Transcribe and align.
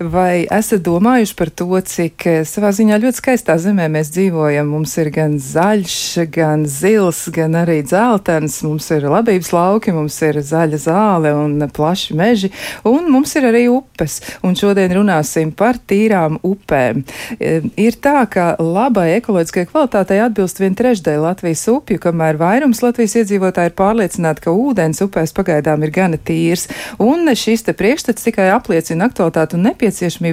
Vai 0.00 0.46
esat 0.48 0.80
domājuši 0.80 1.34
par 1.36 1.50
to, 1.52 1.66
cik 1.84 2.24
eh, 2.24 2.38
savā 2.48 2.70
ziņā 2.72 2.96
ļoti 3.02 3.20
skaistā 3.20 3.58
zemē 3.60 3.84
mēs 3.92 4.08
dzīvojam? 4.14 4.70
Mums 4.72 4.94
ir 4.96 5.10
gan 5.12 5.34
zaļš, 5.36 5.96
gan 6.32 6.62
zils, 6.64 7.18
gan 7.36 7.58
arī 7.60 7.82
dzeltens, 7.84 8.62
mums 8.64 8.88
ir 8.96 9.04
labības 9.12 9.50
lauki, 9.52 9.92
mums 9.92 10.16
ir 10.24 10.38
zaļa 10.40 10.80
zāle 10.80 11.32
un 11.36 11.66
plaši 11.68 12.16
meži, 12.16 12.48
un 12.88 13.10
mums 13.12 13.36
ir 13.36 13.50
arī 13.50 13.66
upes. 13.68 14.22
Un 14.40 14.56
šodien 14.56 14.94
runāsim 14.96 15.50
par 15.52 15.76
tīrām 15.76 16.40
upēm. 16.48 17.04
Eh, 17.36 17.68
ir 17.76 18.00
tā, 18.00 18.24
ka 18.32 18.54
labai 18.56 19.18
ekoloģiskai 19.18 19.66
kvalitātei 19.68 20.22
atbilst 20.24 20.64
vien 20.64 20.80
trešdaļa 20.80 21.26
Latvijas 21.26 21.66
upju, 21.68 22.00
kamēr 22.06 22.40
vairums 22.40 22.80
Latvijas 22.80 23.18
iedzīvotāji 23.20 23.74
ir 23.74 23.76
pārliecināti, 23.76 24.46
ka 24.48 24.56
ūdens 24.56 25.04
upēs 25.04 25.36
pagaidām 25.36 25.84
ir 25.84 25.92
gana 25.92 26.16
tīrs. 26.16 26.70
Un 26.96 27.28
šis 27.36 27.68
te 27.68 27.76
priekšstats 27.76 28.30
tikai 28.30 28.48
apliecina 28.56 29.12
aktualitāti 29.12 29.60
un 29.60 29.68
nepieciešamību 29.68 29.89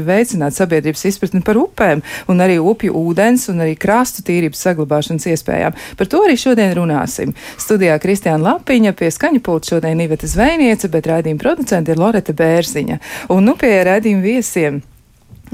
veicināt 0.07 0.55
sabiedrības 0.55 1.05
izpratni 1.09 1.41
par 1.45 1.57
upēm 1.57 2.03
un 2.29 2.43
arī 2.43 2.57
upju 2.59 2.93
ūdens 2.93 3.47
un 3.51 3.63
arī 3.65 3.77
krastu 3.79 4.23
tīrības 4.27 4.61
saglabāšanas 4.67 5.27
iespējām. 5.33 5.77
Par 5.97 6.11
to 6.11 6.21
arī 6.25 6.37
šodien 6.39 6.75
runāsim. 6.77 7.33
Studijā 7.57 7.97
Kristiāna 8.03 8.53
Lapiņa, 8.53 8.93
pie 8.97 9.09
skaņa 9.13 9.41
pulta 9.43 9.75
šodien 9.75 10.01
Iveta 10.03 10.27
Zvejniece, 10.27 10.91
bet 10.93 11.09
raidījuma 11.09 11.41
producenti 11.41 11.93
ir 11.93 12.01
Loreta 12.01 12.35
Bērziņa. 12.37 12.99
Un 13.33 13.49
nu 13.49 13.57
pie 13.59 13.73
raidījuma 13.87 14.23
viesiem. 14.23 14.83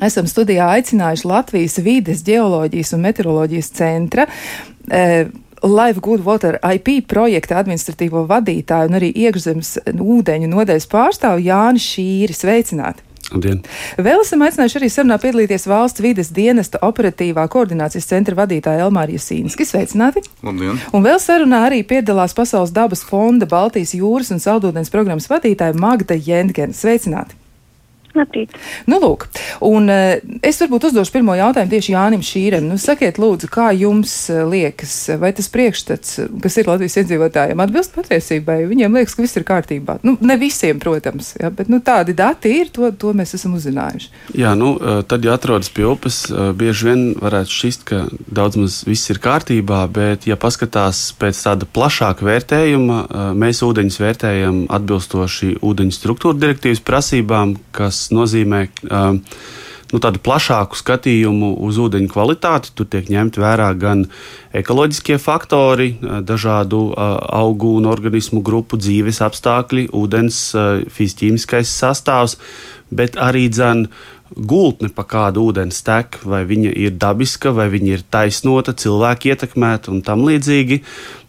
Esam 0.02 0.26
studijā 0.26 0.72
aicinājuši 0.74 1.30
Latvijas 1.30 1.78
vides, 1.86 2.24
geoloģijas 2.26 2.96
un 2.96 3.04
meteoroloģijas 3.06 3.70
centra. 3.78 4.26
E, 4.90 5.28
Live 5.64 6.02
Good 6.04 6.26
Water 6.26 6.58
IP 6.74 7.06
projekta 7.08 7.62
administratīvo 7.62 8.26
vadītāju 8.28 8.90
un 8.90 9.00
arī 9.00 9.14
iekšzemes 9.28 9.78
ūdeņu 9.94 10.50
nodeļas 10.52 10.90
pārstāvu 10.92 11.46
Jāni 11.46 11.80
Šīri. 11.80 12.36
Sveicināti! 12.36 13.13
Labdien. 13.34 13.62
Vēl 13.98 14.22
esam 14.22 14.44
aicinājuši 14.46 14.80
arī 14.80 14.90
sarunā 14.94 15.18
piedalīties 15.22 15.68
valsts 15.70 16.04
vides 16.04 16.32
dienesta 16.36 16.82
operatīvā 16.86 17.46
koordinācijas 17.52 18.10
centra 18.10 18.38
vadītāja 18.44 18.88
Elmārija 18.88 19.22
Sīnski. 19.22 19.68
Sveicināti! 19.68 20.24
Labdien. 20.46 20.82
Un 20.94 21.06
vēl 21.06 21.20
sarunā 21.22 21.66
arī 21.68 21.84
piedalās 21.88 22.36
Pasaules 22.38 22.74
dabas 22.76 23.04
fonda 23.08 23.50
Baltijas 23.50 23.96
jūras 23.98 24.34
un 24.34 24.44
saldūdens 24.44 24.94
programmas 24.94 25.30
vadītāja 25.32 25.78
Magda 25.78 26.18
Jentgena. 26.18 26.76
Sveicināti! 26.78 27.43
Labrīt. 28.14 28.52
Nu, 28.86 29.00
lūk, 29.02 29.26
un 29.66 29.90
uh, 29.90 30.20
es 30.46 30.60
varbūt 30.62 30.86
uzdošu 30.92 31.16
pirmo 31.16 31.34
jautājumu 31.34 31.72
tieši 31.72 31.96
Jānim 31.96 32.22
Šīrem. 32.22 32.68
Nu, 32.70 32.76
sakiet, 32.78 33.18
lūdzu, 33.18 33.48
kā 33.50 33.72
jums 33.74 34.12
uh, 34.30 34.44
liekas, 34.46 34.94
vai 35.18 35.32
tas 35.34 35.50
priekšstats, 35.50 36.20
kas 36.44 36.58
ir 36.62 36.70
Latvijas 36.70 37.00
iedzīvotājiem, 37.02 37.64
atbilst 37.64 37.96
patiesībai? 37.98 38.60
Viņiem 38.70 39.00
liekas, 39.00 39.16
ka 39.18 39.26
viss 39.26 39.40
ir 39.40 39.46
kārtībā. 39.48 39.96
Nu, 40.06 40.14
ne 40.22 40.38
visiem, 40.38 40.78
protams, 40.84 41.32
ja, 41.42 41.50
bet 41.50 41.72
nu, 41.74 41.80
tādi 41.82 42.14
dati 42.14 42.52
ir, 42.60 42.70
to, 42.76 42.92
to 43.02 43.16
mēs 43.18 43.34
esam 43.40 43.56
uzzinājuši. 43.58 44.12
Jā, 44.38 44.54
nu, 44.60 44.76
uh, 44.78 45.02
tad, 45.10 45.26
ja 45.26 45.34
atrodas 45.34 45.74
pie 45.74 45.88
upes, 45.90 46.22
bieži 46.30 46.92
vien 46.92 47.04
varētu 47.18 47.58
šķist, 47.58 47.88
ka 47.90 48.04
daudz 48.30 48.62
maz 48.62 48.78
viss 48.86 49.10
ir 49.10 49.24
kārtībā, 49.26 49.82
bet, 49.90 50.30
ja 50.30 50.38
paskatās 50.38 51.02
pēc 51.18 51.42
tāda 51.48 51.66
plašāka 51.66 52.30
vērtējuma, 52.30 53.02
mēs 53.42 53.64
ūdeņus 53.66 54.00
vērtējam 54.06 54.64
atbilstoši 54.78 55.56
ūdeņu 55.66 55.98
struktūra 55.98 56.38
direktīvas 56.38 56.86
prasībām, 56.86 57.58
kas 57.74 58.03
Tas 58.04 58.12
nozīmē 58.12 58.66
uh, 58.68 59.16
nu, 59.94 60.02
tādu 60.04 60.20
plašāku 60.26 60.76
skatījumu 60.76 61.54
uz 61.64 61.78
ūdeņu 61.80 62.10
kvalitāti. 62.12 62.74
Tur 62.76 62.90
tiek 62.92 63.08
ņemti 63.14 63.40
vērā 63.40 63.70
gan 63.80 64.08
ekoloģiskie 64.52 65.20
faktori, 65.22 65.94
dažādu 66.02 66.82
uh, 66.90 67.16
augu 67.40 67.78
un 67.78 67.88
organismu 67.88 68.44
grupu 68.44 68.80
dzīves 68.82 69.22
apstākļi, 69.24 69.88
ūdens 69.96 70.42
uh, 70.58 70.84
fiziskais 70.92 71.72
sastāvs, 71.72 72.36
bet 72.92 73.16
arī 73.22 73.48
dzen, 73.54 73.88
gultne, 74.34 74.90
pa 74.90 75.06
kādu 75.06 75.48
ūdens 75.48 75.84
tek, 75.86 76.18
vai 76.26 76.42
viņa 76.50 76.72
ir 76.84 76.96
dabiska, 76.98 77.54
vai 77.54 77.70
viņa 77.70 77.92
ir 77.94 78.06
taisnota, 78.10 78.74
cilvēku 78.74 79.30
ietekmēta 79.30 79.94
un 79.94 80.02
tam 80.06 80.26
līdzīgi. 80.26 80.82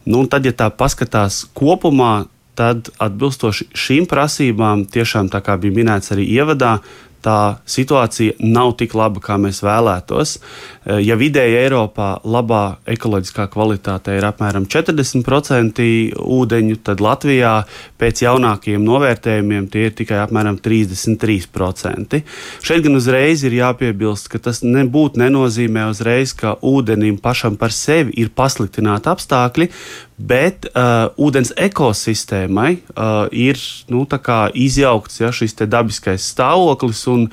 Nu, 0.08 0.24
un 0.24 0.28
tad, 0.32 0.48
ja 0.48 0.56
tā 0.56 0.70
paskatās 0.72 1.44
kopumā, 1.56 2.24
tad 2.58 2.90
atbilstoši 3.02 3.70
šīm 3.74 4.06
prasībām, 4.10 4.86
tiešām 4.90 5.30
tā 5.32 5.42
kā 5.44 5.58
bija 5.60 5.78
minēts 5.82 6.14
arī 6.14 6.26
ievadā, 6.36 6.78
tā 7.24 7.56
situācija 7.68 8.36
nav 8.44 8.74
tik 8.80 8.94
laba, 8.98 9.20
kā 9.24 9.38
mēs 9.40 9.62
vēlētos. 9.64 10.36
Eh, 10.36 11.00
ja 11.06 11.16
vidēji 11.16 11.56
Eiropā 11.62 12.10
labā 12.24 12.76
ekoloģiskā 12.94 13.46
kvalitāte 13.52 14.16
ir 14.18 14.26
apmēram 14.28 14.66
40% 14.70 15.86
ūdeņu, 16.20 16.78
tad 16.84 17.00
Latvijā 17.04 17.54
pēc 18.00 18.24
jaunākajiem 18.26 18.84
novērtējumiem 18.84 19.68
tie 19.72 19.86
ir 19.88 19.96
tikai 19.96 20.20
apmēram 20.26 20.60
33%. 20.64 22.22
Šeit 22.64 22.84
gan 22.84 23.00
uzreiz 23.00 23.44
ir 23.48 23.56
jāpiebilst, 23.60 24.28
ka 24.32 24.42
tas 24.48 24.62
nebūtu 24.66 25.22
nenozīmē 25.24 25.88
uzreiz, 25.92 26.36
ka 26.36 26.58
ūdenim 26.60 27.18
pašam 27.22 27.56
par 27.60 27.72
sevi 27.72 28.12
ir 28.20 28.34
pasliktināti 28.36 29.12
apstākļi, 29.12 29.70
bet 30.16 30.68
uh, 30.70 31.10
ūdens 31.18 31.50
ekosistēmai 31.58 32.70
uh, 32.94 33.26
ir 33.34 33.58
nu, 33.90 34.04
izjaukts 34.54 35.20
ja, 35.20 35.32
šis 35.34 35.56
dabiskais 35.66 36.28
stāvoklis, 36.34 37.02
un 37.10 37.26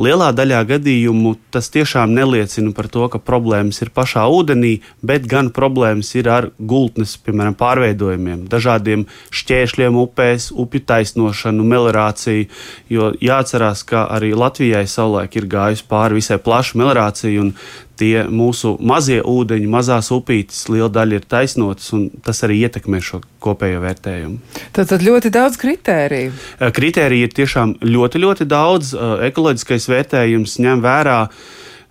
lielā 0.00 0.30
daļā 0.36 0.62
gadījumu 0.68 1.34
tas 1.52 1.68
tiešām 1.72 2.14
neliecina 2.16 2.72
par 2.76 2.88
to, 2.92 3.06
ka 3.12 3.20
problēmas 3.20 3.82
ir 3.84 3.92
pašā 3.94 4.24
ūdenī, 4.32 4.74
bet 5.04 5.26
gan 5.30 5.50
problēmas 5.54 6.14
ir 6.16 6.30
ar 6.32 6.50
gultnes, 6.58 7.14
piemēram, 7.24 7.56
pārveidojumiem, 7.60 8.46
dažādiem 8.52 9.06
šķēršļiem 9.34 10.00
upēs, 10.04 10.50
upju 10.56 10.84
taisnošanu, 10.88 11.66
meliorāciju. 11.74 12.48
Jo 12.92 13.12
jāatcerās, 13.20 13.84
ka 13.88 14.06
arī 14.12 14.32
Latvijai 14.36 14.86
savulaik 14.88 15.36
ir 15.36 15.48
gājusi 15.52 15.88
pāri 15.88 16.20
visai 16.20 16.40
plaša 16.42 16.78
meliorācija, 16.80 17.40
un 17.42 17.54
tie 18.02 18.24
mūsu 18.30 18.74
mazie 18.82 19.20
ūdeņi, 19.22 19.68
mazās 19.70 20.10
upītes, 20.14 20.64
liela 20.72 20.90
daļa 20.92 21.18
ir 21.18 21.26
taisnotas, 21.28 21.90
un 21.96 22.08
tas 22.24 22.42
arī 22.46 22.62
ietekmē 22.66 23.02
šo 23.04 23.20
kopējo 23.42 23.82
vērtējumu. 23.82 24.38
Tad, 24.74 24.88
tad 24.90 25.04
ļoti 25.04 25.32
daudz 25.34 25.58
kritēriju. 25.60 26.32
Kritērija 26.74 27.28
ir 27.28 27.36
tiešām 27.36 27.76
ļoti, 27.82 28.22
ļoti 28.22 28.46
daudz. 28.50 28.94
Ekoloģiskais 29.28 29.81
vērtējums 29.90 30.58
ņem 30.62 30.84
vērā 30.84 31.18
uh, 31.26 31.50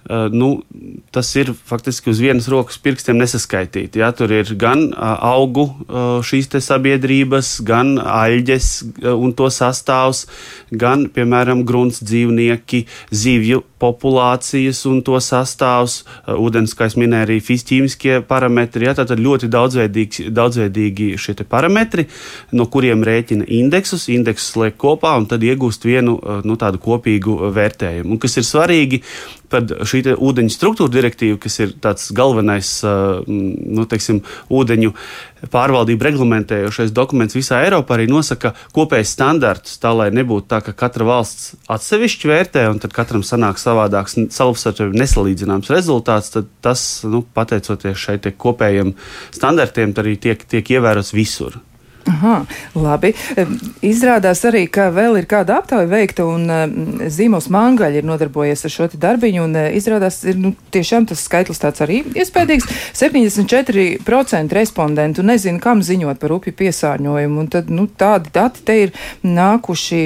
nu, 0.09 0.61
tas 1.11 1.29
ir 1.35 1.53
faktiski 1.53 2.09
uz 2.09 2.19
vienas 2.23 2.47
rokas 2.51 2.79
pirkstiem 2.81 3.19
nesaskaitīti. 3.21 4.01
Ja? 4.01 4.11
Tur 4.15 4.31
ir 4.33 4.49
gan 4.59 4.87
uh, 4.89 5.15
augu 5.31 5.67
uh, 5.67 6.19
šīs 6.25 6.49
sabiedrības, 6.51 7.59
gan 7.65 7.97
aļģes 8.01 8.69
un 9.13 9.35
to 9.37 9.49
sastāvs, 9.53 10.25
gan, 10.71 11.07
piemēram, 11.13 11.65
grunts 11.67 12.01
dzīvnieki, 12.03 12.85
zivju 13.11 13.63
populācijas 13.81 14.83
un 14.89 14.99
to 15.05 15.17
sastāvs, 15.21 16.01
ūdens, 16.29 16.75
kā 16.77 16.89
es 16.89 16.97
minēju, 16.99 17.27
arī 17.27 17.39
fiziskie 17.43 18.19
parametri. 18.27 18.89
Ja? 18.89 18.95
Tātad 18.97 19.21
ļoti 19.21 19.49
daudzveidīgi 19.51 21.11
šie 21.21 21.37
parametri, 21.49 22.07
no 22.57 22.67
kuriem 22.71 23.05
rēķina 23.05 23.47
indeksus, 23.47 24.07
indeksus 24.11 24.55
liek 24.59 24.77
kopā 24.81 25.15
un 25.19 25.29
tad 25.29 25.45
iegūst 25.45 25.85
vienu 25.87 26.17
nu, 26.45 26.57
tādu 26.59 26.81
kopīgu 26.81 27.53
vērtējumu. 27.55 28.15
Un 28.15 28.21
kas 28.21 28.37
ir 28.37 28.45
svarīgi, 28.47 29.01
tad 29.51 29.73
šī 29.87 30.03
ūdeņu 30.15 30.53
struktūra 30.53 30.91
direktīva, 30.93 31.39
kas 31.41 31.59
ir 31.63 31.75
tāds 31.83 32.09
galvenais 32.15 32.69
nu, 33.27 33.85
teiksim, 33.89 34.21
ūdeņu 34.51 34.93
pārvaldību 35.51 36.05
reglamentējošais 36.05 36.93
dokuments 36.95 37.35
visā 37.37 37.61
Eiropā, 37.65 37.97
arī 37.97 38.07
nosaka 38.11 38.53
kopējus 38.75 39.15
standartus, 39.15 39.79
tā 39.81 39.93
lai 39.97 40.09
nebūtu 40.13 40.47
tā, 40.51 40.61
ka 40.65 40.75
katra 40.77 41.07
valsts 41.07 41.55
atsevišķi 41.71 42.31
vērtē 42.31 42.67
un 42.71 42.81
tad 42.83 42.93
katram 42.95 43.25
sanāk 43.25 43.61
savādāks, 43.61 44.19
savstarpēji 44.35 45.01
nesalīdzināms 45.01 45.71
rezultāts. 45.73 46.31
Tad 46.35 46.51
tas, 46.63 46.85
nu, 47.09 47.23
pateicoties 47.35 47.97
šai 47.97 48.19
kopējiem 48.21 48.95
standartiem, 49.33 49.95
arī 49.97 50.15
tiek, 50.21 50.45
tiek 50.47 50.77
ievērots 50.77 51.15
visur. 51.17 51.59
Aha, 52.09 52.35
labi. 52.75 53.11
Izrādās 53.85 54.41
arī, 54.49 54.63
ka 54.73 54.87
vēl 54.93 55.19
ir 55.19 55.27
kāda 55.29 55.59
aptauja 55.61 55.89
veikta, 55.89 56.25
un 56.25 56.47
Zīmos 57.13 57.49
Mangaļa 57.53 58.01
ir 58.01 58.07
nodarbojies 58.07 58.65
ar 58.65 58.73
šo 58.73 58.87
darbiņu, 58.93 59.43
un 59.45 59.57
izrādās, 59.77 60.21
ir 60.25 60.39
nu, 60.41 60.53
tiešām 60.73 61.05
tas 61.09 61.21
skaitlis 61.27 61.61
tāds 61.61 61.83
arī 61.85 62.01
iespējams. 62.17 62.65
74% 62.97 64.57
respondentu 64.57 65.25
nezina, 65.25 65.61
kam 65.61 65.83
ziņot 65.85 66.21
par 66.21 66.33
upju 66.39 66.55
piesārņojumu, 66.63 67.43
un 67.43 67.51
tad, 67.53 67.69
nu, 67.73 67.85
tādi 67.85 68.33
dati 68.33 68.65
te 68.65 68.79
ir 68.87 68.95
nākuši 69.25 70.01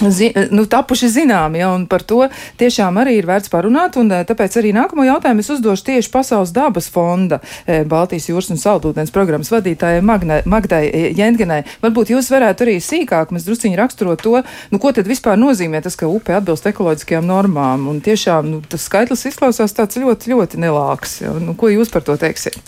zi, 0.00 0.30
nu, 0.50 0.64
tapuši 0.66 1.08
zinām, 1.08 1.56
ja, 1.56 1.70
un 1.74 1.84
par 1.90 2.02
to 2.06 2.24
tiešām 2.60 2.98
arī 3.02 3.18
ir 3.20 3.28
vērts 3.28 3.52
parunāt, 3.52 3.96
un 4.00 4.10
eh, 4.12 4.24
tāpēc 4.28 4.56
arī 4.60 4.72
nākamo 4.76 5.04
jautājumu 5.06 5.44
es 5.44 5.50
uzdošu 5.52 5.86
tieši 5.88 6.12
Pasaules 6.12 6.52
dabas 6.54 6.88
fonda 6.92 7.40
eh, 7.66 7.84
Baltijas 7.88 8.28
jūras 8.30 8.50
un 8.54 8.60
saldūdens 8.60 9.12
programmas 9.14 9.52
vadītājai 9.52 10.02
Magdai 10.02 10.82
eh, 10.88 11.08
Jentgenai. 11.18 11.62
Varbūt 11.84 12.14
jūs 12.14 12.30
varētu 12.32 12.66
arī 12.66 12.78
sīkāk 12.82 13.34
mēs 13.34 13.46
drusciņi 13.48 13.78
raksturot 13.78 14.24
to, 14.24 14.40
nu, 14.72 14.80
ko 14.82 14.94
tad 14.96 15.10
vispār 15.10 15.38
nozīmē 15.40 15.82
tas, 15.84 15.98
ka 15.98 16.10
upe 16.10 16.34
atbilst 16.36 16.66
ekoloģiskajām 16.72 17.28
normām, 17.28 17.86
un 17.92 18.00
tiešām 18.04 18.48
nu, 18.48 18.62
tas 18.68 18.88
skaitlis 18.88 19.28
izklausās 19.30 19.76
tāds 19.76 20.00
ļoti, 20.00 20.32
ļoti 20.34 20.62
nelāks. 20.62 21.20
Ja, 21.24 21.36
nu, 21.38 21.56
ko 21.58 21.70
jūs 21.72 21.92
par 21.92 22.06
to 22.06 22.16
teiksiet? 22.20 22.58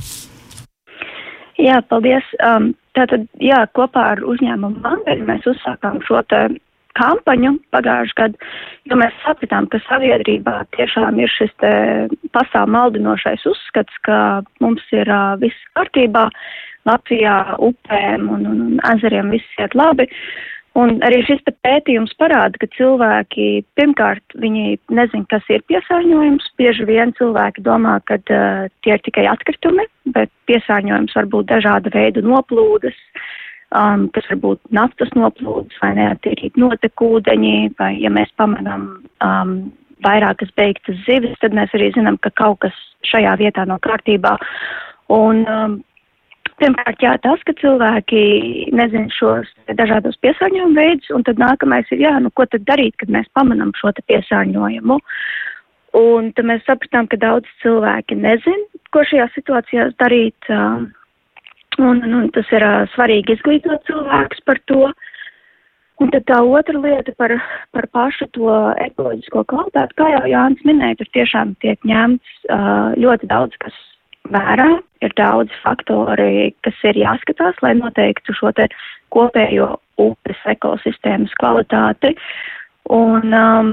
Jā, 1.61 1.79
paldies. 1.87 2.27
Um, 2.43 2.73
tātad, 2.99 3.29
jā, 3.43 3.61
kopā 3.79 4.09
ar 4.15 4.23
uzņēmumu 4.27 4.83
Mandeļu 4.83 5.27
mēs 5.29 5.47
uzsākām 5.49 6.01
šo 6.07 6.21
te 6.29 6.49
kampaņu 6.99 7.57
pagājušajā 7.75 8.19
gadā, 8.21 8.51
jo 8.91 8.99
mēs 9.01 9.17
sapratām, 9.25 9.69
ka 9.73 9.81
sabiedrībā 9.89 10.61
tiešām 10.77 11.19
ir 11.23 11.33
šis 11.33 11.53
pastāv 12.35 12.71
maldinošais 12.75 13.45
uzskats, 13.51 14.01
ka 14.07 14.43
mums 14.65 14.85
ir 14.95 15.11
uh, 15.11 15.35
viss 15.43 15.69
kārtībā, 15.79 16.29
Latvijā 16.85 17.37
upēm 17.65 18.27
un, 18.29 18.43
un, 18.45 18.59
un 18.75 18.83
ezeriem 18.93 19.31
viss 19.33 19.61
iet 19.61 19.73
labi. 19.79 20.05
Un 20.75 20.99
arī 21.07 21.21
šis 21.23 21.39
pētījums 21.63 22.13
parāda, 22.19 22.59
ka 22.59 22.67
cilvēki 22.75 23.63
pirmkārt 23.79 24.35
viņi 24.43 24.75
nezin, 24.91 25.23
kas 25.31 25.47
ir 25.49 25.63
piesārņojums. 25.71 26.51
Bieži 26.59 26.85
vien 26.89 27.15
cilvēki 27.17 27.63
domā, 27.65 28.01
ka 28.11 28.19
uh, 28.19 28.67
tie 28.85 28.97
ir 28.99 29.07
tikai 29.07 29.29
atkritumi, 29.31 29.87
bet 30.17 30.33
piesārņojums 30.51 31.17
var 31.17 31.31
būt 31.31 31.49
dažāda 31.55 31.95
veida 31.95 32.27
noplūdes, 32.27 32.99
uh, 32.99 33.33
um, 33.75 34.09
kas 34.15 34.29
var 34.31 34.41
būt 34.43 34.61
naftas 34.75 35.13
noplūdes 35.19 35.81
vai 35.83 35.95
neatīrīt 35.99 36.59
notekūdeņi, 36.61 37.57
vai 37.79 37.95
ja 38.03 38.13
mēs 38.13 38.33
pamanām 38.41 38.87
um, 39.25 39.57
vairākas 40.05 40.53
beigtas 40.59 41.01
zivis, 41.09 41.37
tad 41.43 41.57
mēs 41.57 41.75
arī 41.77 41.91
zinām, 41.97 42.19
ka 42.23 42.33
kaut 42.39 42.63
kas 42.65 42.79
šajā 43.09 43.35
vietā 43.41 43.67
nav 43.69 43.83
kārtībā. 43.87 44.39
Un, 45.13 45.45
um, 45.49 45.83
Pirmkārt, 46.63 47.01
jā, 47.03 47.17
tas, 47.19 47.41
ka 47.49 47.51
cilvēki 47.59 48.19
nezina 48.79 49.11
šos 49.11 49.49
dažādos 49.75 50.15
piesārņojumu 50.23 50.77
veidus, 50.79 51.09
un 51.11 51.25
tad 51.27 51.41
nākamais 51.43 51.89
ir, 51.91 52.05
jā, 52.05 52.13
nu, 52.23 52.31
ko 52.31 52.47
tad 52.47 52.63
darīt, 52.69 52.95
kad 53.01 53.11
mēs 53.11 53.27
pamanām 53.35 53.73
šo 53.75 53.91
te 53.97 54.05
piesārņojumu. 54.07 55.01
Un 55.99 56.29
tad 56.39 56.47
mēs 56.47 56.63
sapratām, 56.69 57.09
ka 57.11 57.19
daudz 57.19 57.51
cilvēki 57.65 58.21
nezina, 58.23 58.85
ko 58.95 59.03
šajā 59.03 59.27
situācijā 59.35 59.89
darīt. 59.99 60.47
Uh, 60.47 60.87
Un, 61.79 62.03
un, 62.05 62.15
un 62.21 62.31
tas 62.35 62.49
ir 62.55 62.65
uh, 62.65 62.85
svarīgi 62.95 63.37
izglītot 63.37 63.83
cilvēkus 63.89 64.45
par 64.47 64.61
to. 64.71 64.93
Un 66.03 66.11
tad 66.11 66.25
tā 66.27 66.41
otra 66.43 66.79
lieta 66.83 67.13
par, 67.19 67.33
par 67.75 67.87
pašu 67.95 68.27
to 68.35 68.51
ekoloģisko 68.83 69.45
kvalitāti, 69.51 69.95
kā 70.01 70.09
jau 70.11 70.25
Jānis 70.27 70.65
minēja, 70.67 70.99
tur 71.01 71.11
tiešām 71.15 71.55
tiek 71.63 71.79
ņemts 71.87 72.49
uh, 72.51 72.95
ļoti 72.99 73.31
daudz 73.31 73.55
kas 73.63 73.77
vērā, 74.35 74.69
ir 75.05 75.15
daudz 75.19 75.55
faktori, 75.63 76.51
kas 76.67 76.81
ir 76.89 76.99
jāskatās, 76.99 77.61
lai 77.63 77.75
noteiktu 77.79 78.35
šo 78.35 78.51
te 78.57 78.67
kopējo 79.15 79.75
upes 80.03 80.41
ekosistēmas 80.51 81.35
kvalitāti. 81.39 82.15
Un 82.91 83.31
um, 83.37 83.73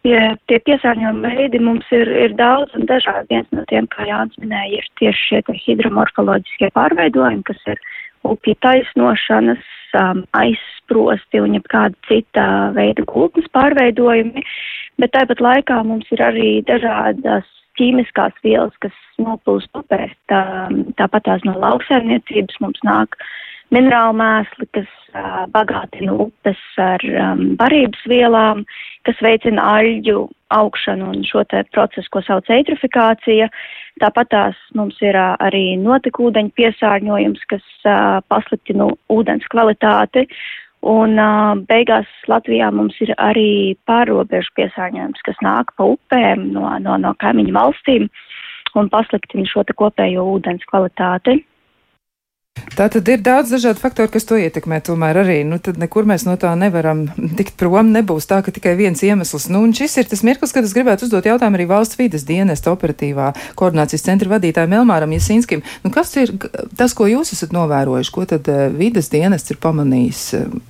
Tie, 0.00 0.16
tie 0.48 0.56
piesārņojuma 0.64 1.28
veidi 1.36 1.58
mums 1.60 1.88
ir, 1.92 2.08
ir 2.08 2.32
daudz 2.38 2.72
un 2.78 2.86
dažādi. 2.88 3.34
Viens 3.34 3.50
no 3.52 3.66
tiem, 3.68 3.88
kā 3.92 4.06
Jānis 4.08 4.38
minēja, 4.40 4.80
ir 4.80 4.86
tieši 5.00 5.26
šie 5.28 5.58
hidromorfoloģiskie 5.66 6.70
pārveidojumi, 6.76 7.44
kas 7.44 7.60
ir 7.68 7.82
upju 8.24 8.54
taisnošanas, 8.64 9.66
um, 10.00 10.22
aizsprosti 10.40 11.42
un 11.44 11.58
jebkāda 11.58 11.96
cita 12.08 12.46
veida 12.76 13.04
gultnes 13.12 13.48
pārveidojumi, 13.52 14.44
bet 15.00 15.12
tāpat 15.16 15.44
laikā 15.44 15.82
mums 15.84 16.08
ir 16.16 16.24
arī 16.24 16.50
dažādas 16.68 17.48
ķīmiskās 17.80 18.36
vielas, 18.44 18.74
kas 18.80 18.96
noplūst 19.20 19.70
upēs. 19.76 20.12
Tā, 20.32 20.42
tāpat 21.00 21.28
tās 21.28 21.44
no 21.48 21.56
lauksaimniecības 21.60 22.60
mums 22.64 22.80
nāk 22.88 23.16
minerālu 23.74 24.16
mēsli, 24.18 24.66
kas 24.74 24.88
uh, 25.14 25.46
bagātina 25.54 26.16
upes 26.26 26.60
ar 26.80 27.04
um, 27.10 27.42
barības 27.60 28.02
vielām, 28.10 28.64
kas 29.08 29.20
veicina 29.24 29.64
aļģu 29.78 30.24
augšanu 30.54 31.10
un 31.14 31.26
šo 31.26 31.44
te 31.50 31.62
procesu, 31.74 32.10
ko 32.10 32.22
sauc 32.26 32.50
eitrofikācija. 32.50 33.50
Tāpat 34.02 34.32
tās 34.34 34.64
mums 34.78 34.98
ir 35.04 35.18
uh, 35.18 35.36
arī 35.42 35.76
notekūdeņu 35.80 36.54
piesārņojums, 36.58 37.44
kas 37.52 37.66
uh, 37.84 38.18
pasliktina 38.32 38.90
ūdens 39.12 39.46
kvalitāti. 39.52 40.26
Un 40.90 41.18
uh, 41.20 41.58
beigās 41.68 42.08
Latvijā 42.30 42.70
mums 42.72 42.96
ir 43.04 43.12
arī 43.20 43.76
pārobežu 43.86 44.54
piesārņojums, 44.56 45.22
kas 45.26 45.42
nāk 45.44 45.74
pa 45.76 45.90
upēm 45.94 46.50
no, 46.54 46.66
no, 46.80 46.96
no 46.96 47.14
kaimiņu 47.20 47.54
valstīm 47.56 48.08
un 48.78 48.88
pasliktina 48.90 49.48
šo 49.50 49.64
kopējo 49.76 50.24
ūdens 50.36 50.64
kvalitāti. 50.70 51.40
Tā 52.80 52.86
tad 52.88 53.08
ir 53.12 53.20
daudz 53.20 53.50
dažādu 53.52 53.76
faktoru, 53.76 54.08
kas 54.08 54.24
to 54.24 54.38
ietekmē. 54.40 54.78
Tomēr 54.80 55.18
arī 55.20 55.34
nu, 55.44 55.58
nekur 55.60 56.06
mēs 56.08 56.22
no 56.24 56.32
tā 56.40 56.54
nevaram 56.56 57.02
tikt 57.36 57.58
prom. 57.60 57.90
Nebūs 57.92 58.24
tā, 58.30 58.38
ka 58.40 58.54
tikai 58.56 58.72
viens 58.78 59.02
iemesls. 59.04 59.50
Nu, 59.52 59.60
šis 59.76 59.98
ir 60.00 60.08
tas 60.08 60.22
mirklis, 60.24 60.54
kad 60.56 60.64
es 60.64 60.72
gribētu 60.72 61.04
uzdot 61.04 61.28
jautājumu 61.28 61.58
arī 61.58 61.66
valsts 61.68 61.98
vides 62.00 62.24
dienesta 62.28 62.72
operatīvā 62.72 63.34
koordinācijas 63.60 64.06
centra 64.06 64.32
vadītājiem 64.32 64.78
Elmāram 64.78 65.12
Jasinskim. 65.12 65.60
Nu, 65.84 65.92
kas 65.92 66.14
ir 66.16 66.32
tas, 66.78 66.94
ko 66.96 67.04
jūs 67.10 67.34
esat 67.36 67.52
novērojuši? 67.52 68.14
Ko 68.16 68.24
tad 68.32 68.48
uh, 68.48 68.62
vides 68.72 69.12
dienests 69.12 69.52
ir 69.52 69.60
pamanījis? 69.60 70.22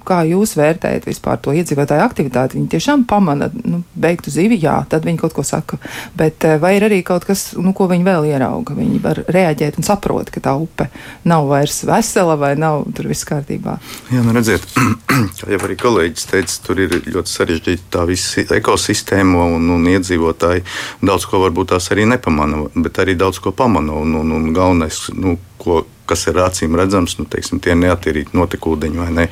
Kā 0.08 0.22
jūs 0.28 0.56
vērtējat 0.58 1.06
vispār 1.06 1.38
to 1.44 1.54
iedzīvotāju 1.56 2.06
aktivitāti? 2.08 2.58
Viņi 2.58 2.72
tiešām 2.74 3.06
pamana 3.10 3.52
nu, 3.54 3.84
beigtu 3.94 4.34
zivi, 4.34 4.58
jā, 4.58 4.80
tad 4.90 5.06
viņi 5.06 5.22
kaut 5.22 5.38
ko 5.38 5.46
saka. 5.46 5.78
Bet 6.18 6.42
uh, 6.48 6.58
vai 6.58 6.74
ir 6.80 6.88
arī 6.90 7.04
kaut 7.06 7.28
kas, 7.28 7.52
nu, 7.54 7.70
ko 7.76 7.86
viņi 7.92 8.08
vēl 8.10 8.32
ierauga? 8.32 8.74
Viņi 8.82 8.98
var 9.06 9.22
reaģēt 9.30 9.78
un 9.78 9.86
saprot, 9.86 10.34
ka 10.34 10.42
tā 10.42 10.58
upe 10.58 10.90
nav 11.22 11.46
vairs 11.50 11.69
vesela 11.88 12.36
vai 12.40 12.52
nav 12.58 12.86
tur 12.96 13.08
viss 13.10 13.26
kārtībā. 13.28 13.76
Jā, 14.12 14.22
nu 14.26 14.34
redziet, 14.36 14.66
kā 15.40 15.50
jau 15.54 15.60
arī 15.66 15.76
kolēģis 15.80 16.30
teica, 16.30 16.56
tur 16.66 16.82
ir 16.84 16.96
ļoti 17.06 17.34
sarežģīta 17.34 17.90
tā 17.96 18.06
visa 18.08 18.46
ekosistēma 18.56 19.46
un, 19.56 19.68
un 19.76 19.86
iedzīvotāji. 19.94 20.64
Daudz 21.04 21.28
ko 21.30 21.42
varbūt 21.44 21.74
tās 21.74 21.90
arī 21.94 22.08
nepamana, 22.10 22.66
bet 22.74 23.02
arī 23.02 23.16
daudz 23.18 23.42
ko 23.42 23.54
pamana. 23.56 23.96
Un, 24.00 24.16
un, 24.22 24.34
un 24.36 24.50
galvenais, 24.56 25.06
nu, 25.16 25.36
ko 25.60 25.82
kas 26.10 26.26
ir 26.26 26.40
acīm 26.42 26.74
redzams, 26.78 27.16
nu, 27.20 27.26
teiksim, 27.30 27.60
tie 27.62 27.76
neatīrīti 27.78 28.34
notekūdeņi 28.36 29.00
vai 29.00 29.10
ne, 29.14 29.26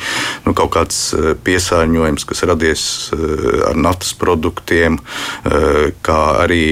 nu, 0.46 0.54
kaut 0.56 0.70
kāds 0.76 1.00
eh, 1.16 1.32
piesārņojums, 1.46 2.26
kas 2.28 2.44
radies 2.48 2.84
eh, 3.14 3.22
ar 3.70 3.78
naftas 3.78 4.14
produktiem, 4.18 4.98
eh, 4.98 5.90
kā 6.06 6.20
arī 6.44 6.62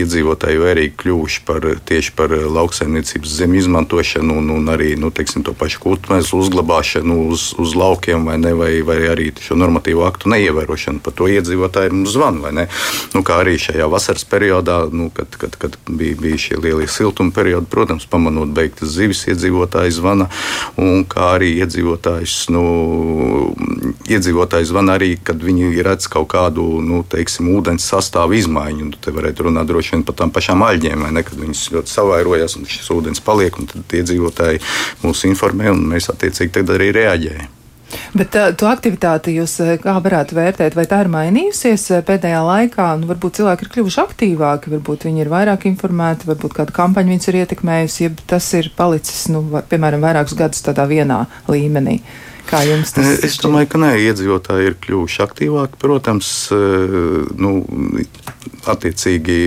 iedzīvotāji 0.00 0.62
vērīgi 0.62 0.96
kļuvuši 1.02 1.44
par 1.48 1.68
tieši 1.88 2.14
par 2.16 2.32
lauksaimniecības 2.32 3.36
zemi 3.40 3.60
izmantošanu 3.60 4.38
un, 4.40 4.50
un 4.56 4.72
arī 4.72 4.94
nu, 5.00 5.12
teiksim, 5.14 5.44
to 5.46 5.54
pašu 5.56 5.82
kultmēslu 5.84 6.40
uzglabāšanu 6.44 7.18
uz, 7.28 7.50
uz 7.60 7.76
laukiem 7.76 8.26
vai, 8.28 8.38
ne, 8.40 8.54
vai, 8.56 8.72
vai 8.86 8.98
arī 9.12 9.30
šo 9.42 9.58
normatīvo 9.58 10.06
aktu 10.08 10.32
neievērošanu. 10.32 11.02
Par 11.04 11.16
to 11.16 11.28
iedzīvotāji 11.30 11.92
mums 11.92 12.14
zvana. 12.16 12.66
Nu, 13.12 13.22
kā 13.26 13.40
arī 13.42 13.56
šajā 13.60 13.86
vasaras 13.90 14.24
periodā, 14.28 14.78
nu, 14.92 15.10
kad, 15.14 15.36
kad, 15.40 15.56
kad 15.60 15.76
bija, 15.88 16.16
bija 16.20 16.40
šie 16.46 16.60
lielie 16.62 16.88
siltuma 16.90 17.34
periodi, 17.34 17.68
protams, 17.70 18.06
pamanot 18.10 18.54
beigtas 18.76 18.94
zivis, 18.94 19.24
iedzīvotāji 19.26 19.94
zvana, 19.96 20.28
un 20.76 21.04
kā 21.08 21.36
arī 21.36 21.56
iedzīvotājs, 21.62 22.50
nu, 22.50 23.54
iedzīvotāji 24.08 24.68
zvana 24.68 24.96
arī, 24.96 25.16
kad 25.22 25.40
viņi 25.40 25.82
redz 25.82 26.06
kaut 26.08 26.28
kādu, 26.28 26.80
nu, 26.82 27.04
teiksim, 27.08 27.48
ūdens 27.56 27.86
sastāvu 27.88 28.36
izmaiņu. 28.36 28.90
Nu, 28.90 29.00
te 29.00 29.10
varētu 29.10 29.48
runāt 29.48 29.66
droši 29.66 29.96
vien 29.96 30.04
par 30.04 30.16
tām 30.16 30.30
pašām 30.30 30.62
aļģēm, 30.62 31.02
vai 31.02 31.12
ne, 31.16 31.24
kad 31.24 31.38
viņas 31.38 31.70
ļoti 31.72 31.90
savairojas 31.90 32.56
un 32.56 32.66
šis 32.66 32.90
ūdens 32.92 33.24
paliek, 33.24 33.56
un 33.58 33.66
tad 33.66 33.98
iedzīvotāji 34.00 34.62
mūs 35.04 35.26
informē, 35.26 35.72
un 35.72 35.86
mēs 35.94 36.10
attiecīgi 36.12 36.58
tad 36.60 36.76
arī 36.76 36.92
reaģējam. 36.96 37.55
Bet 38.16 38.32
tā, 38.34 38.46
to 38.58 38.66
aktivitāti 38.70 39.36
jūs 39.36 39.56
kā 39.82 39.96
varētu 40.02 40.36
vērtēt? 40.36 40.76
Vai 40.78 40.86
tā 40.90 41.02
ir 41.04 41.10
mainījusies 41.12 41.86
pēdējā 42.08 42.40
laikā? 42.46 42.88
Nu, 43.00 43.10
varbūt 43.10 43.40
cilvēki 43.40 43.66
ir 43.66 43.72
kļuvuši 43.74 44.00
aktīvāki, 44.02 44.72
varbūt 44.74 45.06
viņi 45.08 45.22
ir 45.24 45.32
vairāk 45.32 45.68
informēti, 45.70 46.28
varbūt 46.30 46.56
kāda 46.58 46.74
kampaņa 46.76 47.14
viņus 47.14 47.30
ir 47.30 47.40
ietekmējusi, 47.42 48.06
ja 48.06 48.14
tas 48.34 48.48
ir 48.58 48.72
palicis, 48.76 49.26
nu, 49.32 49.44
piemēram, 49.70 50.02
vairākus 50.02 50.36
gadus 50.38 50.64
tādā 50.66 50.88
vienā 50.90 51.24
līmenī. 51.52 52.00
Kā 52.46 52.62
jums 52.66 52.94
tas 52.94 53.08
ir? 53.16 53.24
Es 53.26 53.38
domāju, 53.42 53.68
ka 53.72 53.80
nē, 53.82 53.92
iedzīvotāji 54.06 54.70
ir 54.70 54.76
kļuvuši 54.84 55.22
aktīvāki. 55.24 55.78
Protams, 55.82 56.28
nu, 57.42 57.52
attiecīgi 58.70 59.38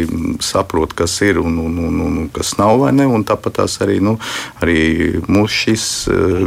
saprot, 0.44 0.94
kas 0.98 1.15
ir 1.25 1.39
un, 1.41 1.58
un, 1.63 1.77
un, 1.88 2.01
un 2.06 2.27
kas 2.36 2.56
nav 2.60 2.82
vai 2.84 2.91
ne. 2.96 3.08
Un 3.08 3.24
tāpat 3.27 3.60
tās 3.62 3.79
arī, 3.86 4.00
nu, 4.03 4.18
arī 4.63 4.79
mūsu 5.32 5.63
šīs 5.63 5.88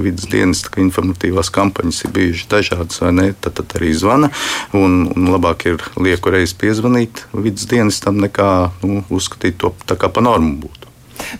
vidas 0.04 0.28
dienas 0.32 0.64
informatīvās 0.84 1.52
kampaņas 1.54 2.04
ir 2.06 2.14
bijušas 2.18 2.52
dažādas, 2.52 3.00
vai 3.04 3.14
ne? 3.16 3.26
Tad, 3.32 3.56
tad 3.60 3.76
arī 3.80 3.94
zvana. 3.96 4.32
Un, 4.76 5.06
un 5.14 5.32
labāk 5.32 5.66
ir 5.72 5.88
lieku 5.96 6.34
reizi 6.34 6.58
piezvanīt 6.60 7.26
vidas 7.32 7.68
dienestam 7.70 8.20
nekā 8.22 8.52
nu, 8.84 9.02
uzskatīt 9.12 9.60
to 9.62 9.72
kā 9.96 10.12
pa 10.12 10.24
normu 10.24 10.58
būtu. 10.66 10.81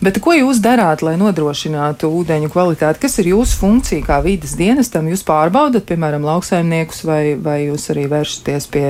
Bet 0.03 0.19
ko 0.23 0.33
jūs 0.35 0.61
darāt, 0.63 1.03
lai 1.05 1.15
nodrošinātu 1.19 2.09
ūdeņu 2.19 2.49
kvalitāti? 2.53 3.01
Kas 3.03 3.19
ir 3.21 3.31
jūsu 3.33 3.59
funkcija 3.61 4.05
kā 4.07 4.19
vīdes 4.25 4.55
dienestam? 4.59 5.09
Jūs 5.11 5.25
pārbaudat, 5.27 5.85
piemēram, 5.89 6.25
lauksaimniekus, 6.27 7.03
vai, 7.07 7.21
vai 7.39 7.59
jūs 7.67 7.89
arī 7.93 8.07
vēršaties 8.11 8.69
pie 8.73 8.85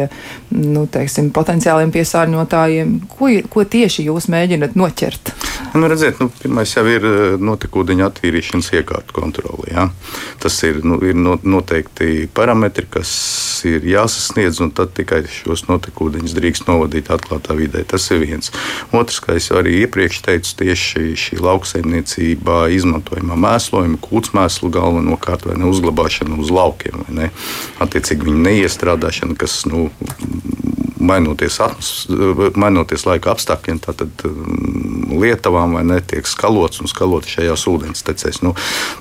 nu, 0.55 0.85
teiksim, 0.91 1.31
potenciāliem 1.35 1.93
piesārņotājiem? 1.93 2.95
Ko, 3.11 3.31
ko 3.51 3.67
tieši 3.67 4.07
jūs 4.09 4.29
mēģinat 4.33 4.77
noķert? 4.79 5.33
Nu, 5.73 5.87
redziet, 5.89 6.19
nu, 6.21 6.29
pirmais 6.41 6.69
jau 6.69 6.83
ir 6.85 7.05
eh, 7.07 7.21
notekūdeņa 7.41 8.05
attīrīšanas 8.05 8.67
iekārtu 8.77 9.15
kontrole. 9.15 9.71
Ja? 9.73 9.87
Tas 10.43 10.59
ir, 10.67 10.83
nu, 10.85 10.99
ir 11.01 11.17
noteikti 11.17 12.27
parametri, 12.33 12.85
kas 12.93 13.09
ir 13.65 13.85
jāsasniedz, 13.87 14.59
un 14.61 14.69
tad 14.75 14.93
tikai 14.97 15.23
šos 15.25 15.65
notekūdeņus 15.69 16.35
drīkst 16.37 16.69
novadīt 16.69 17.09
atklātā 17.13 17.57
vidē. 17.57 17.81
Tas 17.89 18.05
ir 18.13 18.21
viens. 18.21 18.53
Otrs, 18.93 19.17
kā 19.23 19.39
jau 19.39 19.57
arī 19.63 19.79
iepriekš 19.81 20.21
teicu, 20.27 20.53
tie 20.61 20.72
tieši 20.73 21.13
šī 21.13 21.37
lauksaimniecībā 21.37 22.65
izmantojamā 22.73 23.37
mēslojuma, 23.37 23.99
kūtsmēslu 24.01 24.71
galvenokārt 24.73 25.45
vai 25.45 25.57
ne 25.61 25.69
uzglabāšana 25.69 26.39
uz 26.41 26.49
laukiem. 26.53 27.05
Attiecīgi 27.83 28.25
viņa 28.25 28.41
neiestrādāšana, 28.47 29.37
kas 29.37 29.63
nu, 29.69 29.91
mainoties, 31.03 31.59
mainoties 32.59 33.05
laika 33.07 33.33
apstākļiem, 33.33 33.79
tad 33.83 34.03
um, 34.27 35.13
lietavām 35.21 35.75
vai 35.77 35.83
netiek 35.87 36.27
skalots 36.29 36.81
un 36.83 36.89
skalots 36.91 37.31
šajās 37.33 37.65
ūdenstecēs. 37.69 38.41
Nu, 38.45 38.53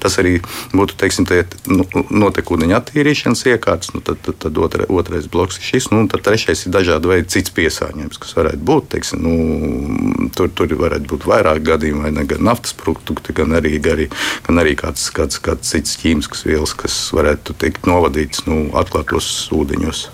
tas 0.03 0.19
arī 0.23 0.39
būtu 0.75 0.97
teiksim, 1.01 1.27
tie, 1.29 1.43
nu, 1.71 1.87
notekūdeņa 2.11 2.79
attīrīšanas 2.81 3.45
iekārtas. 3.53 3.93
Nu, 3.97 4.03
tad, 4.05 4.21
tad, 4.25 4.39
tad 4.45 4.61
otra, 4.63 4.87
otrais 4.93 5.29
bloks 5.33 5.61
ir 5.61 5.69
šis. 5.71 5.91
Nu, 5.95 6.05
tad 6.13 6.25
trešais 6.27 6.67
ir 6.67 6.75
dažādi 6.75 7.13
veidi 7.13 7.33
cits 7.37 7.55
piesārņojums, 7.57 8.21
kas 8.23 8.37
varētu 8.39 8.63
būt. 8.71 8.91
Teiksim, 8.97 9.25
nu, 9.25 10.29
tur, 10.37 10.51
tur 10.57 10.75
varētu 10.83 11.11
būt 11.15 11.29
vairāk 11.29 11.63
gadījumu, 11.71 12.07
vai 12.07 12.15
ne 12.15 12.27
gan 12.29 12.45
naftas 12.51 12.77
produkti, 12.79 13.37
gan 13.37 13.55
arī, 13.59 13.77
arī, 13.93 14.09
gan 14.47 14.63
arī 14.63 14.77
kāds, 14.79 15.09
kāds, 15.15 15.41
kāds 15.43 15.73
cits 15.75 15.99
ķīmisks 16.03 16.47
vielas, 16.49 16.75
kas 16.79 16.99
varētu 17.15 17.57
tikt 17.63 17.89
novadīts 17.91 18.47
nu, 18.49 18.67
atklātos 18.79 19.31
ūdeņos. 19.55 20.09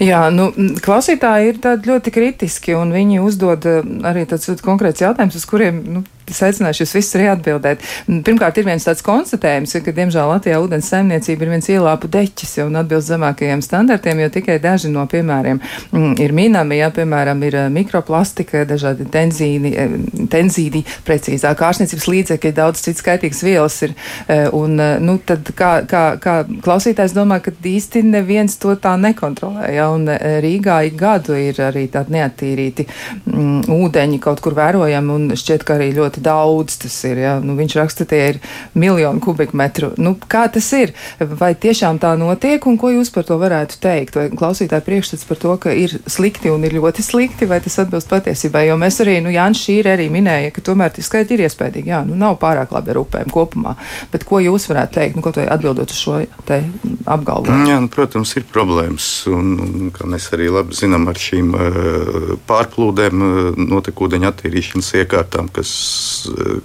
Jā, 0.00 0.22
nu, 0.32 0.48
klausītāji 0.84 1.52
ir 1.52 1.60
ļoti 1.86 2.12
kritiski, 2.14 2.74
un 2.78 2.94
viņi 2.94 3.20
uzdod 3.24 3.66
eh, 3.68 3.82
arī 4.08 4.24
tāds 4.30 4.62
konkrēts 4.64 5.04
jautājums, 5.04 5.36
uz 5.36 5.46
kuriem 5.48 5.82
nu, 5.96 6.04
es 6.30 6.42
aicināšu 6.46 6.84
jūs 6.84 6.96
visus 6.98 7.18
arī 7.18 7.28
atbildēt. 7.34 7.84
Pirmkārt, 8.26 8.58
ir 8.60 8.68
viens 8.68 8.86
tāds 8.86 9.04
konstatējums, 9.06 9.76
ka, 9.84 9.94
diemžēl, 9.96 10.30
Latvijā 10.30 10.60
ūdens 10.62 10.90
saimniecība 10.92 11.46
ir 11.46 11.54
viens 11.54 11.70
ielāpu 11.70 12.10
deķis 12.10 12.58
un 12.64 12.80
atbilst 12.80 13.10
zemākajiem 13.10 13.62
standartiem, 13.64 14.22
jo 14.24 14.30
tikai 14.32 14.58
daži 14.62 14.90
no 14.92 15.04
piemēriem 15.10 15.60
mm, 15.60 16.14
ir 16.22 16.34
minami, 16.36 16.80
ja, 16.80 16.90
piemēram, 16.94 17.42
ir 17.46 17.56
eh, 17.64 17.68
mikroplastika, 17.72 18.64
dažādi 18.68 19.06
tenzīni, 19.10 19.72
eh, 19.74 19.96
tenzīdi, 20.30 20.82
precīzāk, 21.06 21.64
ārsniecības 21.70 22.08
līdzekļi, 22.14 22.54
daudz 22.56 22.84
citas 22.84 23.02
skaitīgas 23.04 23.42
vielas 23.46 23.78
ir, 23.86 23.94
eh, 24.26 24.46
un, 24.56 24.76
nu, 25.04 25.16
tad 25.26 25.52
kā, 25.56 25.72
kā, 25.90 26.04
kā 26.22 26.36
klausītājs 26.64 27.14
domā, 27.16 27.40
ka 27.44 27.52
īsti 27.54 28.04
neviens 28.06 28.56
to 28.60 28.74
tā 28.80 28.96
nekontrolē, 29.00 29.70
ja, 29.74 29.90
un 29.94 30.08
Rīgā 30.10 30.80
ik 30.88 30.96
gadu 31.00 31.36
ir 31.38 31.58
arī 31.64 31.86
tādi 31.92 32.16
neattīrīti 32.16 32.86
mm, 32.86 33.70
ūdeņi 33.70 34.20
kaut 34.22 34.42
kur 34.44 34.56
vērojami, 34.58 35.16
un 35.16 35.38
šķiet, 35.38 35.64
ka 35.66 35.76
arī 35.78 35.90
ļoti 35.96 36.19
ļoti 36.20 36.22
daudz 36.22 36.78
tas 36.78 37.04
ir. 37.04 37.18
Ja? 37.18 37.40
Nu, 37.40 37.56
viņš 37.56 37.76
raksta, 37.76 38.04
tie 38.04 38.20
ir 38.34 38.38
miljoni 38.74 39.20
kubikmetru. 39.20 39.94
Nu, 39.98 40.16
kā 40.28 40.48
tas 40.52 40.70
ir? 40.72 40.92
Vai 41.18 41.54
tiešām 41.54 41.98
tā 41.98 42.16
notiek, 42.18 42.64
un 42.66 42.76
ko 42.78 42.90
jūs 42.90 43.10
par 43.10 43.24
to 43.24 43.38
varētu 43.38 43.80
teikt? 43.80 44.16
Vai 44.16 44.28
klausītāji 44.30 44.84
priekšstats 44.84 45.26
par 45.26 45.38
to, 45.38 45.56
ka 45.56 45.72
ir 45.72 45.98
slikti 46.06 46.50
un 46.50 46.64
ir 46.64 46.74
ļoti 46.76 47.02
slikti, 47.02 47.46
vai 47.46 47.60
tas 47.60 47.78
atbilst 47.78 48.08
patiesībai? 48.10 48.66
Jo 48.68 48.76
mēs 48.76 49.00
arī, 49.00 49.20
nu, 49.22 49.30
Jānis 49.30 49.60
Šīri 49.64 49.92
arī 49.92 50.08
minēja, 50.10 50.52
ka 50.52 50.60
tomēr 50.64 50.92
tie 50.94 51.02
skaiti 51.02 51.36
ir 51.36 51.46
iespējīgi. 51.46 51.90
Jā, 51.90 52.02
nu, 52.06 52.16
nav 52.18 52.38
pārāk 52.40 52.72
labi 52.74 52.94
ar 52.94 53.02
upēm 53.02 53.30
kopumā. 53.32 53.76
Bet 54.12 54.24
ko 54.28 54.40
jūs 54.40 54.68
varētu 54.70 54.98
teikt, 54.98 55.16
nu, 55.16 55.24
kaut 55.24 55.40
vai 55.40 55.48
atbildot 55.50 55.90
uz 55.90 56.00
šo 56.00 56.20
apgalvojumu? 56.20 57.68
Jā, 57.70 57.80
nu, 57.82 57.90
protams, 57.92 58.34
ir 58.38 58.46
problēmas. 58.50 59.08
Un, 59.30 59.54
un, 59.60 59.90
kā 59.94 60.08
mēs 60.10 60.30
arī 60.36 60.50
labi 60.52 60.76
zinām 60.76 61.08
ar 61.10 61.20
šīm 61.20 61.52
uh, 61.54 62.34
pārplūdēm, 62.48 63.24
uh, 63.24 63.60
notekūdeņa 63.70 64.32
attīrīšanas 64.32 64.92
iekārtām, 65.02 65.50
kas 65.54 65.70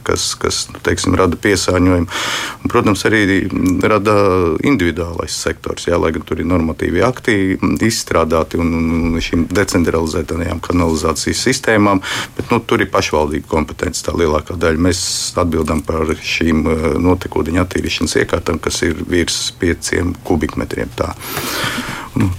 kas, 0.07 0.27
kas 0.39 0.61
nu, 0.73 0.81
teiksim, 0.85 1.15
rada 1.17 1.37
piesārņojumu. 1.41 2.07
Un, 2.07 2.71
protams, 2.71 3.05
arī 3.07 3.41
rada 3.83 4.15
individuālais 4.65 5.35
sektors, 5.45 5.87
jā, 5.89 5.99
lai 6.01 6.13
gan 6.15 6.25
tur 6.27 6.41
ir 6.41 6.49
normatīvi 6.49 7.03
akti 7.05 7.37
izstrādāti 7.85 8.59
un, 8.61 8.71
un 9.15 9.19
šīm 9.23 9.47
decentralizētajām 9.55 10.61
kanalizācijas 10.65 11.43
sistēmām, 11.47 12.01
bet 12.37 12.53
nu, 12.53 12.61
tur 12.65 12.83
ir 12.83 12.91
pašvaldība 12.93 13.49
kompetence 13.51 14.05
tā 14.05 14.15
lielākā 14.17 14.57
daļa. 14.59 14.85
Mēs 14.87 15.01
atbildam 15.41 15.83
par 15.85 16.15
šīm 16.15 16.65
eh, 16.71 16.87
notekūdeņa 17.05 17.65
attīrīšanas 17.65 18.17
iekārtām, 18.23 18.61
kas 18.63 18.81
ir 18.87 19.05
virs 19.09 19.49
pieciem 19.59 20.15
kubikmetriem. 20.27 20.91
Tā. 20.95 21.13
Nu, 22.15 22.29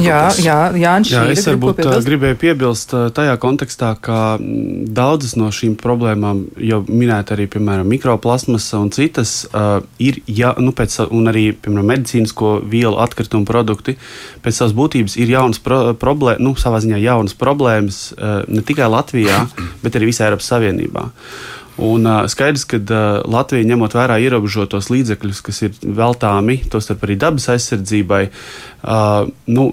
jā, 0.00 0.20
jā, 0.40 0.56
Jānis, 0.80 1.10
jā, 1.12 1.22
es 1.34 1.44
varbūt 1.44 1.82
gribēju 2.06 2.38
piebilst 2.40 2.94
tajā 3.16 3.34
kontekstā, 3.40 3.90
ka 4.00 4.38
daudzas 4.40 5.34
no 5.36 5.50
šīm 5.52 5.74
problēmām, 5.80 6.46
jau 6.64 6.80
minēt 6.88 7.34
arī, 7.36 7.44
piemēram, 7.52 7.88
mikroplasmasa 7.92 8.80
un 8.80 8.88
citas, 8.94 9.42
uh, 9.50 9.82
ir, 10.00 10.22
ja, 10.32 10.54
nu, 10.56 10.72
pēc, 10.76 10.96
un 11.12 11.28
arī, 11.28 11.50
piemēram, 11.52 11.92
medicīnisko 11.92 12.54
vielu 12.72 12.96
atkritumu 13.04 13.44
produkti, 13.48 13.98
pēc 14.44 14.62
savas 14.62 14.76
būtības 14.78 15.18
ir 15.20 15.36
jaunas 15.36 15.60
pro, 15.60 15.82
problēmas, 16.00 16.44
nu, 16.48 16.54
savā 16.56 16.80
ziņā 16.84 17.02
jaunas 17.04 17.36
problēmas 17.36 18.00
uh, 18.16 18.40
ne 18.48 18.64
tikai 18.64 18.88
Latvijā, 18.88 19.44
bet 19.84 20.00
arī 20.00 20.08
visā 20.12 20.30
Eiropas 20.30 20.48
Savienībā. 20.54 21.08
Un, 21.78 22.06
uh, 22.06 22.24
skaidrs, 22.30 22.66
ka 22.66 22.80
uh, 22.82 23.20
Latvija 23.30 23.66
ņemot 23.68 23.94
vērā 23.94 24.18
ierobežotos 24.24 24.90
līdzekļus, 24.90 25.42
kas 25.46 25.62
ir 25.62 25.76
veltāmi, 25.82 26.60
tostarp 26.70 27.04
arī 27.06 27.18
dabas 27.20 27.46
aizsardzībai, 27.54 28.24
uh, 28.82 29.28
nu, 29.54 29.68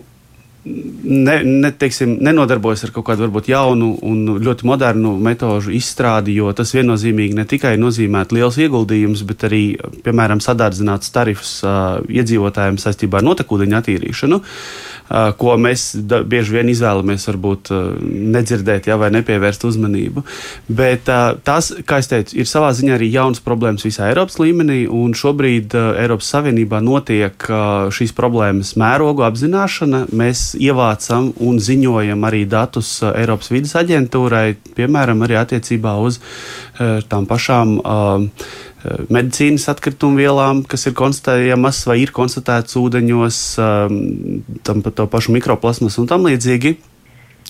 ne, 0.65 1.35
ne, 1.43 1.71
teiksim, 1.73 2.17
nenodarbojas 2.25 2.85
ar 2.85 2.93
kaut 2.93 3.07
kādu 3.09 3.25
varbūt 3.25 3.49
jaunu 3.49 3.91
un 4.05 4.37
ļoti 4.45 4.69
modernu 4.69 5.15
metožu 5.21 5.73
izstrādi, 5.77 6.37
jo 6.37 6.53
tas 6.57 6.73
viennozīmīgi 6.77 7.37
ne 7.37 7.45
tikai 7.49 7.75
nozīmē 7.81 8.25
liels 8.37 8.61
ieguldījums, 8.61 9.25
bet 9.25 9.47
arī, 9.49 9.63
piemēram, 10.05 10.43
sadārdzināts 10.45 11.13
tarifs 11.15 11.57
uh, 11.65 12.03
iedzīvotājiem 12.05 12.77
saistībā 12.81 13.21
ar 13.21 13.29
notekūdeņu 13.31 13.81
attīrīšanu. 13.81 14.41
Uh, 14.41 14.94
ko 15.37 15.55
mēs 15.61 15.91
bieži 16.25 16.55
vien 16.55 16.69
izvēlamies 16.71 17.27
varbūt 17.29 17.71
nedzirdēt 18.35 18.89
ja, 18.89 18.97
vai 18.97 19.11
nepievērst 19.13 19.67
uzmanību. 19.69 20.23
Bet 20.67 21.05
tas, 21.45 21.71
kā 21.85 21.99
jau 22.01 22.09
teicu, 22.15 22.39
ir 22.41 22.49
savā 22.49 22.71
ziņā 22.75 22.95
arī 22.97 23.11
jaunas 23.13 23.43
problēmas 23.45 23.85
visā 23.85 24.09
Eiropas 24.09 24.39
līmenī, 24.41 24.85
un 24.89 25.13
šobrīd 25.17 25.77
Eiropas 25.77 26.31
Savienībā 26.33 26.81
notiek 26.83 27.47
šīs 27.95 28.15
problēmas 28.17 28.73
mērogu 28.81 29.25
apzināšana. 29.27 30.05
Mēs 30.15 30.47
ievācam 30.57 31.31
un 31.45 31.61
ziņojam 31.61 32.25
arī 32.25 32.45
datus 32.49 32.97
Eiropas 33.13 33.53
vidas 33.53 33.75
aģentūrai, 33.77 34.47
piemēram, 34.77 35.21
arī 35.25 35.37
attiecībā 35.41 35.97
uz 36.01 36.21
tām 37.09 37.29
pašām 37.29 37.77
medicīnas 39.13 39.67
atkritumu 39.71 40.19
vielām, 40.21 40.63
kas 40.69 40.87
ir 40.89 40.95
konstatējamas 40.97 41.83
vai 41.89 41.99
ir 42.03 42.13
konstatētas 42.15 42.77
ūdeņos, 42.79 43.39
ehm, 43.61 44.01
tam 44.67 44.83
par 44.85 44.95
to 44.97 45.07
pašu 45.11 45.35
mikroplasmas 45.35 45.97
un 46.01 46.09
tam 46.11 46.27
līdzīgi. 46.27 46.75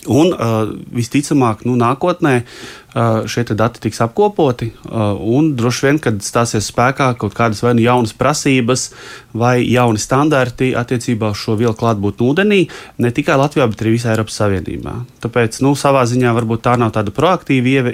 Un 0.05 0.29
uh, 0.35 0.67
visticamāk, 0.93 1.63
nu, 1.65 1.73
nākotnē 1.79 2.33
uh, 2.43 3.23
šie 3.25 3.41
dati 3.57 3.81
tiks 3.81 4.03
apkopoti, 4.05 4.67
uh, 4.85 5.15
un 5.17 5.55
droši 5.57 5.87
vien, 5.87 5.99
kad 6.03 6.19
stāsies 6.21 6.67
spēkā 6.69 7.07
kaut 7.17 7.33
kādas 7.37 7.63
vai 7.65 7.73
nu 7.73 7.81
jaunas 7.81 8.13
prasības 8.13 8.91
vai 9.33 9.63
jauni 9.63 10.01
standarti 10.01 10.73
attiecībā 10.77 11.31
uz 11.33 11.41
šo 11.41 11.57
vielu 11.57 11.73
klātbūtni 11.79 12.29
ūdenī, 12.29 12.61
ne 13.01 13.13
tikai 13.15 13.39
Latvijā, 13.41 13.65
bet 13.71 13.81
arī 13.81 13.95
visā 13.95 14.13
Eiropas 14.13 14.37
Savienībā. 14.43 14.95
Tāpēc, 15.25 15.57
nu, 15.65 15.73
savā 15.79 16.05
ziņā 16.11 16.37
varbūt 16.37 16.67
tā 16.69 16.77
nav 16.77 16.93
tāda 16.93 17.15
proaktīva 17.15 17.89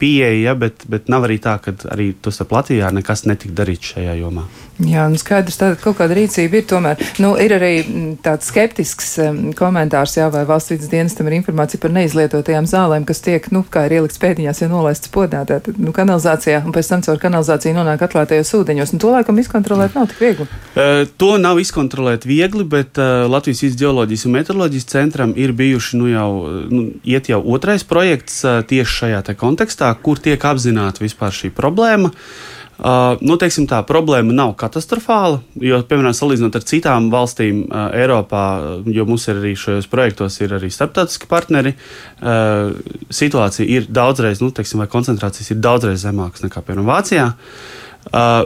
pieeja, 0.00 0.34
ja, 0.40 0.56
bet, 0.56 0.88
bet 0.88 1.12
nav 1.12 1.28
arī 1.28 1.36
tā, 1.42 1.58
ka 1.60 1.76
arī 1.92 2.14
tas 2.16 2.40
ap 2.40 2.56
Latvijā 2.56 2.94
nekas 2.96 3.26
netika 3.28 3.60
darīts 3.60 3.92
šajā 3.92 4.16
jomā. 4.24 4.48
Jā, 4.80 5.04
nu 5.12 5.18
skaidrs, 5.20 5.58
tāda 5.60 5.76
kaut 5.76 5.98
kāda 5.98 6.14
rīcība 6.16 6.58
ir 6.58 6.64
tomēr. 6.68 7.00
Nu, 7.20 7.34
ir 7.40 7.52
arī 7.58 7.72
mm, 7.82 8.14
tāds 8.24 8.48
skeptisks 8.48 9.10
um, 9.20 9.40
komentārs, 9.56 10.14
jā, 10.16 10.30
vai 10.32 10.46
valsts 10.48 10.72
vidas 10.72 10.88
dienestam 10.88 11.28
ir 11.28 11.36
informācija 11.36 11.80
par 11.82 11.92
neizlietotajām 11.92 12.66
zālēm, 12.70 13.04
kas 13.08 13.20
tiek, 13.22 13.50
nu, 13.52 13.62
kā 13.68 13.84
ir 13.86 13.98
ielikts 13.98 14.20
pēdiņās, 14.22 14.62
ja 14.64 14.70
nolaists 14.72 15.12
podā, 15.12 15.42
tātad, 15.48 15.76
nu, 15.76 15.92
kanalizācijā, 15.94 16.62
un 16.64 16.72
pēc 16.74 16.88
tam 16.88 17.04
caur 17.04 17.20
kanalizāciju 17.20 17.76
nonāk 17.76 18.06
atklātajos 18.06 18.54
ūdeņos. 18.62 18.94
Un 18.96 19.02
to 19.04 19.12
laikam 19.12 19.42
izkontrolēt 19.42 19.98
nav 19.98 20.08
tik 20.10 20.24
viegli. 20.24 20.48
Uh, 20.72 21.04
to 21.20 21.34
nav 21.42 21.60
izkontrolēt 21.60 22.24
viegli, 22.28 22.64
bet 22.64 22.96
uh, 23.02 23.26
Latvijas 23.28 23.62
izģeoloģijas 23.68 24.24
un 24.26 24.36
meteoroloģijas 24.38 24.88
centram 24.88 25.36
ir 25.36 25.52
bijuši, 25.58 26.00
nu, 26.00 26.08
jau, 26.14 26.30
nu, 26.72 26.88
iet 27.04 27.28
jau 27.28 27.42
otrais 27.54 27.84
projekts 27.84 28.40
uh, 28.48 28.64
tieši 28.64 28.98
šajā 29.02 29.22
kontekstā, 29.36 29.92
kur 30.00 30.18
tiek 30.22 30.40
apzināta 30.48 31.04
vispār 31.04 31.36
šī 31.36 31.52
problēma. 31.54 32.08
Uh, 32.08 32.58
Uh, 32.80 33.20
nu, 33.22 33.36
teiksim, 33.38 33.66
tā 33.70 33.82
problēma 33.86 34.34
nav 34.34 34.54
katastrofāla, 34.58 35.42
jo, 35.62 35.82
piemēram, 35.86 36.14
salīdzinot 36.16 36.56
ar 36.58 36.64
citām 36.66 37.10
valstīm 37.12 37.60
uh, 37.66 37.92
Eiropā, 37.94 38.46
jo 38.90 39.04
mums 39.06 39.28
ir 39.28 39.38
arī 39.38 39.52
šajos 39.60 39.86
projektos 39.92 40.40
ir 40.40 40.56
arī 40.56 40.70
starptautiski 40.72 41.28
partneri, 41.30 41.76
uh, 41.76 42.72
situācija 43.12 43.68
ir 43.68 43.86
daudzreiz, 43.92 44.42
nu, 44.42 44.50
teiksim, 44.56 44.82
vai 44.82 44.88
koncentrācijas 44.90 45.52
ir 45.52 45.62
daudzreiz 45.62 46.02
zemākas 46.02 46.42
nekā, 46.46 46.64
piemēram, 46.64 46.88
Vācijā. 46.88 47.28
Uh, 47.30 47.81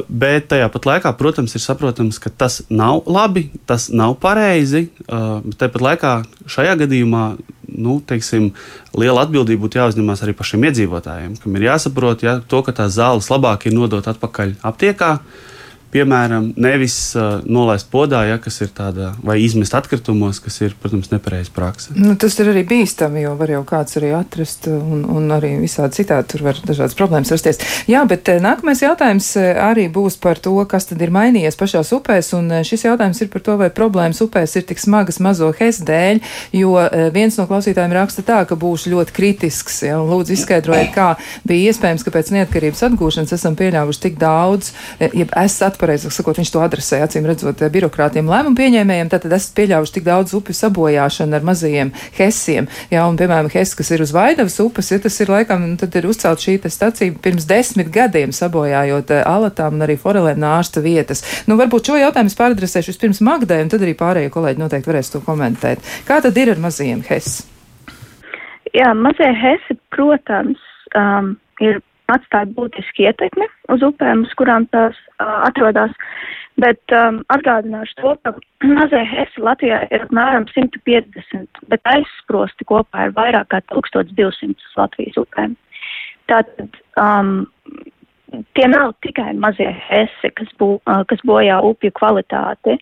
bet 0.08 0.50
tajā 0.52 0.68
pat 0.72 0.86
laikā, 0.88 1.12
protams, 1.16 1.54
ir 1.56 1.62
saprotams, 1.64 2.20
ka 2.22 2.30
tas 2.30 2.60
nav 2.68 3.06
labi, 3.08 3.48
tas 3.66 3.88
nav 3.88 4.18
pareizi. 4.20 4.86
Uh, 5.06 5.40
bet 5.46 5.58
tāpat 5.64 5.86
laikā 5.88 6.12
šajā 6.52 6.76
gadījumā 6.84 7.24
nu, 7.76 7.98
teiksim, 8.06 8.50
liela 8.96 9.24
atbildība 9.26 9.64
būtu 9.64 9.80
jāuzņemas 9.80 10.22
arī 10.24 10.36
pašiem 10.38 10.68
iedzīvotājiem, 10.68 11.34
kam 11.42 11.58
ir 11.58 11.68
jāsaprot, 11.70 12.22
ja, 12.26 12.38
to, 12.46 12.62
ka 12.66 12.74
tās 12.76 12.94
zāles 12.98 13.28
labāk 13.32 13.66
ir 13.66 13.76
nodot 13.76 14.06
atpakaļ 14.12 14.56
aptiekā. 14.66 15.16
Piemēram, 15.96 16.50
nevis 16.60 16.96
uh, 17.16 17.40
nolaist 17.48 17.88
podā, 17.92 18.22
ja, 18.28 18.36
kas 18.42 18.60
ir 18.64 18.72
tāda, 18.76 19.12
vai 19.24 19.38
izmest 19.44 19.74
atkritumos, 19.76 20.40
kas 20.44 20.58
ir, 20.64 20.76
protams, 20.80 21.10
nepareiza 21.12 21.52
praksa. 21.56 21.94
Nu, 21.96 22.14
tas 22.20 22.36
ir 22.40 22.50
arī 22.52 22.64
bīstami, 22.68 23.22
jo 23.24 23.34
var 23.38 23.52
jau 23.54 23.62
kāds 23.68 23.96
arī 24.00 24.12
atrast, 24.16 24.68
un, 24.70 25.04
un 25.16 25.32
arī 25.36 25.54
visādi 25.62 26.02
citādi 26.02 26.34
tur 26.34 26.44
var 26.48 26.60
dažādas 26.66 26.96
problēmas 26.98 27.32
rasties. 27.32 27.60
Jā, 27.88 28.04
bet 28.08 28.28
uh, 28.32 28.40
nākamais 28.44 28.82
jautājums 28.84 29.30
uh, 29.40 29.48
arī 29.68 29.86
būs 29.92 30.18
par 30.22 30.40
to, 30.42 30.54
kas 30.68 30.90
tad 30.90 31.02
ir 31.04 31.14
mainījies 31.14 31.58
pašās 31.58 31.94
upēs, 31.96 32.32
un 32.36 32.50
uh, 32.52 32.64
šis 32.66 32.86
jautājums 32.88 33.22
ir 33.24 33.32
par 33.32 33.44
to, 33.46 33.56
vai 33.60 33.70
problēmas 33.72 34.20
upēs 34.24 34.58
ir 34.60 34.66
tik 34.68 34.82
smagas 34.82 35.20
mazo 35.24 35.52
hes 35.56 35.80
dēļ, 35.86 36.20
jo 36.56 36.74
viens 37.14 37.36
no 37.38 37.46
klausītājiem 37.48 37.94
raksta 37.94 38.24
tā, 38.26 38.42
ka 38.48 38.56
būšu 38.58 38.92
ļoti 38.92 39.14
kritisks, 39.16 39.80
ja, 39.86 39.98
un 40.02 40.10
lūdzu 40.10 40.34
izskaidrojiet, 40.34 40.92
kā 40.94 41.08
bija 41.46 41.72
iespējams, 41.72 42.04
ka 42.04 42.12
pēc 42.14 42.32
neatkarības 42.34 42.84
atgūšanas 42.88 43.34
esam 43.36 43.56
pieļāvuši 43.58 44.02
tik 44.02 44.18
daudz, 44.20 44.72
ja 45.00 45.28
esat 45.42 45.78
atpareizāk 45.86 46.14
sakot, 46.14 46.38
viņš 46.40 46.50
to 46.50 46.62
adresē, 46.64 46.98
acīm 47.04 47.26
redzot, 47.28 47.60
birokrātiem 47.72 48.26
lēmumu 48.30 48.58
pieņēmējiem, 48.58 49.10
tad 49.12 49.26
esat 49.30 49.54
pieļāvuši 49.56 49.94
tik 49.94 50.06
daudz 50.06 50.34
upju 50.34 50.56
sabojāšanu 50.58 51.36
ar 51.38 51.46
mazajiem 51.46 51.92
hesiem. 52.18 52.66
Jā, 52.90 53.04
un, 53.06 53.18
piemēram, 53.20 53.50
hes, 53.54 53.74
kas 53.78 53.92
ir 53.94 54.02
uz 54.02 54.12
Vaidavas 54.16 54.58
upes, 54.64 54.90
ja 54.90 54.98
tas 55.02 55.18
ir 55.22 55.30
laikam, 55.30 55.68
tad 55.78 55.94
ir 55.98 56.08
uzcelt 56.10 56.42
šī 56.42 56.58
stacija 56.66 57.14
pirms 57.22 57.46
desmit 57.46 57.92
gadiem 57.94 58.34
sabojājot 58.34 59.14
alatām 59.22 59.78
un 59.78 59.86
arī 59.86 59.98
forelēm 60.00 60.40
nārsta 60.42 60.82
vietas. 60.82 61.22
Nu, 61.46 61.58
varbūt 61.60 61.92
šo 61.92 62.00
jautājumu 62.00 62.32
es 62.32 62.38
pāradresēšu 62.38 62.94
vispirms 62.94 63.22
Magdai, 63.26 63.62
un 63.62 63.70
tad 63.72 63.84
arī 63.86 63.94
pārējie 63.98 64.32
kolēģi 64.34 64.62
noteikti 64.62 64.90
varēs 64.90 65.12
to 65.14 65.22
komentēt. 65.24 65.84
Kā 66.08 66.18
tad 66.24 66.38
ir 66.40 66.54
ar 66.56 66.62
mazajiem 66.62 67.04
hes? 67.06 67.44
Jā, 68.74 68.90
mazie 68.98 69.30
hesi, 69.38 69.78
protams, 69.94 70.60
um, 70.98 71.36
ir 71.62 71.78
atstāja 72.12 72.48
būtiski 72.56 73.06
ietekmi 73.08 73.46
uz 73.72 73.84
upēm, 73.86 74.24
uz 74.26 74.34
kurām 74.38 74.66
tās 74.74 74.96
uh, 75.18 75.42
atrodas. 75.48 75.94
Bet 76.60 76.94
um, 76.96 77.20
atgādināšu 77.34 77.98
to, 78.00 78.14
ka 78.24 78.32
mazie 78.78 79.02
hesi 79.10 79.42
Latvijā 79.44 79.82
ir 79.90 80.06
apmēram 80.06 80.48
150, 80.52 81.62
bet 81.72 81.92
aizsprosti 81.92 82.68
kopā 82.68 83.08
ir 83.08 83.16
vairāk 83.18 83.50
kā 83.52 83.60
1200 83.74 84.78
Latvijas 84.78 85.20
upēm. 85.20 85.56
Tātad 86.30 86.80
um, 86.98 87.46
tie 88.58 88.68
nav 88.70 88.96
tikai 89.04 89.34
mazie 89.38 89.68
hesi, 89.88 90.32
kas, 90.38 90.48
bū, 90.60 90.76
uh, 90.78 91.02
kas 91.10 91.22
bojā 91.28 91.60
upju 91.68 91.92
kvalitāti. 91.98 92.78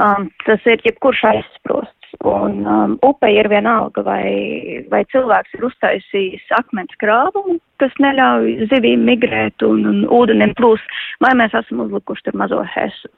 Um, 0.00 0.30
tas 0.46 0.64
ir 0.64 0.80
jebkurš 0.86 1.26
aizsprosts. 1.34 2.01
Un 2.20 2.66
um, 2.68 2.98
upe 3.02 3.30
ir 3.32 3.48
vienalga, 3.48 4.04
vai, 4.06 4.84
vai 4.92 5.02
cilvēks 5.12 5.56
ir 5.56 5.64
uztaisījis 5.66 6.52
akmens 6.58 6.92
krāvumu, 7.00 7.56
kas 7.82 7.94
neļauj 8.02 8.68
zivīm 8.70 9.06
migrēt 9.08 9.64
un, 9.66 9.86
un 9.88 10.04
ūdenim 10.12 10.52
plūst, 10.58 10.84
vai 11.24 11.32
mēs 11.40 11.56
esam 11.56 11.80
uzlikuši 11.86 12.28
tur 12.28 12.38
mazo 12.38 12.60
hesu. 12.74 13.10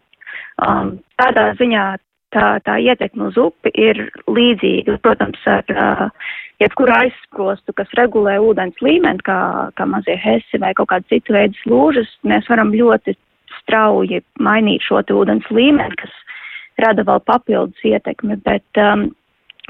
Um, 0.63 0.97
tādā 1.19 1.51
ziņā 1.59 1.85
tā, 2.35 2.47
tā 2.67 2.79
ietekme 2.83 3.29
uz 3.33 3.39
upi 3.41 3.73
ir 3.75 4.07
līdzīga, 4.31 4.99
protams, 5.05 5.43
ar 5.51 5.75
uh, 5.75 6.31
jebkuru 6.63 6.95
aizsprostu, 6.95 7.75
kas 7.77 7.91
regulē 7.99 8.39
ūdens 8.43 8.81
līmeni, 8.85 9.23
kā, 9.27 9.39
kā 9.79 9.87
mazie 9.91 10.17
hesi 10.21 10.61
vai 10.63 10.75
kaut 10.79 10.93
kāda 10.93 11.11
cita 11.13 11.35
veida 11.37 11.61
slūžas. 11.63 12.11
Mēs 12.31 12.49
varam 12.51 12.73
ļoti 12.75 13.17
strauji 13.61 14.23
mainīt 14.43 14.85
šo 14.87 15.03
ūdens 15.19 15.51
līmeni, 15.55 15.99
kas 16.01 16.15
rada 16.83 17.05
vēl 17.07 17.23
papildus 17.27 17.87
ietekmi, 17.87 18.39
bet 18.47 18.83
um, 18.83 19.09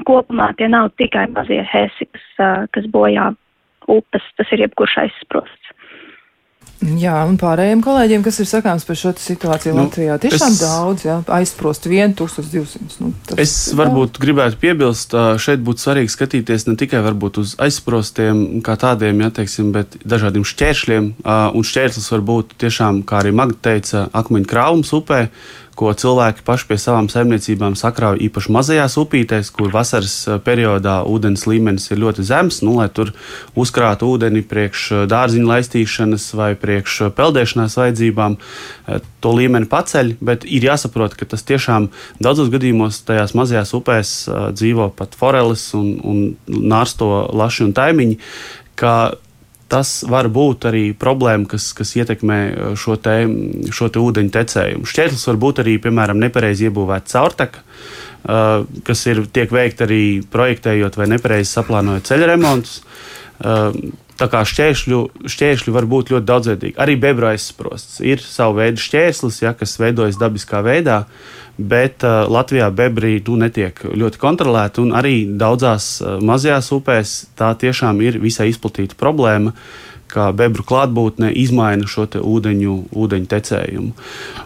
kopumā 0.07 0.51
tie 0.57 0.69
nav 0.71 0.91
tikai 0.99 1.27
mazie 1.33 1.61
hesi, 1.71 2.07
kas, 2.11 2.27
uh, 2.39 2.65
kas 2.75 2.89
bojā 2.91 3.31
upes, 3.91 4.25
tas 4.37 4.51
ir 4.55 4.65
jebkurš 4.65 4.99
aizsprosts. 5.05 5.65
Jā, 6.83 7.15
un 7.25 7.37
pārējiem 7.39 7.79
kolēģiem, 7.81 8.21
kas 8.25 8.37
ir 8.43 8.47
sakāms 8.49 8.83
par 8.85 8.97
šo 8.99 9.13
situāciju 9.17 9.73
nu, 9.73 9.85
Latvijā, 9.85 10.17
tiešām 10.21 10.51
es, 10.53 10.59
daudz, 10.59 11.05
jā, 11.07 11.15
aizsprost 11.33 11.87
1200. 11.87 12.99
Nu, 13.01 13.11
es 13.41 13.53
varbūt 13.77 14.19
jā. 14.19 14.23
gribētu 14.25 14.59
piebilst, 14.61 15.15
šeit 15.41 15.63
būtu 15.65 15.81
svarīgi 15.81 16.13
skatīties 16.13 16.67
ne 16.67 16.75
tikai 16.77 17.01
varbūt 17.05 17.39
uz 17.41 17.55
aizsprostiem 17.63 18.61
kā 18.65 18.75
tādiem, 18.81 19.23
jā, 19.23 19.31
teiksim, 19.39 19.71
bet 19.75 19.97
dažādiem 20.03 20.45
šķēršļiem, 20.45 21.09
un 21.25 21.67
šķērslis 21.71 22.11
var 22.13 22.25
būt 22.27 22.57
tiešām, 22.65 23.01
kā 23.07 23.23
arī 23.23 23.33
Magda 23.39 23.71
teica, 23.71 24.05
akmeņu 24.21 24.51
krāvums 24.51 24.93
upē, 24.99 25.25
ko 25.75 25.91
cilvēki 25.93 26.43
paši 26.47 26.67
pie 26.69 26.77
savām 26.79 27.07
saimniecībām 27.11 27.75
sakrauj 27.79 28.21
īpaši 28.25 28.53
mazajās 28.55 28.95
upītēs, 29.01 29.51
kur 29.55 29.73
vasaras 29.73 30.15
eh, 30.27 30.39
periodā 30.43 31.01
ūdens 31.09 31.45
līmenis 31.49 31.89
ir 31.91 32.01
ļoti 32.03 32.25
zems, 32.27 32.61
nu, 32.65 32.77
lai 32.79 32.87
tur 32.93 33.11
uzkrātu 33.59 34.09
ūdeni 34.13 34.45
priekš 34.47 34.85
eh, 34.91 35.03
dārziņu 35.11 35.49
laistīšanas 35.51 36.29
vai 36.39 36.53
priekš 36.59 37.01
eh, 37.07 37.13
peldēšanās 37.15 37.77
vajadzībām. 37.81 38.39
To 39.25 39.31
līmeni 39.33 39.65
paceļ, 39.69 40.11
bet 40.23 40.43
ir 40.45 40.67
jāsaprot, 40.67 41.15
ka 41.17 41.25
tas 41.29 41.43
tiešām 41.47 41.89
daudzos 42.21 42.51
gadījumos 42.53 43.01
tajās 43.07 43.33
mazajās 43.37 43.73
upēs 43.73 44.11
dzīvo 44.53 44.91
pat 44.95 45.17
foreles 45.17 45.71
un, 45.77 45.95
un 46.05 46.19
nārsto 46.45 47.09
laši 47.33 47.65
un 47.65 47.73
taimiņi, 47.75 48.19
ka 48.77 48.95
tas 49.71 49.97
var 50.09 50.29
būt 50.33 50.67
arī 50.69 50.83
problēma, 50.97 51.47
kas, 51.49 51.71
kas 51.77 51.95
ietekmē 51.97 52.39
uh, 52.51 52.71
šo, 52.79 52.97
te, 53.01 53.17
šo 53.73 53.89
te 53.89 54.01
ūdeņu 54.03 54.33
tecējumu. 54.35 54.89
Šķērslis 54.89 55.27
var 55.31 55.41
būt 55.41 55.61
arī, 55.65 55.77
piemēram, 55.83 56.21
nepareizi 56.21 56.69
iebūvēta 56.69 57.15
caurtaka, 57.15 57.65
uh, 57.65 58.63
kas 58.87 59.05
ir 59.11 59.25
tiek 59.33 59.51
veikta 59.53 59.87
arī 59.87 60.03
projektējot 60.31 60.99
vai 61.01 61.09
nepareizi 61.15 61.51
saplānojot 61.57 62.11
ceļa 62.11 62.33
remontus. 62.35 62.81
Tā 64.15 64.29
kā 64.31 64.45
šķēršļu, 64.47 64.99
šķēršļi 65.27 65.71
var 65.75 65.87
būt 65.91 66.13
ļoti 66.13 66.27
daudzveidīgi. 66.29 66.77
Arī 66.79 66.95
bebra 66.99 67.33
aizsprosts 67.35 67.99
ir 67.99 68.23
sava 68.23 68.61
veida 68.61 68.79
šķērslis, 68.79 69.41
ja, 69.43 69.51
kas 69.57 69.75
veidojas 69.81 70.19
dabiskā 70.21 70.61
veidā. 70.63 71.03
Bet 71.55 72.03
uh, 72.03 72.23
Latvijā 72.31 72.67
bebrī 72.75 73.17
tu 73.23 73.35
netiek 73.39 73.79
ļoti 73.87 74.19
kontrolēti, 74.19 74.83
un 74.83 74.95
arī 74.95 75.17
daudzās 75.39 75.89
uh, 75.99 76.17
mazajās 76.23 76.71
upēs 76.75 77.15
tā 77.39 77.53
tiešām 77.59 77.99
ir 78.03 78.19
visai 78.23 78.49
izplatīta 78.51 78.97
problēma. 78.99 79.51
Uh, 79.51 79.94
kā 80.15 80.29
bebru 80.35 80.65
klātbūtne 80.67 81.33
izmaina 81.35 81.89
šo 81.89 82.07
te 82.11 82.21
ūdeņu, 82.23 82.75
ūdeņu 82.95 83.31
tecējumu. 83.31 83.91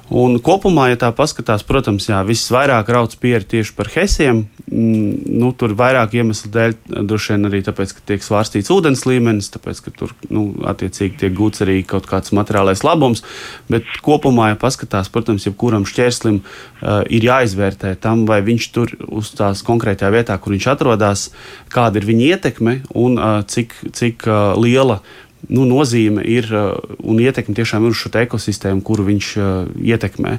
Un 0.09 0.39
kopumā, 0.41 0.87
ja 0.89 0.97
tā 0.97 1.11
paskatās, 1.13 1.61
protams, 1.67 2.07
jā, 2.09 2.23
visvairāk 2.25 2.87
rauc 2.89 3.13
pieri 3.21 3.45
tieši 3.45 3.75
par 3.77 3.91
hesiem. 3.93 4.47
Mm, 4.69 5.37
nu, 5.41 5.51
tur 5.57 5.75
vairāk 5.77 6.15
iemeslu 6.17 6.49
dēļ, 6.53 6.73
droši 7.09 7.35
vien 7.35 7.49
arī 7.49 7.61
tāpēc, 7.65 7.93
ka 7.93 8.05
tiek 8.11 8.25
svārstīts 8.25 8.71
ūdens 8.73 9.05
līmenis, 9.05 9.51
tāpēc, 9.53 9.83
ka 9.85 9.93
tur 10.01 10.15
nu, 10.33 10.47
attiecīgi 10.69 11.21
tiek 11.21 11.35
gūts 11.37 11.61
arī 11.65 11.79
kaut 11.89 12.09
kāds 12.09 12.33
materiālais 12.33 12.81
labums. 12.85 13.21
Bet 13.69 13.85
kopumā, 14.05 14.51
ja 14.53 14.59
paskatās, 14.61 15.11
protams, 15.13 15.45
jebkuram 15.45 15.85
šķērslim 15.89 16.41
uh, 16.41 17.01
ir 17.05 17.29
jāizvērtē 17.29 17.93
tam, 18.01 18.25
vai 18.29 18.41
viņš 18.45 18.69
tur 18.73 18.97
uz 19.05 19.33
tās 19.37 19.61
konkrētajā 19.65 20.13
vietā, 20.17 20.37
kur 20.41 20.57
viņš 20.57 20.69
atrodas, 20.73 21.29
kāda 21.73 22.01
ir 22.01 22.09
viņa 22.09 22.29
ietekme 22.33 22.79
un 22.97 23.17
uh, 23.17 23.41
cik, 23.45 23.77
cik 23.93 24.25
uh, 24.25 24.53
liela 24.57 25.03
nu, 25.47 25.63
nozīme 25.69 26.23
ir 26.27 26.49
uh, 26.51 26.73
un 26.99 27.21
ietekme 27.23 27.55
tiešām 27.57 27.87
ir 27.87 27.95
uz 27.95 28.03
šo 28.03 28.11
ekosistēmu, 28.21 28.83
kuru 28.85 29.07
viņš 29.07 29.31
uh, 29.39 29.47
ietekmē. 29.79 30.37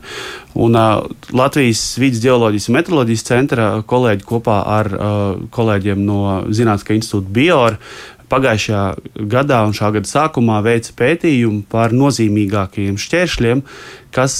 Un, 0.60 0.76
uh, 0.76 1.08
Latvijas 1.32 1.82
vidus 2.00 2.22
geoloģijas 2.24 2.68
un 2.68 2.78
meteoroloģijas 2.78 3.26
centra 3.26 3.68
kolēģi 3.88 4.28
kopā 4.28 4.60
ar 4.78 4.92
uh, 4.94 5.18
kolēģiem 5.54 6.06
no 6.06 6.22
Zinātniskā 6.52 6.98
institūta 6.98 7.36
Biora 7.40 7.78
pagājušajā 8.30 9.26
gadā 9.30 9.64
un 9.66 9.74
šā 9.76 9.90
gada 9.96 10.06
sākumā 10.06 10.60
veica 10.62 10.94
pētījumu 10.98 11.64
par 11.70 11.94
nozīmīgākajiem 11.96 12.98
šķēršļiem, 13.00 13.62
kas, 14.14 14.35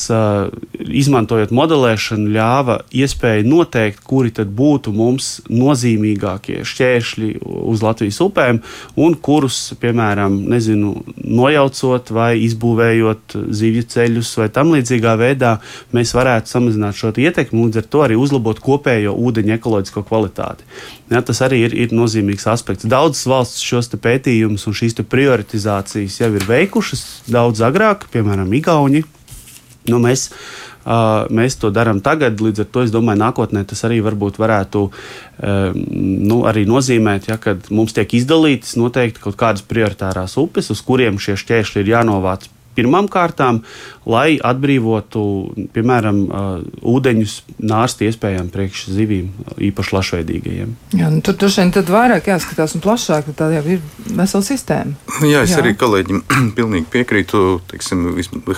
izmantojot 0.81 1.53
modelēšanu, 1.55 2.31
ļāva 2.35 2.81
iespēju 2.95 3.47
noteikt, 3.49 4.03
kuri 4.07 4.33
tad 4.35 4.51
būtu 4.57 4.93
mums 4.95 5.29
nozīmīgākie 5.51 6.61
šķēršļi 6.67 7.31
uz 7.45 7.85
Latvijas 7.85 8.21
upēm, 8.25 8.61
un 9.01 9.17
kurus, 9.23 9.59
piemēram, 9.81 10.41
nezinu, 10.51 10.95
nojaucot 11.17 12.13
vai 12.15 12.33
izbūvējot 12.45 13.37
zivju 13.61 13.87
ceļus 13.95 14.33
vai 14.41 14.49
tam 14.55 14.75
līdzīgā 14.75 15.15
veidā, 15.21 15.57
mēs 15.97 16.15
varētu 16.17 16.55
samazināt 16.55 16.99
šo 16.99 17.13
ietekmi 17.21 17.61
un 17.61 17.71
līdz 17.71 17.83
ar 17.83 17.89
to 17.91 18.05
arī 18.07 18.19
uzlabot 18.21 18.61
kopējo 18.63 19.15
ūdeņu 19.19 19.57
ekoloģisko 19.59 20.05
kvalitāti. 20.09 20.67
Ja, 21.11 21.23
tas 21.27 21.41
arī 21.43 21.65
ir, 21.67 21.75
ir 21.75 21.95
nozīmīgs 21.95 22.47
aspekts. 22.51 22.87
Daudzas 22.91 23.27
valstis 23.31 23.65
šos 23.67 23.91
pētījumus 24.01 24.69
un 24.71 24.77
šīs 24.79 24.99
prioritizācijas 25.11 26.21
jau 26.21 26.31
ir 26.37 26.47
veikušas 26.47 27.07
daudz 27.31 27.65
agrāk, 27.67 28.07
piemēram, 28.13 28.53
Igauni 28.61 29.03
Nu, 29.89 29.97
mēs, 30.03 30.27
uh, 30.85 31.25
mēs 31.33 31.57
to 31.61 31.71
darām 31.73 32.03
tagad, 32.05 32.43
līdz 32.45 32.67
ar 32.67 32.69
to 32.69 32.85
es 32.85 32.93
domāju, 32.93 33.23
nākotnē 33.23 33.65
tas 33.69 33.81
arī 33.89 34.03
varētu 34.05 34.83
uh, 34.91 35.73
nu, 35.73 36.43
arī 36.51 36.67
nozīmēt, 36.69 37.31
ja, 37.33 37.39
ka 37.41 37.57
mums 37.73 37.97
tiek 37.97 38.13
izdalītas 38.21 38.77
noteikti 38.77 39.25
kaut 39.25 39.41
kādas 39.41 39.65
prioritārās 39.65 40.37
upes, 40.41 40.69
uz 40.75 40.85
kuriem 40.85 41.21
šie 41.23 41.39
šķēršļi 41.41 41.85
ir 41.85 41.95
jānovāc 41.95 42.51
pirmām 42.81 43.11
kārtām, 43.13 43.63
lai 44.11 44.39
atbrīvotu, 44.41 45.23
piemēram, 45.75 46.21
ūdeņus 46.81 47.37
nārstu 47.71 48.09
iespējām 48.09 48.49
priekš 48.53 48.87
zivīm, 48.97 49.31
īpaši 49.71 49.97
lašveidīgajiem. 49.97 50.73
Jā, 50.97 51.11
nu, 51.13 51.21
tur 51.25 51.37
droši 51.39 51.63
vien 51.63 51.75
tad 51.77 51.93
vairāk 51.93 52.31
jāskatās 52.33 52.75
un 52.77 52.85
plašāk, 52.85 53.31
tā 53.37 53.51
jau 53.55 53.63
ir 53.77 53.83
vesela 54.09 54.47
sistēma. 54.47 54.97
Jā, 55.27 55.45
es 55.45 55.55
Jā. 55.55 55.61
arī 55.63 55.75
kolēģim 55.79 56.23
pilnīgi 56.59 56.89
piekrītu. 56.93 57.43
Teiksim, 57.71 58.07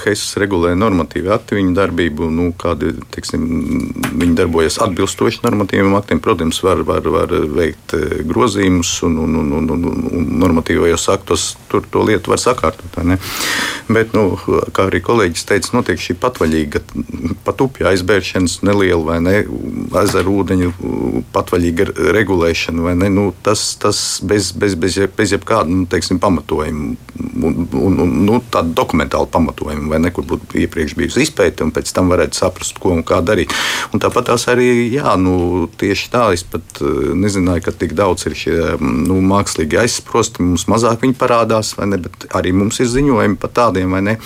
Heisas 0.04 0.36
regulē 0.40 0.72
normatīvi 0.78 1.32
akti 1.34 1.58
viņu 1.58 1.74
darbību, 1.76 2.30
nu, 2.32 2.48
kādi, 2.58 2.94
teiksim, 3.14 3.44
viņi 4.10 4.36
darbojas 4.38 4.78
atbilstoši 4.84 5.42
normatīviem 5.46 5.96
aktiem. 5.98 6.22
Protams, 6.22 6.62
var, 6.64 6.84
var, 6.86 7.06
var 7.12 7.34
veikt 7.56 7.96
grozījumus 8.28 8.94
un, 9.08 9.18
un, 9.24 9.38
un, 9.42 9.52
un, 9.58 9.70
un, 9.76 10.06
un 10.12 10.30
normatīvajos 10.42 11.08
aktos 11.12 11.52
tur 11.72 11.86
to 11.90 12.04
lietu 12.06 12.32
var 12.32 12.40
sakārtot. 12.42 13.00
Bet, 13.92 14.11
nu, 14.16 14.24
kā 14.74 14.86
arī 14.88 15.02
kolēģis 15.04 15.46
teica, 15.48 15.72
notiek 15.76 16.00
šī 16.00 16.16
patvaļīga, 16.22 16.82
pat 17.46 17.64
upju 17.64 17.88
aizbēršanas 17.92 18.60
neliela 18.66 19.02
vai 19.06 19.18
ne, 19.24 19.36
ezeru 20.02 20.38
ūdeņu 20.42 20.72
patvaļīga 21.34 21.88
regulēšana 22.16 22.86
vai 22.86 22.96
ne, 22.98 23.10
nu, 23.12 23.30
tas, 23.44 23.64
tas 23.82 24.02
bez, 24.26 24.52
bez, 24.56 24.76
bez, 24.78 24.98
bez 25.16 25.34
jebkāda 25.36 25.70
nu, 25.70 25.86
teiksim, 25.90 26.20
pamatojuma 26.22 26.94
un, 27.42 27.66
un, 27.72 27.98
un 28.04 28.12
nu, 28.26 28.38
tāda 28.52 28.72
dokumentāla 28.76 29.28
pamatojuma, 29.32 29.88
vai 29.92 30.00
ne, 30.02 30.12
kur 30.14 30.26
būtu 30.28 30.60
iepriekš 30.62 30.94
bijusi 30.98 31.26
izpēta 31.26 31.66
un 31.66 31.72
pēc 31.74 31.92
tam 31.94 32.10
varētu 32.12 32.38
saprast, 32.38 32.78
ko 32.82 32.94
un 32.96 33.02
kā 33.06 33.20
darīt. 33.24 33.52
Un 33.92 34.02
tāpat 34.02 34.30
tās 34.30 34.46
arī, 34.52 34.68
jā, 34.92 35.14
nu, 35.20 35.66
tieši 35.80 36.10
tā, 36.12 36.26
es 36.36 36.44
pat 36.48 36.82
eh, 36.82 37.12
nezināju, 37.18 37.66
ka 37.66 37.76
tik 37.82 37.96
daudz 37.98 38.26
ir 38.28 38.36
šie 38.38 38.58
nu, 38.80 39.20
mākslīgi 39.32 39.80
aizsprosti, 39.82 40.44
mums 40.46 40.66
mazāk 40.70 41.04
viņi 41.04 41.18
parādās, 41.20 41.74
vai 41.78 41.88
ne, 41.92 42.00
bet 42.02 42.28
arī 42.36 42.54
mums 42.56 42.80
ir 42.82 42.90
ziņojumi 42.92 43.40
par 43.42 43.54
tādiem, 43.62 43.92
vai 43.92 44.01
ne. 44.04 44.16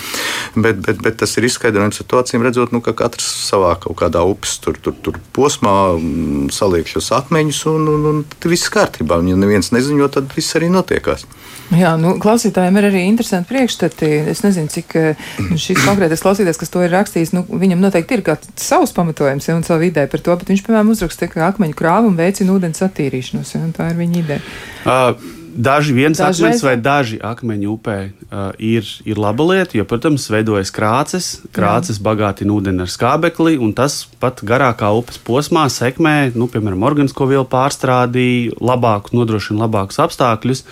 Bet, 0.56 0.80
bet, 0.84 1.00
bet 1.04 1.18
tas 1.20 1.36
ir 1.36 1.46
izskaidrojums 1.48 2.00
ar 2.02 2.08
to, 2.08 2.20
acīm 2.22 2.44
redzot, 2.46 2.72
nu, 2.74 2.82
ka 2.84 2.94
katrs 2.96 3.26
savā 3.48 3.74
kaut 3.82 3.98
kādā 4.00 4.22
upes 4.26 4.56
tur, 4.64 4.78
tur, 4.82 4.96
tur 5.04 5.18
posmā 5.36 5.74
mm, 5.96 6.48
saliek 6.54 6.88
šos 6.90 7.12
akmeņus 7.20 7.62
un, 7.72 7.90
un, 7.92 8.06
un 8.12 8.22
viss 8.46 8.72
kārtībā. 8.72 9.20
Un, 9.20 9.32
ja 9.32 9.40
neviens 9.40 9.72
neziņo, 9.74 10.08
tad 10.16 10.32
viss 10.36 10.56
arī 10.58 10.70
notiekās. 10.72 11.26
Jā, 11.74 11.96
nu, 11.98 12.14
klausītājiem 12.22 12.76
ir 12.78 12.88
arī 12.90 13.02
interesanti 13.08 13.50
priekšstati. 13.50 14.10
Es 14.32 14.44
nezinu, 14.44 14.70
cik 14.70 14.94
eh, 15.00 15.24
šis 15.58 15.82
konkrētais 15.82 16.22
klausītājs, 16.22 16.60
kas 16.60 16.70
to 16.72 16.84
ir 16.86 16.94
rakstījis, 16.94 17.34
nu, 17.34 17.42
viņam 17.50 17.82
noteikti 17.82 18.20
ir 18.20 18.22
kāds 18.26 18.52
savs 18.62 18.94
pamatojums 18.96 19.48
ja, 19.48 19.56
un 19.58 19.66
savu 19.66 19.88
ideju 19.88 20.12
par 20.12 20.22
to, 20.22 20.36
bet 20.38 20.52
viņš, 20.52 20.62
piemēram, 20.66 20.92
uzraksta, 20.94 21.30
ka 21.32 21.48
akmeņu 21.50 21.78
krāvumu 21.78 22.20
veicina 22.20 22.54
ūdens 22.54 22.84
attīrīšanos, 22.86 23.56
ja, 23.56 23.64
un 23.66 23.74
tā 23.76 23.90
ir 23.90 23.98
viņa 23.98 24.22
ideja. 24.22 24.46
Uh. 24.86 25.42
Daži 25.56 25.94
viens 25.96 26.18
Dažreiz. 26.20 26.40
akmens 26.42 26.62
vai 26.66 26.74
daži 26.76 27.16
akmeņi 27.24 27.68
upē 27.72 27.96
uh, 28.04 28.50
ir, 28.60 28.84
ir 29.08 29.20
laba 29.20 29.46
lieta, 29.48 29.78
jo, 29.78 29.86
protams, 29.88 30.28
veidojas 30.28 30.72
krāces. 30.74 31.30
Krāces 31.56 32.00
bagātina 32.02 32.52
ūdeni 32.52 32.84
ar 32.84 32.92
skābekli, 32.92 33.56
un 33.56 33.72
tas 33.76 34.02
pat 34.20 34.42
garākā 34.44 34.92
upes 34.98 35.16
posmā 35.24 35.64
sekmē, 35.72 36.34
nu, 36.36 36.50
piemēram, 36.52 36.84
organisko 36.84 37.28
vielu 37.30 37.46
pārstrādi, 37.48 38.52
labākus, 38.60 39.16
nodrošina 39.16 39.64
labākus 39.64 40.02
apstākļus. 40.04 40.66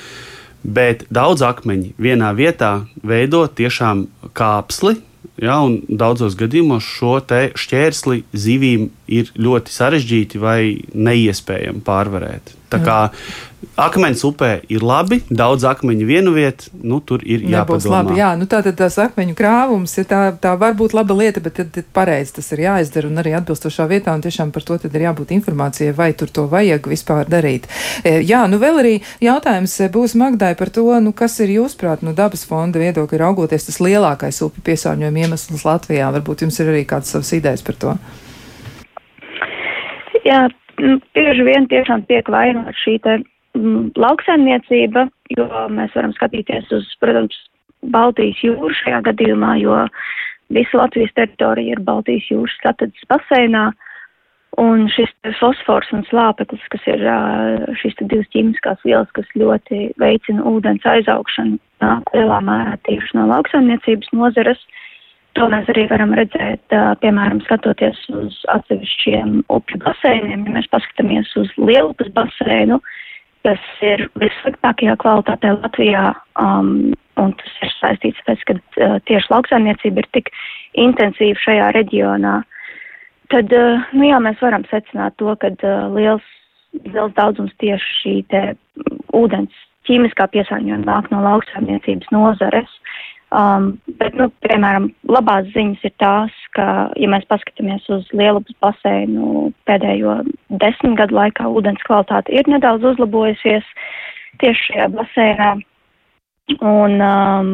Bet 0.64 1.08
daudz 1.12 1.44
akmeņi 1.44 1.94
vienā 2.00 2.30
vietā 2.36 2.76
veido 3.04 3.44
tiešām 3.48 4.06
kāpsli, 4.36 5.00
Ja, 5.42 5.56
daudzos 5.88 6.36
gadījumos 6.38 6.86
šo 6.86 7.16
šķērsli 7.58 8.20
zivīm 8.38 8.84
ir 9.10 9.32
ļoti 9.34 9.72
sarežģīti 9.74 10.38
vai 10.38 10.58
neiespējami 10.94 11.82
pārvarēt. 11.82 12.52
Tā 12.74 12.80
kā 12.84 12.98
Akmens 13.76 14.22
upē 14.22 14.60
ir 14.70 14.84
labi, 14.86 15.18
daudz 15.34 15.64
akmeņu 15.66 16.06
vienu 16.06 16.32
vietu, 16.34 16.68
nu, 16.86 17.00
tur 17.02 17.24
ir 17.26 17.42
jāpadomā. 17.48 18.02
Labi, 18.04 18.18
jā, 18.20 18.28
nu 18.38 18.46
tā 18.50 18.60
tad 18.62 18.76
tās 18.78 18.96
akmeņu 19.02 19.34
krāvums, 19.38 19.96
ja 19.98 20.04
tā, 20.06 20.20
tā 20.38 20.52
var 20.60 20.76
būt 20.78 20.94
laba 20.94 21.16
lieta, 21.18 21.42
bet 21.42 21.56
tad, 21.58 21.72
tad 21.74 21.88
pareizi 21.96 22.36
tas 22.36 22.52
ir 22.54 22.64
jāizdara 22.66 23.10
un 23.10 23.18
arī 23.22 23.34
atbilstošā 23.38 23.88
vietā, 23.90 24.14
un 24.14 24.22
tiešām 24.22 24.52
par 24.54 24.66
to 24.66 24.78
tad 24.84 24.94
ir 24.94 25.06
jābūt 25.08 25.34
informācijai, 25.34 25.94
vai 25.96 26.12
tur 26.14 26.30
to 26.30 26.46
vajag 26.50 26.86
vispār 26.92 27.30
darīt. 27.30 27.66
E, 28.04 28.20
jā, 28.22 28.44
nu 28.50 28.60
vēl 28.62 28.80
arī 28.82 28.94
jautājums 29.24 29.74
e, 29.80 29.90
būs 29.94 30.14
Magdai 30.22 30.54
par 30.60 30.70
to, 30.74 30.86
nu 31.02 31.14
kas 31.16 31.40
ir 31.42 31.56
jūsprāt, 31.56 32.06
nu 32.06 32.14
dabas 32.14 32.46
fonda 32.46 32.82
viedokļi 32.82 33.22
raugoties 33.24 33.70
tas 33.70 33.80
lielākais 33.82 34.42
upi 34.46 34.62
piesārņojuma 34.70 35.26
iemesls 35.26 35.66
Latvijā. 35.66 36.12
Varbūt 36.14 36.46
jums 36.46 36.60
ir 36.62 36.70
arī 36.70 36.84
kādas 36.86 37.10
savas 37.16 37.34
idejas 37.34 37.64
par 37.66 37.80
to. 37.80 37.96
Jā, 40.24 40.46
bieži 40.78 41.46
vien 41.46 41.68
tiešām 41.70 42.04
tiek 42.10 42.28
vainot 42.30 42.74
šī 42.82 42.98
te 43.04 43.16
mm, 43.20 43.94
lauksaimniecība, 44.00 45.08
jo 45.36 45.48
mēs 45.72 45.94
varam 45.96 46.14
skatīties 46.16 46.70
uz, 46.74 46.88
protams, 47.02 47.38
Baltijas 47.84 48.38
jūru 48.40 48.72
šajā 48.78 49.02
gadījumā, 49.10 49.56
jo 49.60 49.82
visa 50.54 50.78
Latvijas 50.80 51.12
teritorija 51.18 51.76
ir 51.76 51.82
Baltijas 51.84 52.30
jūras 52.30 52.56
satadas 52.62 53.10
baseinā. 53.10 53.70
Un 54.62 54.84
šis 54.86 55.10
fosfors 55.40 55.88
un 55.90 56.04
slāpeklis, 56.06 56.62
kas 56.70 56.84
ir 56.86 57.00
šīs 57.80 57.96
divas 58.06 58.28
ķīmiskās 58.30 58.84
vielas, 58.86 59.10
kas 59.16 59.26
ļoti 59.34 59.88
veicina 59.98 60.44
ūdens 60.46 60.86
aizaugšanu, 60.86 61.58
nāk 61.82 62.12
lielā 62.14 62.38
mērā 62.46 62.76
tieši 62.86 63.18
no 63.18 63.26
lauksaimniecības 63.32 64.12
nozares. 64.14 64.60
To 65.34 65.48
mēs 65.50 65.66
arī 65.72 65.88
varam 65.90 66.12
redzēt, 66.14 66.74
piemēram, 67.02 67.40
skatoties 67.42 67.98
uz 68.14 68.36
atsevišķiem 68.54 69.40
upju 69.50 69.80
baseiniem. 69.82 70.44
Ja 70.46 70.60
mēs 70.60 70.68
paskatāmies 70.70 71.32
uz 71.40 71.50
Lielupas 71.58 72.12
baseinu, 72.14 72.78
uh, 72.78 73.00
kas 73.44 73.64
ir 73.84 74.06
vissliktākajā 74.20 74.96
kvalitātē 75.02 75.52
Latvijā, 75.58 76.12
um, 76.40 76.94
un 77.20 77.34
tas 77.40 77.58
ir 77.62 77.72
saistīts 77.76 78.24
pēc, 78.26 78.44
ka 78.48 78.56
uh, 78.56 78.96
tieši 79.08 79.32
lauksaimniecība 79.32 80.02
ir 80.02 80.08
tik 80.16 80.30
intensīva 80.80 81.42
šajā 81.42 81.68
reģionā, 81.76 82.38
tad, 83.34 83.52
uh, 83.52 83.84
nu 83.92 84.08
jā, 84.08 84.20
mēs 84.24 84.40
varam 84.44 84.64
secināt 84.70 85.18
to, 85.20 85.36
ka 85.42 85.52
uh, 85.52 85.84
liels, 85.92 86.24
liels 86.86 87.12
daudzums 87.18 87.52
tieši 87.60 88.00
šī 88.00 88.16
te 88.32 88.42
ūdens 89.14 89.62
ķīmiskā 89.84 90.30
piesārņojuma 90.32 90.88
nāk 90.88 91.10
no 91.12 91.20
lauksaimniecības 91.26 92.08
nozares. 92.14 92.78
Um, 93.34 93.72
bet, 93.98 94.14
nu, 94.14 94.28
piemēram, 94.44 94.84
labās 95.10 95.48
ziņas 95.56 95.82
ir 95.88 95.92
tās, 95.98 96.34
ka, 96.54 96.66
ja 97.00 97.08
mēs 97.10 97.24
paskatāmies 97.26 97.86
uz 97.90 98.06
Lielupas 98.14 98.54
baseinu 98.62 99.48
pēdējo 99.66 100.20
desmit 100.62 100.94
gadu 101.00 101.16
laikā, 101.18 101.48
ūdens 101.50 101.82
kvalitāte 101.88 102.30
ir 102.30 102.46
nedaudz 102.52 102.86
uzlabojusies 102.92 103.66
tieši 104.42 104.68
šajā 104.68 104.86
baseinā. 104.94 105.48
Un, 106.60 107.00
um, 107.00 107.50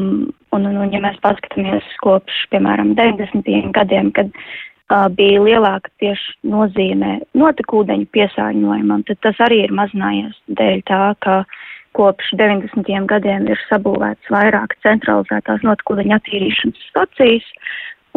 un, 0.53 0.67
un, 0.67 0.77
un, 0.83 0.93
ja 0.93 1.01
mēs 1.01 1.17
paskatāmies 1.25 1.89
kopš, 2.05 2.43
piemēram, 2.53 2.93
90. 2.99 3.73
gadiem, 3.73 4.13
kad 4.13 4.29
uh, 4.37 5.07
bija 5.17 5.41
lielāka 5.47 5.89
tieši 6.03 6.51
nozīme 6.51 7.21
notekūdeņu 7.41 8.11
piesārņojumam, 8.13 9.07
tad 9.09 9.25
tas 9.25 9.45
arī 9.49 9.65
ir 9.65 9.77
mazinājies 9.81 10.37
dēļ 10.61 10.85
tā, 10.91 11.05
ka 11.25 11.41
uh, 11.47 11.61
kopš 11.99 12.35
90. 12.39 13.07
gadiem 13.11 13.49
ir 13.51 13.61
sabūvēts 13.69 14.33
vairāk 14.33 14.77
centralizētās 14.85 15.65
notekūdeņa 15.67 16.21
attīrīšanas 16.21 16.85
stacijas, 16.91 17.49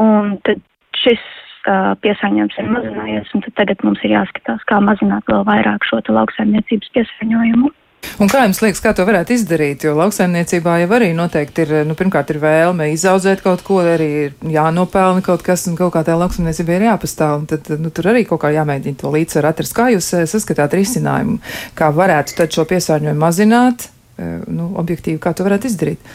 un 0.01 0.37
tad 0.47 0.61
šis 0.97 1.21
uh, 1.67 1.93
piesārņojums 2.05 2.59
ir 2.61 2.69
mazinājies, 2.75 3.31
un 3.33 3.45
tad 3.45 3.57
tagad 3.61 3.85
mums 3.87 4.03
ir 4.05 4.15
jāskatās, 4.15 4.65
kā 4.69 4.79
mazināt 4.83 5.27
vēl 5.31 5.45
vairāk 5.49 5.87
šo 5.89 6.01
lauksaimniecības 6.07 6.93
piesārņojumu. 6.97 7.73
Un 8.21 8.29
kā 8.29 8.43
jums 8.45 8.59
liekas, 8.61 8.81
kā 8.83 8.91
to 8.95 9.05
varētu 9.07 9.33
izdarīt? 9.35 9.85
Jo 9.87 9.95
lauksaimniecībā 9.97 10.75
jau 10.83 10.89
arī 10.97 11.09
noteikti 11.17 11.63
ir, 11.65 11.73
nu, 11.87 11.95
pirmkārt, 11.97 12.33
ir 12.33 12.39
vēlme 12.43 12.89
izaudzēt 12.93 13.43
kaut 13.45 13.63
ko, 13.65 13.79
arī 13.81 14.09
ir 14.25 14.35
jānopelna 14.53 15.23
kaut 15.25 15.45
kas, 15.45 15.65
un 15.71 15.77
kaut 15.79 15.93
kā 15.95 16.03
tā 16.07 16.17
lauksaimniecība 16.19 16.77
ir 16.77 16.87
jāpastāv. 16.89 17.39
Un 17.41 17.47
tad, 17.49 17.71
nu, 17.81 17.93
tur 17.95 18.11
arī 18.13 18.25
kaut 18.29 18.43
kā 18.43 18.53
jāmēģina 18.53 19.01
to 19.01 19.13
līdzsvaru 19.13 19.49
atrast. 19.49 19.75
Kā 19.77 19.89
jūs 19.95 20.11
eh, 20.17 20.27
saskatāt 20.29 20.75
risinājumu? 20.77 21.39
Kā 21.79 21.89
varētu 21.95 22.37
tad 22.37 22.53
šo 22.53 22.67
piesārņojumu 22.69 23.23
mazināt? 23.23 23.89
Eh, 24.19 24.43
nu, 24.51 24.73
objektīvi, 24.83 25.21
kā 25.23 25.33
to 25.33 25.47
varētu 25.47 25.71
izdarīt? 25.71 26.13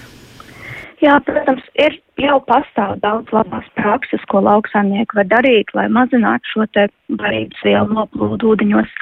Jā, 0.99 1.15
protams, 1.23 1.63
ir 1.79 1.95
jau 2.19 2.41
pastāv 2.47 2.97
daudz 3.03 3.31
labās 3.31 3.67
prakses, 3.79 4.23
ko 4.31 4.41
lauksaimnieki 4.43 5.15
var 5.19 5.29
darīt, 5.31 5.71
lai 5.79 5.87
mazinātu 5.95 6.53
šo 6.53 6.67
te 6.75 6.89
barības 7.21 7.63
vielu 7.63 7.95
noplūdu 7.95 8.55
ūdeņos. 8.55 8.95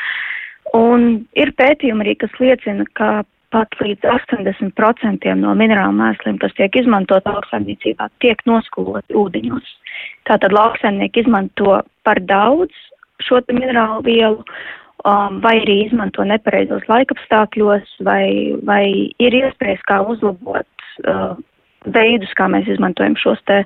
Un 0.74 1.26
ir 1.38 1.52
pētījumi 1.59 2.05
arī, 2.05 2.14
kas 2.18 2.35
liecina, 2.42 2.87
ka 2.98 3.24
pat 3.55 3.76
līdz 3.81 4.07
80% 4.11 5.35
no 5.40 5.55
minerālu 5.59 5.94
mēsliem, 5.96 6.38
kas 6.42 6.55
tiek 6.59 6.74
izmantot 6.76 7.26
lauksaimniecībā, 7.29 8.09
tiek 8.24 8.42
noskoloti 8.48 9.16
ūdeņos. 9.16 9.68
Tātad 10.29 10.55
lauksaimnieki 10.57 11.24
izmanto 11.24 11.81
par 12.05 12.20
daudz 12.26 12.74
šo 13.24 13.40
minerālu 13.48 14.02
vielu, 14.05 14.42
um, 15.07 15.38
vai 15.44 15.57
arī 15.62 15.79
izmanto 15.87 16.26
nepareizos 16.26 16.85
laikapstākļos, 16.90 17.98
vai, 18.05 18.57
vai 18.66 18.85
ir 19.22 19.38
iespējas, 19.40 19.85
kā 19.88 20.02
uzlabot 20.05 20.88
uh, 21.07 21.38
veidus, 21.94 22.35
kā 22.37 22.50
mēs 22.52 22.68
izmantojam 22.74 23.16
šos 23.20 23.40
te 23.48 23.62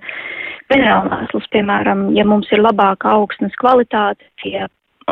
minerālu 0.70 1.10
mēslus. 1.14 1.48
Piemēram, 1.54 2.10
ja 2.14 2.26
mums 2.28 2.52
ir 2.52 2.62
labāka 2.62 3.16
augsnes 3.16 3.56
kvalitāte, 3.58 4.28
tie 4.44 4.68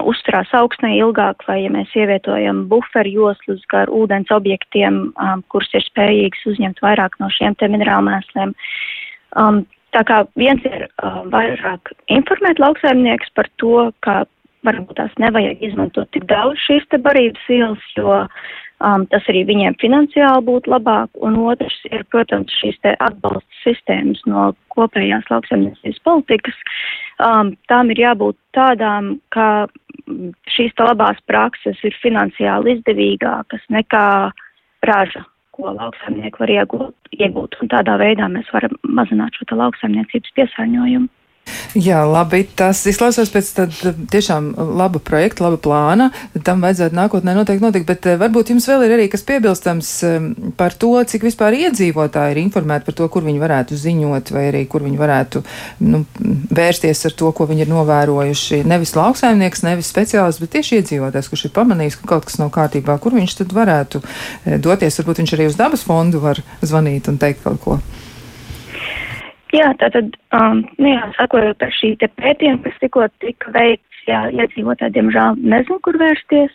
uzturās 0.07 0.53
augstnē 0.55 0.95
ilgāk, 0.99 1.43
vai 1.49 1.63
ja 1.65 1.73
mēs 1.75 1.91
ievietojam 1.97 2.67
buferu 2.71 3.11
joslus 3.11 3.65
gar 3.73 3.91
ūdens 3.91 4.31
objektiem, 4.35 5.09
um, 5.17 5.43
kurus 5.49 5.73
ir 5.75 5.85
spējīgs 5.87 6.47
uzņemt 6.53 6.83
vairāk 6.85 7.19
no 7.23 7.31
šiem 7.35 7.57
te 7.59 7.69
minerālmēsliem, 7.73 8.55
Um, 9.37 9.65
tā 9.93 10.05
kā 10.09 10.23
viens 10.41 10.65
ir 10.69 10.87
uh, 10.89 11.21
vairāk 11.33 11.93
informēt 12.13 12.61
lauksaimnieks 12.63 13.33
par 13.37 13.49
to, 13.61 13.91
ka 14.07 14.23
varbūt 14.67 14.97
tās 14.99 15.13
nevajag 15.21 15.61
izmantot 15.65 16.09
tik 16.17 16.25
daudz 16.31 16.61
šīs 16.65 16.89
te 16.93 17.01
barības 17.03 17.45
vielas, 17.51 17.85
jo 17.97 18.23
um, 18.85 19.07
tas 19.13 19.27
arī 19.31 19.45
viņiem 19.49 19.79
finansiāli 19.83 20.45
būtu 20.49 20.73
labāk. 20.73 21.11
Un 21.25 21.39
otrs 21.51 21.79
ir, 21.91 22.05
protams, 22.13 22.55
šīs 22.61 22.79
atbalsta 22.99 23.63
sistēmas 23.63 24.23
no 24.27 24.51
kopējās 24.75 25.29
lauksaimniecības 25.31 26.03
politikas. 26.07 26.61
Um, 27.19 27.55
tām 27.71 27.91
ir 27.95 28.05
jābūt 28.07 28.39
tādām, 28.57 29.17
ka 29.35 29.67
šīs 30.55 30.77
te 30.79 30.87
labās 30.87 31.19
prakses 31.27 31.81
ir 31.85 31.97
finansiāli 32.03 32.79
izdevīgākas 32.79 33.67
nekā 33.75 34.07
raža 34.87 35.27
ko 35.59 35.75
lauksaimnieki 35.75 36.39
var 36.39 36.53
iegūt, 36.55 37.13
iegūt, 37.19 37.59
un 37.63 37.71
tādā 37.73 37.97
veidā 37.99 38.29
mēs 38.31 38.51
varam 38.55 38.77
mazināt 38.99 39.35
šo 39.35 39.59
lauksaimniecības 39.59 40.35
piesārņojumu. 40.39 41.11
Jā, 41.79 42.01
labi. 42.09 42.43
Tas 42.59 42.81
izklausās 42.89 43.31
pēc 43.33 43.51
tiešām 44.13 44.51
laba 44.79 45.01
projekta, 45.05 45.45
laba 45.47 45.59
plāna. 45.63 46.09
Tam 46.47 46.63
vajadzētu 46.65 46.97
nākotnē 46.97 47.35
noteikti 47.37 47.65
notikt, 47.65 47.87
bet 47.89 48.09
eh, 48.09 48.19
varbūt 48.21 48.53
jums 48.53 48.69
vēl 48.71 48.87
ir 48.87 48.95
arī 48.97 49.09
kas 49.13 49.25
piebilstams 49.29 49.91
eh, 50.09 50.17
par 50.59 50.77
to, 50.81 50.93
cik 51.11 51.27
vispār 51.29 51.57
iedzīvotāji 51.59 52.37
ir 52.37 52.43
informēti 52.45 52.89
par 52.89 52.99
to, 52.99 53.09
kur 53.13 53.27
viņi 53.27 53.43
varētu 53.43 53.79
ziņot, 53.79 54.33
vai 54.35 54.49
arī 54.51 54.65
kur 54.71 54.87
viņi 54.87 55.01
varētu 55.01 55.45
nu, 55.87 56.03
vērsties 56.55 57.05
ar 57.11 57.17
to, 57.21 57.33
ko 57.37 57.49
viņi 57.51 57.67
ir 57.67 57.73
novērojuši. 57.73 58.63
Nevis 58.69 58.97
lauksaimnieks, 58.99 59.65
nevis 59.67 59.93
speciālists, 59.93 60.43
bet 60.43 60.57
tieši 60.57 60.81
iedzīvotājs, 60.81 61.31
kurš 61.31 61.49
ir 61.49 61.57
pamanījis, 61.59 62.01
ka 62.01 62.13
kaut 62.17 62.29
kas 62.29 62.41
nav 62.41 62.53
kārtībā, 62.55 62.99
kur 63.03 63.17
viņš 63.19 63.39
tad 63.43 63.57
varētu 63.57 64.03
eh, 64.03 64.59
doties. 64.63 65.01
Varbūt 65.03 65.25
viņš 65.25 65.37
arī 65.37 65.49
uz 65.53 65.59
dabas 65.59 65.87
fondu 65.87 66.23
var 66.25 66.43
zvanīt 66.65 67.11
un 67.13 67.21
teikt 67.21 67.45
kaut 67.47 67.63
ko. 67.65 67.81
Jā, 69.57 69.71
tātad, 69.81 70.13
um, 70.37 70.61
nu 70.77 70.91
jā, 70.93 71.07
sakojot 71.17 71.63
ar 71.65 71.73
šī 71.73 71.95
te 72.03 72.11
pētījuma, 72.21 72.61
kas 72.67 72.81
tikko 72.83 73.07
tika 73.25 73.53
veikts, 73.55 74.03
jā, 74.09 74.27
iedzīvotāji, 74.37 74.97
diemžēl, 74.99 75.41
nezinu, 75.41 75.79
kur 75.87 75.97
vērsties, 76.01 76.53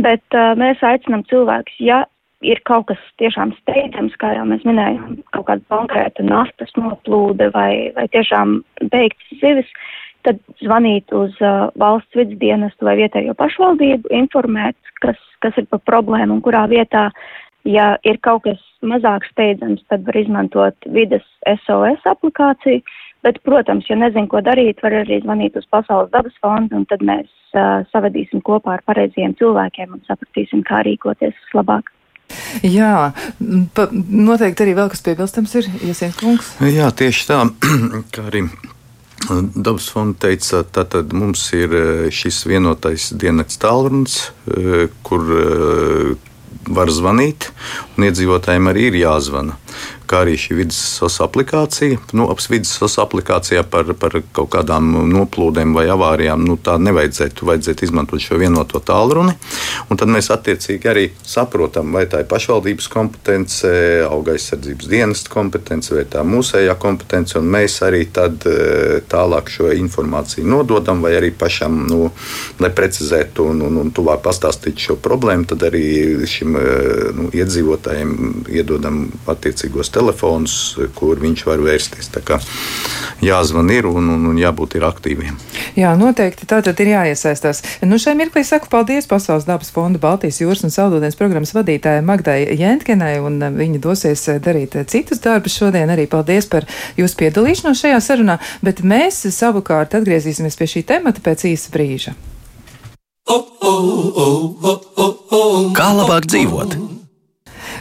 bet 0.00 0.36
uh, 0.36 0.54
mēs 0.56 0.80
aicinām 0.80 1.26
cilvēkus, 1.28 1.76
ja 1.84 2.04
ir 2.44 2.60
kaut 2.68 2.88
kas 2.88 3.02
tiešām 3.20 3.52
steidzams, 3.60 4.16
kā 4.20 4.34
jau 4.38 4.46
mēs 4.48 4.64
minējām, 4.68 5.18
kaut 5.36 5.46
kāda 5.50 5.68
konkrēta 5.72 6.24
naftas 6.24 6.72
noplūde 6.78 7.50
vai, 7.54 7.92
vai 7.96 8.08
tiešām 8.12 8.58
beigts 8.92 9.36
zivis, 9.42 9.68
tad 10.24 10.40
zvanīt 10.64 11.12
uz 11.12 11.36
uh, 11.44 11.68
valsts 11.80 12.16
vidas 12.16 12.40
dienestu 12.40 12.88
vai 12.88 12.96
vietējo 13.02 13.36
pašvaldību, 13.36 14.12
informēt, 14.16 14.76
kas, 15.04 15.20
kas 15.44 15.60
ir 15.60 15.68
par 15.68 15.84
problēmu 15.84 16.38
un 16.38 16.44
kurā 16.44 16.64
vietā 16.72 17.10
Ja 17.64 17.94
ir 18.04 18.18
kaut 18.24 18.44
kas 18.44 18.60
mazāk 18.84 19.24
steidzams, 19.30 19.80
tad 19.88 20.04
var 20.04 20.18
izmantot 20.20 20.88
vides 20.92 21.24
SOS 21.64 22.04
aplikāciju, 22.10 22.82
bet, 23.24 23.40
protams, 23.48 23.88
ja 23.88 23.96
nezinu, 23.96 24.28
ko 24.28 24.42
darīt, 24.44 24.82
var 24.84 24.98
arī 25.00 25.22
zvanīt 25.22 25.56
uz 25.56 25.64
Pasaules 25.72 26.12
dabas 26.12 26.36
fondu, 26.44 26.76
un 26.76 26.84
tad 26.90 27.00
mēs 27.00 27.30
uh, 27.56 27.80
savadīsim 27.92 28.44
kopā 28.44 28.76
ar 28.76 28.84
pareizajiem 28.84 29.36
cilvēkiem 29.40 29.96
un 29.96 30.04
sapratīsim, 30.08 30.64
kā 30.68 30.82
rīkoties 30.84 31.56
labāk. 31.56 31.88
Jā, 32.64 33.12
pa, 33.76 33.88
noteikti 33.92 34.64
arī 34.64 34.76
vēl 34.76 34.92
kas 34.92 35.02
piebilstams 35.04 35.56
ir, 35.60 35.72
Iesiens 35.88 36.20
kungs. 36.20 36.52
Jā, 36.68 36.90
tieši 36.92 37.26
tā, 37.30 37.40
kā 38.14 38.28
arī 38.28 38.46
Dabas 39.24 39.86
fonda 39.88 40.26
teica, 40.26 40.60
tātad 40.68 41.14
mums 41.16 41.46
ir 41.56 41.72
šis 42.12 42.42
vienotais 42.44 43.06
dienas 43.16 43.56
tālrunis, 43.56 44.18
kur 45.06 45.30
var 46.68 46.92
zvanīt, 46.92 47.50
un 47.96 48.08
iedzīvotājiem 48.08 48.70
arī 48.72 48.88
ir 48.90 49.00
jāzvana 49.04 49.58
kā 50.08 50.22
arī 50.24 50.36
šī 50.40 50.66
SOS 50.74 51.20
aplikācija. 51.24 51.98
Nu, 52.16 52.28
ap 52.32 52.40
SOS 52.42 52.98
aplikācijā 53.02 53.64
par, 53.70 53.90
par 53.98 54.18
kaut 54.36 54.50
kādām 54.54 54.92
noplūdēm 55.10 55.74
vai 55.76 55.86
avārijām 55.92 56.44
nu, 56.46 56.56
tā 56.56 56.76
nevajadzētu. 56.82 57.46
Vajadzētu 57.48 57.86
izmantot 57.86 58.22
šo 58.22 58.38
vienoto 58.40 58.80
tālruni. 58.80 59.34
Un 59.90 60.00
tad 60.00 60.12
mēs 60.12 60.30
attiecīgi 60.34 60.90
arī 60.90 61.04
saprotam, 61.26 61.92
vai 61.94 62.04
tā 62.10 62.22
ir 62.22 62.28
pašvaldības 62.30 62.88
kompetence, 62.92 63.70
auga 64.08 64.34
aizsardzības 64.34 64.90
dienesta 64.90 65.32
kompetence 65.32 65.94
vai 65.94 66.04
tā 66.10 66.24
mūsējā 66.26 66.76
kompetence. 66.80 67.40
Mēs 67.40 67.80
arī 67.86 68.04
tad 68.14 68.46
e, 68.48 69.00
tālāk 69.10 69.50
šo 69.52 69.70
informāciju 69.74 70.46
nododam, 70.48 71.02
vai 71.04 71.14
arī 71.18 71.32
pašam, 71.36 71.84
nu, 71.90 72.10
lai 72.62 72.72
precizētu 72.74 73.48
un, 73.52 73.64
un, 73.68 73.80
un 73.84 73.92
tuvāk 73.94 74.22
pastāstītu 74.24 74.88
šo 74.88 74.98
problēmu, 75.04 75.48
tad 75.52 75.66
arī 75.68 75.84
šim 76.30 76.58
e, 76.58 76.64
nu, 77.16 77.28
iedzīvotājiem 77.34 78.14
iedodam 78.54 79.04
attiecīgos 79.30 79.93
telefonus, 79.94 80.74
kur 80.98 81.20
viņš 81.22 81.44
var 81.48 81.62
vērsties. 81.64 82.10
Jāzvan 83.24 83.70
ir 83.72 83.86
un, 83.88 84.08
un, 84.16 84.26
un 84.30 84.38
jābūt 84.38 84.76
ir 84.78 84.86
aktīviem. 84.86 85.38
Jā, 85.78 85.94
noteikti 85.98 86.46
tā 86.50 86.60
tad 86.64 86.80
ir 86.82 86.92
jāiesaistās. 86.92 87.62
Nu, 87.86 87.98
šai 88.02 88.16
mirklī 88.18 88.44
saku 88.46 88.68
paldies 88.70 89.08
Pasaules 89.10 89.46
dabas 89.48 89.72
fonda 89.74 90.00
Baltijas 90.02 90.40
jūras 90.42 90.64
un 90.66 90.74
saldūdens 90.74 91.18
programmas 91.18 91.54
vadītājai 91.56 92.04
Magdai 92.06 92.38
Jentkenai, 92.58 93.16
un 93.24 93.40
uh, 93.42 93.54
viņa 93.54 93.80
dosies 93.82 94.26
uh, 94.30 94.40
darīt 94.42 94.76
uh, 94.78 94.86
citus 94.90 95.22
darbus 95.24 95.56
šodien. 95.58 95.90
Arī 95.94 96.06
paldies 96.10 96.50
par 96.50 96.68
jūsu 96.98 97.18
piedalīšanos 97.22 97.82
šajā 97.84 98.00
sarunā, 98.04 98.38
bet 98.64 98.84
mēs 98.86 99.24
savukārt 99.34 99.96
atgriezīsimies 99.98 100.58
pie 100.60 100.70
šī 100.76 100.86
temata 100.94 101.24
pēc 101.24 101.48
īsa 101.54 101.74
brīža. 101.74 102.16
Kā 105.74 105.88
labāk 105.96 106.28
dzīvot? 106.28 106.93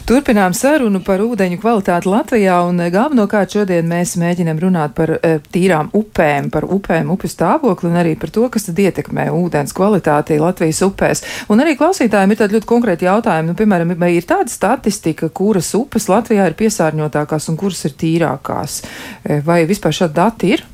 Turpinām 0.04 0.52
sarunu 0.52 1.00
par 1.00 1.22
ūdeņu 1.24 1.62
kvalitāti 1.62 2.10
Latvijā, 2.12 2.58
un 2.68 2.82
eh, 2.84 2.90
galvenokārt 2.92 3.54
šodien 3.56 3.86
mēs 3.88 4.18
mēģinam 4.20 4.58
runāt 4.60 4.92
par 4.98 5.14
e, 5.16 5.38
tīrām 5.54 5.94
upēm, 5.96 6.50
par 6.52 6.68
upēm, 6.68 7.14
upju 7.14 7.32
stāvokli 7.32 7.88
un 7.88 7.96
arī 8.02 8.12
par 8.20 8.34
to, 8.36 8.44
kas 8.52 8.68
tad 8.68 8.82
ietekmē 8.84 9.30
ūdens 9.32 9.72
kvalitāti 9.78 10.42
Latvijas 10.44 10.82
upēs. 10.90 11.24
Un 11.56 11.64
arī 11.64 11.78
klausītājiem 11.80 12.36
ir 12.36 12.42
tādi 12.42 12.58
ļoti 12.58 12.70
konkrēti 12.74 13.08
jautājumi, 13.08 13.54
nu, 13.54 13.56
piemēram, 13.62 13.96
vai 14.04 14.12
ir 14.18 14.28
tāda 14.28 14.52
statistika, 14.52 15.32
kuras 15.32 15.72
upes 15.80 16.10
Latvijā 16.12 16.50
ir 16.52 16.60
piesārņotākās 16.60 17.48
un 17.54 17.62
kuras 17.64 17.88
ir 17.88 17.96
tīrākās, 18.04 18.82
eh, 19.24 19.40
vai 19.48 19.62
vispār 19.72 19.96
šādi 20.04 20.20
dati 20.20 20.56
ir? 20.58 20.68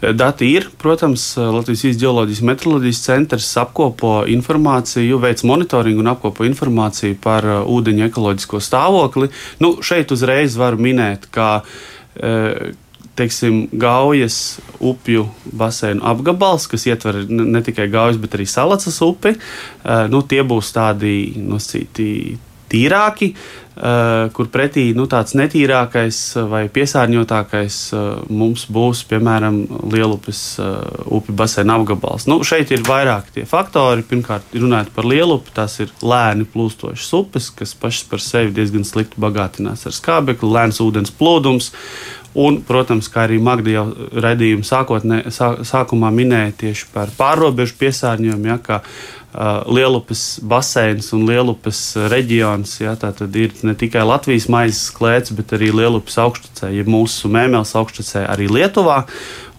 Eh, 0.00 0.12
dati 0.12 0.46
ir, 0.46 0.68
protams, 0.78 1.36
eh, 1.36 1.40
Latvijas 1.40 1.98
Geoloģijas 1.98 2.42
meteoroloģijas 2.46 3.00
centrs 3.02 3.50
apkopo 3.58 4.22
informāciju, 4.30 5.18
veic 5.18 5.42
monitoringu 5.42 6.04
un 6.04 6.12
apkopo 6.12 6.46
informāciju 6.46 7.16
par 7.22 7.46
uh, 7.46 7.62
ūdeņa 7.66 8.06
ekoloģisko 8.06 8.60
stāvokli. 8.62 9.30
Nu, 9.58 9.74
šeit 9.82 10.12
uzreiz 10.14 10.56
var 10.56 10.78
minēt, 10.78 11.26
ka 11.34 11.62
teiksim, 13.18 13.68
Gaujas 13.78 14.58
upju 14.82 15.28
basēnu 15.54 16.02
apgabals, 16.02 16.66
kas 16.70 16.86
ietver 16.88 17.20
ne 17.28 17.60
tikai 17.62 17.86
Gaujas, 17.90 18.18
bet 18.18 18.34
arī 18.34 18.46
Salacas 18.50 18.98
upi. 19.06 19.36
Nu, 20.10 20.22
tie 20.26 20.42
būs 20.42 20.72
tādi 20.74 21.12
nosacīti 21.38 22.08
tīrāki, 22.72 23.32
kur 24.34 24.48
pretī 24.50 24.88
nu, 24.96 25.04
tāds 25.10 25.36
netīrākais 25.38 26.18
vai 26.50 26.64
piesārņotākais 26.72 27.76
uh, 27.94 28.06
mums 28.26 28.64
būs, 28.74 29.04
piemēram, 29.06 29.60
Lielupes 29.92 30.40
uh, 30.58 30.80
upju 31.18 31.34
basēna 31.38 31.76
apgabals. 31.78 32.26
Nu, 32.30 32.40
šeit 32.46 32.72
ir 32.74 32.82
vairāki 32.86 33.36
tie 33.38 33.46
faktori. 33.46 34.02
Pirmkārt, 34.08 34.50
runājot 34.56 34.90
par 34.96 35.06
Lielupi, 35.06 35.54
tās 35.54 35.78
ir 35.84 35.92
lēni 36.02 36.48
plūstošas 36.50 37.12
upes, 37.20 37.52
kas 37.54 37.76
pašas 37.78 38.08
par 38.10 38.24
sevi 38.24 38.54
diezgan 38.56 38.86
slikti 38.88 39.20
bagātinās 39.22 39.86
ar 39.86 39.94
skābekli, 39.94 40.50
lēns 40.58 40.82
ūdens 40.82 41.14
plūdums. 41.14 41.70
Un, 42.38 42.60
protams, 42.62 43.08
kā 43.10 43.24
arī 43.24 43.38
Magda 43.42 43.72
jau 43.72 43.84
redzējuma 44.20 44.66
sākotnē, 44.66 45.22
sā, 45.34 45.54
sākumā 45.66 46.10
minēja 46.14 46.52
tieši 46.60 46.90
par 46.92 47.10
pārobežu 47.18 47.78
piesārņojumu, 47.80 48.50
ja, 48.50 48.58
ka 48.62 48.82
Uh, 48.82 49.17
Lielupes 49.68 50.40
baseins 50.40 51.10
un 51.12 51.26
Lielupes 51.28 51.80
reģions. 52.08 52.78
Ja, 52.80 52.94
tā 52.96 53.10
tad 53.16 53.36
ir 53.36 53.52
ne 53.66 53.74
tikai 53.76 54.06
Latvijas 54.08 54.48
maizes 54.48 54.88
klēts, 54.96 55.34
bet 55.36 55.52
arī 55.56 55.68
Lielupes 55.74 56.16
augšstacē, 56.22 56.70
ja 56.72 56.86
mūsu 56.88 57.28
mēmeles 57.32 57.74
augšstacē 57.76 58.24
arī 58.32 58.48
Lietuvā. 58.48 59.02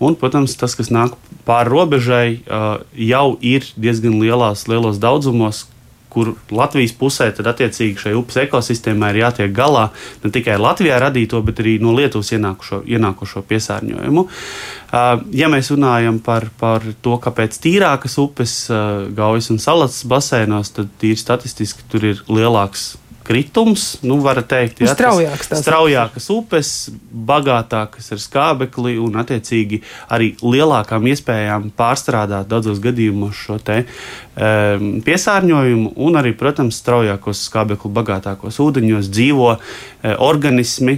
Un, 0.01 0.15
protams, 0.17 0.55
tas, 0.57 0.73
kas 0.79 0.89
nāk 0.93 1.13
pāri 1.45 1.69
robežai, 1.69 2.27
uh, 2.47 2.81
jau 2.95 3.37
ir 3.45 3.67
diezgan 3.77 4.17
lielās, 4.21 4.65
lielos 4.71 4.97
daudzumos, 5.01 5.67
kur 6.09 6.33
Latvijas 6.51 6.93
pusē 6.97 7.29
tad 7.35 7.47
attiecīgi 7.51 8.01
šai 8.03 8.13
upes 8.17 8.39
ekosistēmai 8.43 9.11
ir 9.13 9.21
jātiek 9.23 9.53
galā 9.55 9.89
ne 10.23 10.31
tikai 10.33 10.57
Latvijā 10.61 10.97
radīto, 11.01 11.41
bet 11.45 11.61
arī 11.61 11.77
no 11.83 11.93
Lietuvas 11.97 12.33
ienākušo, 12.35 12.81
ienākušo 12.89 13.43
piesārņojumu. 13.49 14.25
Ja 15.37 15.51
mēs 15.53 15.69
runājam 15.73 16.17
par, 16.25 16.49
par 16.59 16.85
to, 17.05 17.19
kāpēc 17.21 17.59
tīrākas 17.61 18.17
upes, 18.21 18.55
gaujas 19.15 19.51
un 19.53 19.61
salas 19.61 20.01
basēnos, 20.09 20.73
tad 20.77 20.89
tīri 21.01 21.19
statistiski 21.19 21.85
tur 21.91 22.09
ir 22.13 22.25
lielāks 22.29 22.95
kritums, 23.29 23.99
nu, 24.01 24.17
var 24.25 24.41
teikt, 24.49 24.81
jā, 24.81 24.93
straujākas, 24.95 25.51
straujākas 25.61 26.29
upes, 26.33 26.71
bagātākas 27.29 28.09
ar 28.15 28.21
skābekli 28.23 28.95
un, 28.97 29.19
attiecīgi, 29.21 29.83
arī 30.09 30.31
lielākām 30.41 31.05
iespējām 31.11 31.67
pārstrādāt 31.77 32.49
daudzos 32.49 32.81
gadījumos 32.81 33.37
šo 33.37 33.59
te 33.61 33.83
um, 33.83 34.97
piesārņojumu, 35.05 35.93
un 36.07 36.17
arī, 36.21 36.33
protams, 36.39 36.81
straujākos 36.81 37.43
skābekli 37.51 37.93
bagātākos 37.99 38.57
ūdeņos 38.65 39.11
dzīvo 39.13 39.51
uh, 39.53 39.61
organismi, 40.25 40.97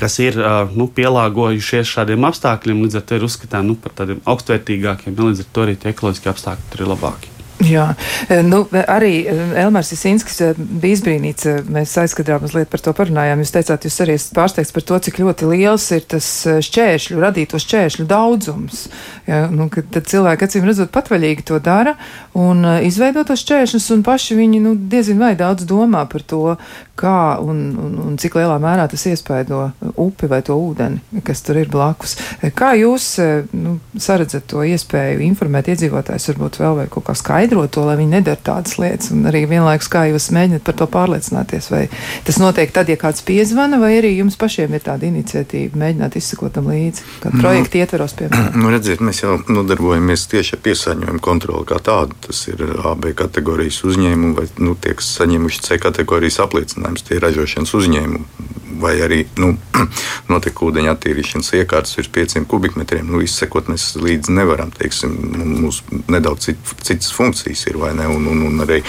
kas 0.00 0.16
ir 0.22 0.40
nu, 0.74 0.88
pielāgojušies 0.90 1.92
šādiem 1.92 2.26
apstākļiem, 2.26 2.82
līdz 2.86 2.98
ar 2.98 3.04
to 3.06 3.20
ir 3.20 3.28
uzskatām 3.28 3.68
nu, 3.68 3.76
par 3.78 3.94
tādiem 4.00 4.24
augstvērtīgākiem, 4.26 5.14
līdz 5.20 5.44
ar 5.44 5.52
to 5.54 5.68
arī 5.68 5.78
tie 5.78 5.92
ekoloģiskie 5.94 6.32
apstākļi 6.32 6.80
ir 6.80 6.90
labāki. 6.90 7.33
Jā, 7.62 7.84
e, 8.28 8.40
nu, 8.42 8.64
arī 8.90 9.12
e, 9.30 9.34
Elmārs 9.62 9.92
Jasinskis 9.92 10.40
e, 10.42 10.48
bija 10.58 10.98
izbrīnīts. 10.98 11.46
Mēs 11.70 11.92
aizkadrā 12.02 12.40
mazliet 12.42 12.70
par 12.72 12.82
to 12.82 12.92
parunājām. 12.96 13.44
Jūs 13.44 13.54
teicāt, 13.54 13.86
jūs 13.86 13.98
arī 14.02 14.16
esat 14.18 14.34
pārsteigts 14.34 14.74
par 14.74 14.84
to, 14.88 14.98
cik 15.06 15.20
ļoti 15.22 15.50
liels 15.52 15.86
ir 15.94 16.02
tas 16.10 16.28
šķēršļu, 16.66 17.20
radīto 17.22 17.60
šķēršļu 17.62 18.06
daudzums. 18.10 18.88
Ja, 19.30 19.44
nu, 19.52 19.68
tad 19.70 20.10
cilvēki, 20.10 20.48
acīm 20.48 20.66
redzot, 20.66 20.90
patvaļīgi 20.94 21.46
to 21.46 21.60
dara 21.62 21.94
un 22.36 22.66
izveido 22.84 23.22
tos 23.28 23.44
šķēršļus, 23.46 23.90
un 23.94 24.04
paši 24.06 24.38
viņi 24.40 24.62
nu, 24.64 24.74
diezin 24.74 25.22
vai 25.22 25.32
daudz 25.38 25.68
domā 25.70 26.04
par 26.10 26.26
to, 26.26 26.56
kā 26.98 27.36
un, 27.42 27.62
un, 27.80 27.94
un 28.06 28.16
cik 28.20 28.38
lielā 28.38 28.56
mērā 28.62 28.88
tas 28.90 29.04
iespaido 29.10 29.66
upi 30.00 30.30
vai 30.30 30.40
to 30.46 30.56
ūdeni, 30.56 31.20
kas 31.26 31.44
tur 31.44 31.60
ir 31.60 31.68
blakus. 31.72 32.16
Kā 32.56 32.72
jūs 32.78 33.12
nu, 33.52 33.76
saredzat 34.00 34.48
to 34.50 34.64
iespēju 34.64 35.24
informēt 35.26 35.72
iedzīvotājus, 35.74 36.30
varbūt 36.32 36.60
vēl 36.62 36.80
vai 36.80 36.88
kaut 36.92 37.08
kā 37.10 37.18
skaidrot? 37.18 37.74
to, 37.74 37.84
lai 37.88 37.96
viņi 37.98 38.12
nedara 38.18 38.40
tādas 38.40 38.76
lietas. 38.78 39.10
Un 39.14 39.26
arī 39.28 39.44
vienlaikus, 39.50 39.88
kā 39.90 40.06
jūs 40.10 40.30
mēģināt 40.34 40.64
par 40.66 40.76
to 40.78 40.86
pārliecināties, 40.90 41.68
vai 41.72 41.82
tas 42.26 42.38
notiek 42.42 42.72
tad, 42.74 42.90
ja 42.92 42.98
kāds 43.00 43.24
piezvana, 43.26 43.80
vai 43.82 43.94
arī 43.98 44.14
jums 44.14 44.38
pašiem 44.40 44.76
ir 44.76 44.84
tāda 44.86 45.08
iniciatīva 45.08 45.80
mēģināt 45.82 46.18
izsekot 46.20 46.54
tam 46.54 46.70
līdzi, 46.70 47.06
kā 47.24 47.32
nu, 47.34 47.42
projekta 47.42 47.80
ietveros, 47.82 48.16
piemēram. 48.20 48.60
Nu, 48.60 48.70
redziet, 48.72 49.02
mēs 49.04 49.24
jau 49.24 49.36
nodarbojamies 49.50 50.26
tieši 50.30 50.56
ar 50.56 50.62
piesārņojumu 50.68 51.22
kontroli 51.24 51.68
kā 51.68 51.80
tādu. 51.84 52.18
Tas 52.28 52.44
ir 52.52 52.62
AB 52.62 53.10
kategorijas 53.18 53.82
uzņēmumi 53.88 54.38
vai 54.38 54.46
nu, 54.62 54.76
tie, 54.78 54.94
kas 54.98 55.10
saņēmuši 55.18 55.64
C 55.66 55.80
kategorijas 55.82 56.40
apliecinājumus, 56.84 57.06
tie 57.08 57.16
ir 57.18 57.24
ražošanas 57.24 57.74
uzņēmumi 57.74 58.52
vai 58.74 58.96
arī 59.00 59.20
nu, 59.38 59.54
notekūdeņa 60.32 60.94
attīrīšanas 60.96 61.52
iekārtas 61.60 61.94
virs 61.96 62.10
500 62.12 62.48
kubikmetriem. 62.50 63.06
Nu, 63.06 63.20
izsekot 63.22 63.68
mēs 63.70 63.94
līdzi 63.96 64.34
nevaram. 64.34 64.72
Teiksim, 64.74 65.14
mums 65.60 65.80
nedaudz 66.10 66.48
cit, 66.48 66.72
citas 66.82 67.12
funkcijas 67.14 67.62
ir, 67.70 67.78
ne? 67.94 68.08
Un, 68.10 68.26
un, 68.32 68.42
un 68.48 68.64
arī 68.66 68.80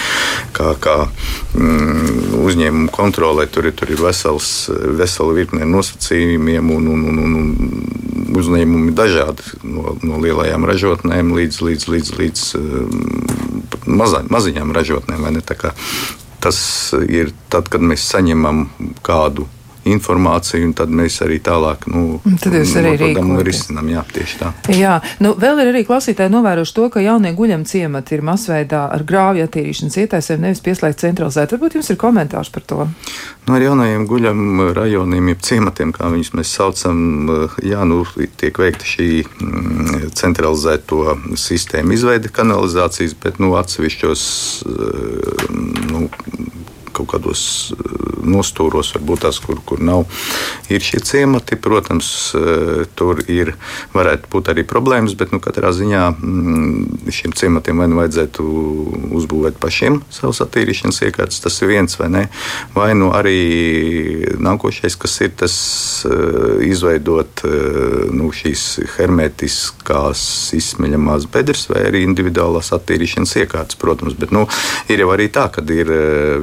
kā, 0.58 0.73
kā 0.81 0.95
mm, 1.53 2.34
uzņēmumu 2.41 2.91
kontrolē 2.95 3.45
tur 3.47 3.69
ir, 3.69 3.75
tur 3.77 3.93
ir 3.93 4.01
vesels, 4.01 4.71
vesela 4.97 5.38
virkne 5.38 5.69
nosacījumiem 5.69 6.73
un, 6.75 6.91
un, 6.95 7.08
un, 7.13 7.39
un 7.39 8.36
uzņēmumi 8.36 8.97
dažādi 8.97 9.62
no, 9.63 9.95
no 10.01 10.19
lielajām 10.19 10.65
ražotnēm 10.67 11.31
līdz, 11.38 11.62
līdz, 11.69 11.89
līdz, 11.93 12.13
līdz 12.19 12.45
mm, 12.60 13.65
maza, 14.01 14.25
maziņām 14.34 14.73
ražotnēm. 14.75 15.29
Tas 16.45 16.93
ir 17.10 17.31
tad, 17.49 17.71
kad 17.73 17.81
mēs 17.81 18.03
saņemam 18.05 18.67
kādu 19.01 19.47
informāciju, 19.86 20.65
un 20.69 20.74
tad 20.78 20.93
mēs 20.93 21.19
arī 21.26 21.38
tālāk 21.45 21.86
nu, 21.91 22.19
tad 22.41 22.56
jūs 22.58 22.74
arī 22.80 22.95
risinām. 23.45 23.89
Jā, 23.93 24.02
tieši 24.15 24.39
tā. 24.39 24.52
Jā, 24.74 24.95
nu, 25.21 25.36
vēl 25.39 25.62
ir 25.62 25.71
arī 25.74 25.84
klausītāji 25.88 26.34
novērojuši 26.34 26.76
to, 26.78 26.88
ka 26.93 27.04
jaunie 27.04 27.34
guļam 27.38 27.65
ciemati 27.69 28.17
ir 28.17 28.26
masveidā 28.26 28.86
ar 28.93 29.06
grāvju 29.08 29.45
attīrīšanas 29.45 30.00
ietaisēm, 30.02 30.41
nevis 30.48 30.63
pieslēgt 30.65 31.04
centralizēt. 31.06 31.54
Varbūt 31.54 31.78
jums 31.78 31.91
ir 31.93 32.00
komentārs 32.02 32.50
par 32.54 32.65
to? 32.65 32.88
Nu, 33.45 33.56
ar 33.58 33.62
jaunajiem 33.62 34.08
guļam 34.10 34.43
rajoniem, 34.74 35.32
jeb 35.34 35.45
ciematiem, 35.45 35.93
kā 35.95 36.10
viņus 36.13 36.34
mēs 36.38 36.54
saucam, 36.58 37.00
jā, 37.62 37.86
nu, 37.86 38.02
tiek 38.41 38.58
veikta 38.58 38.89
šī 38.89 39.10
mm, 39.21 40.10
centralizēto 40.17 41.17
sistēmu 41.38 41.93
izveide 41.93 42.34
kanalizācijas, 42.34 43.13
bet 43.21 43.38
nu, 43.43 43.54
atsevišķos 43.60 44.26
nu, 45.91 46.08
kaut 46.95 47.12
kādos 47.13 47.43
eh, 47.75 48.05
nostūros, 48.25 48.93
varbūt 48.95 49.25
tās, 49.25 49.39
kur, 49.43 49.60
kur 49.67 49.81
nav, 49.84 50.05
ir 50.71 50.84
šie 50.84 51.01
ciemati. 51.05 51.58
Protams, 51.62 52.10
eh, 52.38 52.86
tur 52.97 53.21
ir, 53.31 53.53
varētu 53.95 54.31
būt 54.31 54.51
arī 54.53 54.65
problēmas, 54.67 55.15
bet 55.17 55.34
nu, 55.36 55.41
katrā 55.43 55.71
ziņā 55.75 56.03
mm, 56.13 57.12
šiem 57.15 57.36
ciematiem 57.38 57.81
vai 57.81 57.89
nu 57.91 57.99
vajadzētu 58.01 58.45
uzbūvēt 59.15 59.60
pašiem 59.62 60.01
savus 60.13 60.41
attīrīšanas 60.45 61.01
iekārtas, 61.08 61.41
tas 61.43 61.60
ir 61.62 61.73
viens 61.73 61.99
vai 61.99 62.10
ne. 62.13 62.23
Vai 62.75 62.91
nu 62.97 63.12
arī 63.15 64.36
nākošais, 64.41 64.97
kas 64.99 65.19
ir 65.25 65.36
tas 65.43 65.55
eh, 66.08 66.65
izveidot 66.69 67.45
nu, 68.15 68.29
šīs 68.36 68.63
hermetiskās 68.95 70.21
izsmeļamās 70.55 71.27
bedres 71.31 71.65
vai 71.71 71.86
arī 71.89 72.03
individuālās 72.05 72.71
attīrīšanas 72.75 73.36
iekārtas, 73.43 73.79
protams. 73.79 74.15
Bet 74.19 74.34
nu, 74.36 74.45
ir 74.91 75.03
jau 75.03 75.12
arī 75.13 75.27
tā, 75.34 75.47
ka 75.53 75.63
ir 75.75 75.91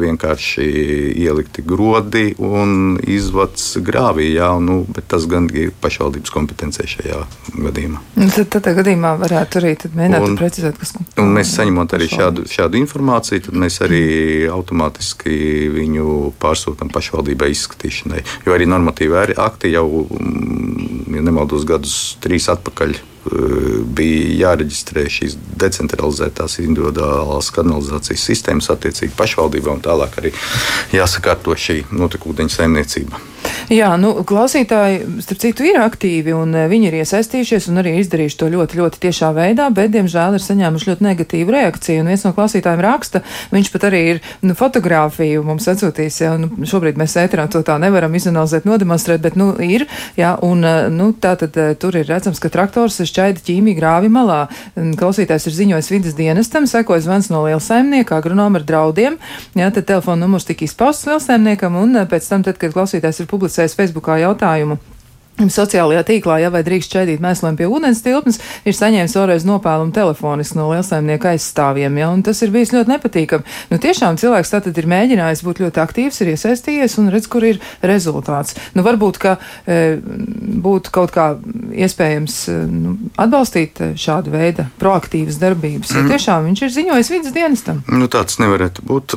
vienkārši 0.02 0.41
vienkārši 0.42 1.22
ielikti 1.22 1.62
grodi 1.62 2.35
un 2.38 2.98
izvads 3.07 3.78
grāvī. 3.78 4.35
Jā, 4.35 4.59
nu, 4.61 4.85
bet 4.88 5.09
tas 5.09 5.26
gan 5.26 5.48
ir 5.52 5.72
pašvaldības 5.81 6.31
kompetencija 6.31 6.87
šajā 6.87 7.20
gadījumā. 7.62 8.00
Nu, 8.16 8.28
tad 8.31 8.50
tādā 8.50 8.74
gadījumā 8.74 9.14
varētu 9.20 9.61
arī 9.61 9.76
mēģināt 9.94 10.26
un, 10.26 10.37
precizēt, 10.37 10.78
kas 10.78 10.94
ir. 10.96 11.22
Mēs 11.22 11.55
saņemot 11.57 11.94
arī 11.94 12.09
šādu, 12.11 12.46
šādu 12.50 12.81
informāciju, 12.81 13.44
tad 13.46 13.55
mēs 13.55 13.81
arī 13.85 14.48
automātiski 14.50 15.68
viņu 15.72 16.33
pārsūtām 16.42 16.90
pašvaldībai 16.92 17.52
izskatīšanai. 17.52 18.24
Jo 18.46 18.57
arī 18.57 18.66
normatīvi 18.66 19.37
akti 19.37 19.72
jau, 19.72 19.87
mm, 20.09 21.16
ja 21.16 21.22
nemaldos, 21.22 21.66
gadus 21.68 22.16
trīs 22.22 22.48
atpakaļ 22.52 22.98
bija 23.22 24.32
jāreģistrē 24.42 25.04
šīs 25.11 25.37
decentralizētās 25.62 26.58
individuālās 26.64 27.52
kanalizācijas 27.54 28.24
sistēmas 28.30 28.70
attiecīgi 28.74 29.14
pašvaldībā 29.18 29.76
un 29.76 29.85
tālāk 29.85 30.18
arī 30.22 30.32
jāsakārto 30.96 31.54
šī 31.54 31.82
notekūdeņa 31.94 32.56
saimniecība. 32.56 33.32
Jā, 33.72 33.92
nu, 33.96 34.11
klausītāji, 34.28 35.22
starp 35.24 35.40
citu, 35.40 35.64
ir 35.64 35.78
aktīvi 35.81 36.35
un 36.37 36.50
eh, 36.59 36.66
viņi 36.68 36.88
ir 36.90 36.96
iesaistījušies 37.00 37.70
un 37.70 37.81
arī 37.81 37.94
izdarījuši 38.02 38.38
to 38.40 38.48
ļoti, 38.52 38.78
ļoti 38.81 39.00
tiešā 39.00 39.31
veidā, 39.37 39.68
bet, 39.72 39.92
diemžēl, 39.94 40.37
ir 40.37 40.44
saņēmuši 40.44 40.90
ļoti 40.90 41.07
negatīvu 41.07 41.55
reakciju. 41.55 42.02
Un 42.02 42.11
viens 42.12 42.24
no 42.26 42.35
klausītājiem 42.37 42.83
raksta, 42.85 43.22
viņš 43.55 43.70
pat 43.72 43.87
arī 43.88 44.02
ir 44.11 44.20
nu, 44.44 44.57
fotografiju 44.59 45.44
mums 45.46 45.68
atsūtījis. 45.72 46.18
Jā, 46.20 46.35
nu, 46.42 46.50
šobrīd 46.68 47.00
mēs 47.00 47.16
ēterā 47.22 47.46
to 47.52 47.62
tā 47.64 47.78
nevaram 47.81 48.12
izanalizēt, 48.18 48.66
nodemonstrēt, 48.68 49.22
bet, 49.24 49.38
nu, 49.40 49.52
ir, 49.64 49.87
jā, 50.20 50.35
un, 50.44 50.66
eh, 50.68 50.90
nu, 50.92 51.12
tā 51.16 51.33
tad 51.40 51.57
eh, 51.57 51.72
tur 51.78 51.96
ir 51.96 52.11
redzams, 52.11 52.42
ka 52.42 52.52
traktors 52.52 53.00
šķaida 53.09 53.40
ķīmiju 53.46 53.81
grāvi 53.81 54.12
malā. 54.12 54.42
Klausītājs 54.76 55.48
ir 55.48 55.57
ziņojis 55.62 55.90
vidas 55.94 56.18
dienestam, 56.18 56.68
sekoja 56.68 57.07
zvans 57.07 57.31
no 57.33 57.44
lielsaimnieka, 57.46 58.20
agronoma 58.20 58.61
ar 58.61 58.68
draudiem, 58.68 59.16
jā, 59.57 59.72
tad 59.72 59.88
telefona 59.88 60.26
numurs 60.26 60.44
tika 60.48 60.66
izpausts 60.66 61.09
lielsaimniekam, 61.09 61.81
un 61.81 62.02
pēc 62.11 62.28
tam, 62.28 62.44
tad, 62.44 62.61
kad 62.61 62.74
klausītājs 62.76 63.22
ir 63.24 63.32
publicējis, 63.33 63.77
Facebookā 63.79 64.21
jautājumu. 64.23 64.79
Sociālajā 65.50 66.05
tīklā, 66.07 66.38
ja 66.42 66.50
vai 66.52 66.62
drīkst 66.66 66.92
šķēdīt 66.92 67.22
mēsliem 67.24 67.57
pie 67.59 67.66
ūdens 67.70 68.02
tilpnes, 68.05 68.38
ir 68.68 68.76
saņēmis 68.76 69.16
vēlreiz 69.18 69.46
nopēlumu 69.48 69.94
telefoniski 69.96 70.59
no 70.59 70.68
lielsaimnieka 70.70 71.33
aizstāvjiem, 71.33 71.98
ja, 71.98 72.11
un 72.12 72.22
tas 72.26 72.42
ir 72.44 72.52
bijis 72.55 72.74
ļoti 72.74 72.92
nepatīkami. 72.92 73.57
Nu, 73.72 73.81
tiešām 73.83 74.18
cilvēks 74.20 74.52
tātad 74.55 74.78
ir 74.78 74.88
mēģinājis 74.92 75.44
būt 75.46 75.62
ļoti 75.64 75.83
aktīvs, 75.83 76.20
ir 76.22 76.33
iesaistījies 76.35 76.98
un 77.02 77.11
redz, 77.14 77.28
kur 77.33 77.46
ir 77.46 77.61
rezultāts. 77.83 78.57
Nu, 78.76 78.85
varbūt, 78.87 79.18
ka 79.22 79.37
e, 79.66 79.98
būtu 80.62 80.92
kaut 80.94 81.14
kā 81.14 81.28
iespējams 81.72 82.38
e, 82.52 82.59
nu, 82.70 82.94
atbalstīt 83.20 83.81
e, 83.83 83.90
šādu 83.98 84.35
veidu 84.35 84.66
proaktīvas 84.83 85.40
darbības, 85.42 85.94
jo 85.96 86.05
mm. 86.05 86.12
tiešām 86.12 86.48
viņš 86.50 86.64
ir 86.66 86.74
ziņojis 86.76 87.12
vidas 87.14 87.37
dienestam. 87.37 87.83
Nu, 87.90 88.09
tāds 88.12 88.38
nevarētu 88.42 88.87
būt. 88.88 89.16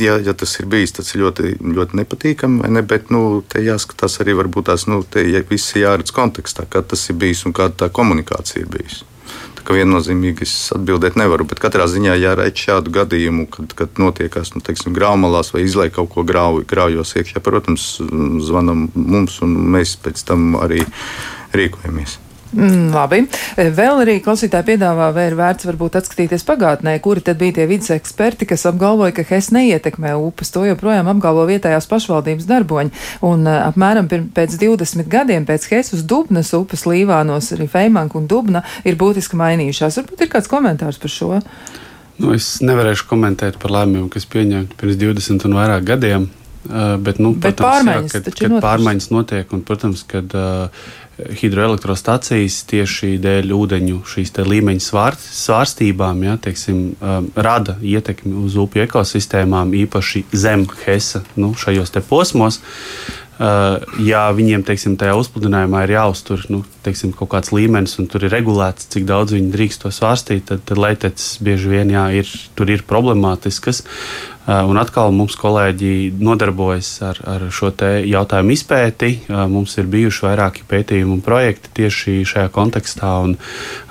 Ja, 0.00 0.16
ja 0.22 0.34
tas 0.36 0.54
ir 0.60 0.68
bijis, 0.70 0.94
tas 0.96 1.10
ir 1.14 1.24
ļoti, 1.24 1.56
ļoti 1.60 1.98
nepatīkami, 2.00 2.70
ne? 2.72 2.82
bet, 2.86 3.10
nu, 3.14 3.42
te 3.48 3.62
jāskatās 3.64 4.20
arī 4.22 4.36
varbūt 4.38 4.70
tās, 4.70 4.86
nu, 4.90 5.02
te, 5.02 5.24
ja 5.28 5.42
viss 5.50 5.76
jāredz 5.76 6.14
kontekstā, 6.14 6.66
kā 6.70 6.82
tas 6.86 7.08
ir 7.10 7.18
bijis 7.20 7.44
un 7.48 7.54
kāda 7.56 7.84
tā 7.84 7.90
komunikācija 7.94 8.64
ir 8.64 8.70
bijusi. 8.72 9.06
Tā 9.58 9.66
kā 9.66 9.76
viennozīmīgi 9.76 10.46
es 10.46 10.54
atbildēt 10.74 11.18
nevaru, 11.20 11.44
bet 11.50 11.60
katrā 11.62 11.84
ziņā 11.90 12.14
jāredz 12.16 12.64
šādu 12.64 12.94
gadījumu, 12.96 13.44
kad, 13.52 13.74
kad 13.76 14.00
notiekās 14.00 14.54
nu, 14.54 14.62
teiksim, 14.64 14.94
graumalās 14.96 15.52
vai 15.54 15.66
izlaiž 15.66 15.92
kaut 15.98 16.14
ko 16.14 16.24
grauju, 16.26 16.64
graujos 16.70 17.12
iekšā. 17.20 17.42
Protams, 17.44 17.92
zvanam 18.46 18.88
mums 18.94 19.38
un 19.44 19.54
mēs 19.76 19.98
pēc 20.00 20.24
tam 20.32 20.54
arī 20.62 20.80
rīkojamies. 21.52 22.16
Mm, 22.50 22.90
labi. 22.90 23.20
Vēl 23.56 24.00
arī 24.02 24.16
klausītāji 24.24 24.72
piedāvā, 24.72 25.10
vai 25.14 25.28
ir 25.28 25.36
vērts 25.38 25.68
varbūt 25.68 26.00
atskatīties 26.00 26.42
pagātnē, 26.48 26.96
kuri 27.02 27.22
tad 27.26 27.38
bija 27.38 27.60
tie 27.60 27.66
vidas 27.70 27.92
eksperti, 27.94 28.48
kas 28.50 28.66
apgalvoja, 28.66 29.14
ka 29.14 29.24
HES 29.28 29.52
neietekmē 29.54 30.16
upes. 30.18 30.50
To 30.54 30.64
joprojām 30.66 31.10
apgalvo 31.12 31.44
vietējās 31.50 31.86
pašvaldības 31.90 32.48
darboņi. 32.50 32.90
Un 33.26 33.46
uh, 33.46 33.60
apmēram 33.68 34.10
pēc 34.10 34.56
20 34.58 35.06
gadiem 35.10 35.46
pēc 35.46 35.68
HES 35.70 35.94
uz 35.98 36.02
Dubnas 36.10 36.50
upes 36.58 36.86
līvānos 36.90 37.52
arī 37.54 37.68
Feimanka 37.70 38.18
un 38.18 38.26
Dubna 38.30 38.64
ir 38.82 38.98
būtiski 38.98 39.38
mainījušās. 39.38 40.02
Varbūt 40.02 40.26
ir 40.26 40.34
kāds 40.34 40.50
komentārs 40.50 40.98
par 40.98 41.14
šo? 41.14 41.38
Nu, 42.20 42.34
es 42.34 42.58
nevarēšu 42.66 43.06
komentēt 43.08 43.56
par 43.62 43.72
lēmumiem, 43.78 44.10
kas 44.12 44.26
pieņemti 44.28 44.76
pirms 44.80 44.98
20 45.00 45.46
un 45.48 45.56
vairāk 45.56 45.86
gadiem. 45.94 46.28
Uh, 46.60 46.98
bet, 47.00 47.16
nu, 47.16 47.30
bet 47.32 47.56
protams, 47.56 47.64
pārmaiņas, 47.64 48.12
jā, 48.12 48.20
kad, 48.20 48.34
kad 48.36 48.54
pārmaiņas 48.60 49.06
notiek, 49.14 49.52
un, 49.56 49.62
protams, 49.64 50.02
kad 50.04 50.34
uh, 50.36 50.90
hidroelektrostacijas 51.40 52.60
tieši 52.70 53.14
dēļ 53.22 53.54
ūdeņu 53.56 54.00
līmeņa 54.46 54.84
svār, 54.84 55.16
svārstībām 55.20 56.24
ja, 56.26 56.36
teiksim, 56.42 56.82
um, 56.98 57.30
rada 57.36 57.76
ietekmi 57.82 58.34
uz 58.44 58.58
upju 58.60 58.84
ekosistēmām, 58.86 59.74
īpaši 59.84 60.26
zem 60.32 60.66
Hesa 60.84 61.24
nu, 61.36 61.54
šajos 61.58 61.96
posmos. 62.08 62.60
ja 64.04 64.26
viņiem 64.36 64.60
teiksim, 64.68 64.98
tajā 65.00 65.14
uzpludinājumā 65.16 65.86
ir 65.86 65.94
jāuztur 65.94 66.42
nu, 66.52 66.58
teiksim, 66.84 67.14
kaut 67.16 67.30
kāds 67.32 67.54
līmenis 67.56 67.96
un 68.02 68.08
tur 68.10 68.26
ir 68.26 68.34
regulēts, 68.34 68.90
cik 68.92 69.06
daudz 69.08 69.32
viņi 69.32 69.48
drīkst 69.54 69.80
to 69.80 69.92
svārstīt, 69.96 70.44
tad, 70.50 70.60
tad 70.68 70.76
leitecis 70.76 71.38
bieži 71.40 71.72
vien 71.72 71.94
jā, 71.94 72.04
ir, 72.20 72.28
ir 72.68 72.84
problemātiskas. 72.84 73.80
Eh, 74.50 74.66
un 74.66 74.80
atkal 74.80 75.12
mums 75.14 75.36
kolēģi 75.38 76.10
nodarbojas 76.18 76.88
ar, 77.06 77.18
ar 77.28 77.42
šo 77.54 77.68
jautājumu 77.70 78.54
izpēti. 78.56 79.10
Eh, 79.28 79.42
mums 79.46 79.76
ir 79.78 79.86
bijuši 79.92 80.24
vairāki 80.26 80.64
pētījumi 80.66 81.14
un 81.14 81.20
projekti 81.22 81.70
tieši 81.78 82.14
šajā 82.26 82.48
kontekstā, 82.50 83.12
un 83.22 83.36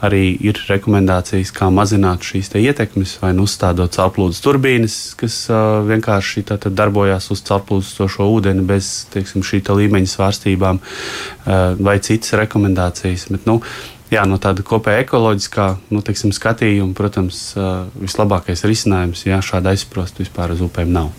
arī 0.04 0.34
ir 0.50 0.60
rekomendācijas, 0.68 1.54
kā 1.56 1.70
mazināt 1.72 2.28
šīs 2.28 2.52
ietekmes, 2.60 3.16
vai 3.22 3.32
nu 3.38 3.46
uzstādot 3.48 3.96
caurplūdes 3.96 4.42
turbīnas, 4.44 4.98
kas 5.20 5.38
uh, 5.54 5.80
vienkārši 5.88 6.44
darbojas 6.76 7.30
uz 7.32 7.44
caurplūstošo 7.48 8.28
ūdeni 8.28 8.66
bez 8.68 9.06
teiksim, 9.14 9.46
šī 9.46 9.62
līmeņa 9.64 10.10
svārstībām, 10.12 10.80
vai 11.80 11.96
citas 12.04 12.34
rekomendācijas. 12.36 13.28
Bet, 13.32 13.46
nu, 13.48 13.60
jā, 14.14 14.26
no 14.30 14.40
tāda 14.42 14.66
kopēja 14.66 15.04
ekoloģiskā 15.06 15.68
nu, 15.94 16.02
teiksim, 16.06 16.34
skatījuma, 16.36 16.96
protams, 16.98 17.42
vislabākais 18.00 18.66
risinājums, 18.68 19.26
ja 19.28 19.42
šāda 19.46 19.74
aizsprosta 19.74 20.24
vispār 20.24 20.56
uz 20.56 20.64
upēm 20.66 20.92
nav. 20.94 21.12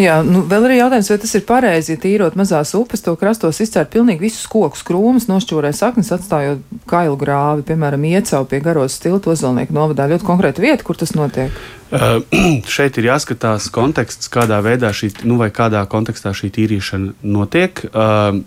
Jā, 0.00 0.20
nu, 0.26 0.42
vēl 0.48 0.66
arī 0.68 0.78
jautājums, 0.78 1.10
vai 1.10 1.18
tas 1.22 1.34
ir 1.38 1.44
pareizi, 1.48 1.94
ja 1.94 2.00
tīrot 2.02 2.36
mazās 2.38 2.74
upes, 2.78 3.02
to 3.04 3.14
krastos 3.18 3.60
izcērt 3.64 3.92
pilnīgi 3.92 4.26
visus 4.28 4.46
kokus, 4.50 4.84
krūmus, 4.86 5.28
nošķūrē 5.30 5.72
saknes, 5.76 6.12
atstājot 6.14 6.62
kailu 6.90 7.18
grāvi, 7.20 7.66
piemēram, 7.68 8.06
iecau 8.12 8.44
pie 8.48 8.62
garos 8.64 8.96
stiltu 8.98 9.32
ozolnieku 9.34 9.74
novadā. 9.76 10.08
Ļoti 10.12 10.28
konkrēta 10.28 10.64
vieta, 10.64 10.86
kur 10.86 10.98
tas 11.00 11.14
notiek. 11.18 11.54
Uh, 11.92 12.22
šeit 12.74 12.98
ir 13.00 13.10
jāskatās 13.10 13.68
konteksts, 13.74 14.30
kādā 14.32 14.62
veidā 14.64 14.92
šī, 14.96 15.12
nu, 15.28 15.38
vai 15.40 15.50
kādā 15.54 15.82
kontekstā 15.90 16.34
šī 16.36 16.52
tīrīšana 16.54 17.18
notiek. 17.34 17.84
Uh, 17.90 18.42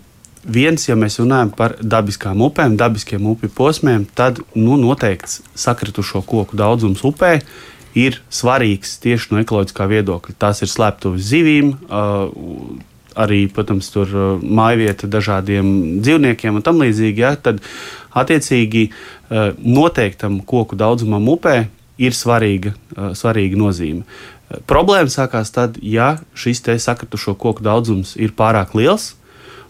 viens, 0.46 0.88
ja 0.88 0.96
mēs 0.98 1.18
runājam 1.20 1.50
par 1.56 1.76
dabiskām 1.82 2.42
upēm, 2.46 2.76
dabiskiem 2.78 3.26
upju 3.32 3.50
posmiem, 3.54 4.06
tad 4.16 4.40
nu, 4.54 4.78
noteikts 4.80 5.40
sakritušo 5.58 6.22
koku 6.26 6.58
daudzums 6.58 7.04
upē 7.06 7.38
ir 7.96 8.20
svarīgs 8.32 8.98
tieši 9.02 9.32
no 9.32 9.40
ekoloģiskā 9.42 9.86
viedokļa. 9.90 10.36
Tās 10.38 10.62
ir 10.64 10.72
slēptuves 10.72 11.32
zivīm. 11.32 11.74
Uh, 11.88 12.76
Arī, 13.16 13.46
protams, 13.48 13.86
tur 13.88 14.10
uh, 14.12 14.24
mājvieta 14.44 15.08
dažādiem 15.08 15.68
dzīvniekiem 16.04 16.58
un 16.58 16.64
tam 16.64 16.82
līdzīgi. 16.82 17.22
Ja, 17.24 17.30
tad, 17.40 17.62
attiecīgi, 18.12 18.90
uh, 18.90 19.54
noteiktam 19.56 20.42
koku 20.44 20.76
daudzumam 20.76 21.24
upē 21.32 21.54
ir 21.96 22.12
svarīga, 22.12 22.74
uh, 22.92 23.14
svarīga 23.16 23.56
nozīme. 23.56 24.04
Problēma 24.68 25.08
sākās 25.08 25.48
tad, 25.54 25.80
ja 25.80 26.18
šis 26.36 26.60
sakritušo 26.84 27.38
koku 27.40 27.64
daudzums 27.64 28.12
ir 28.20 28.36
pārāk 28.36 28.76
liels, 28.76 29.14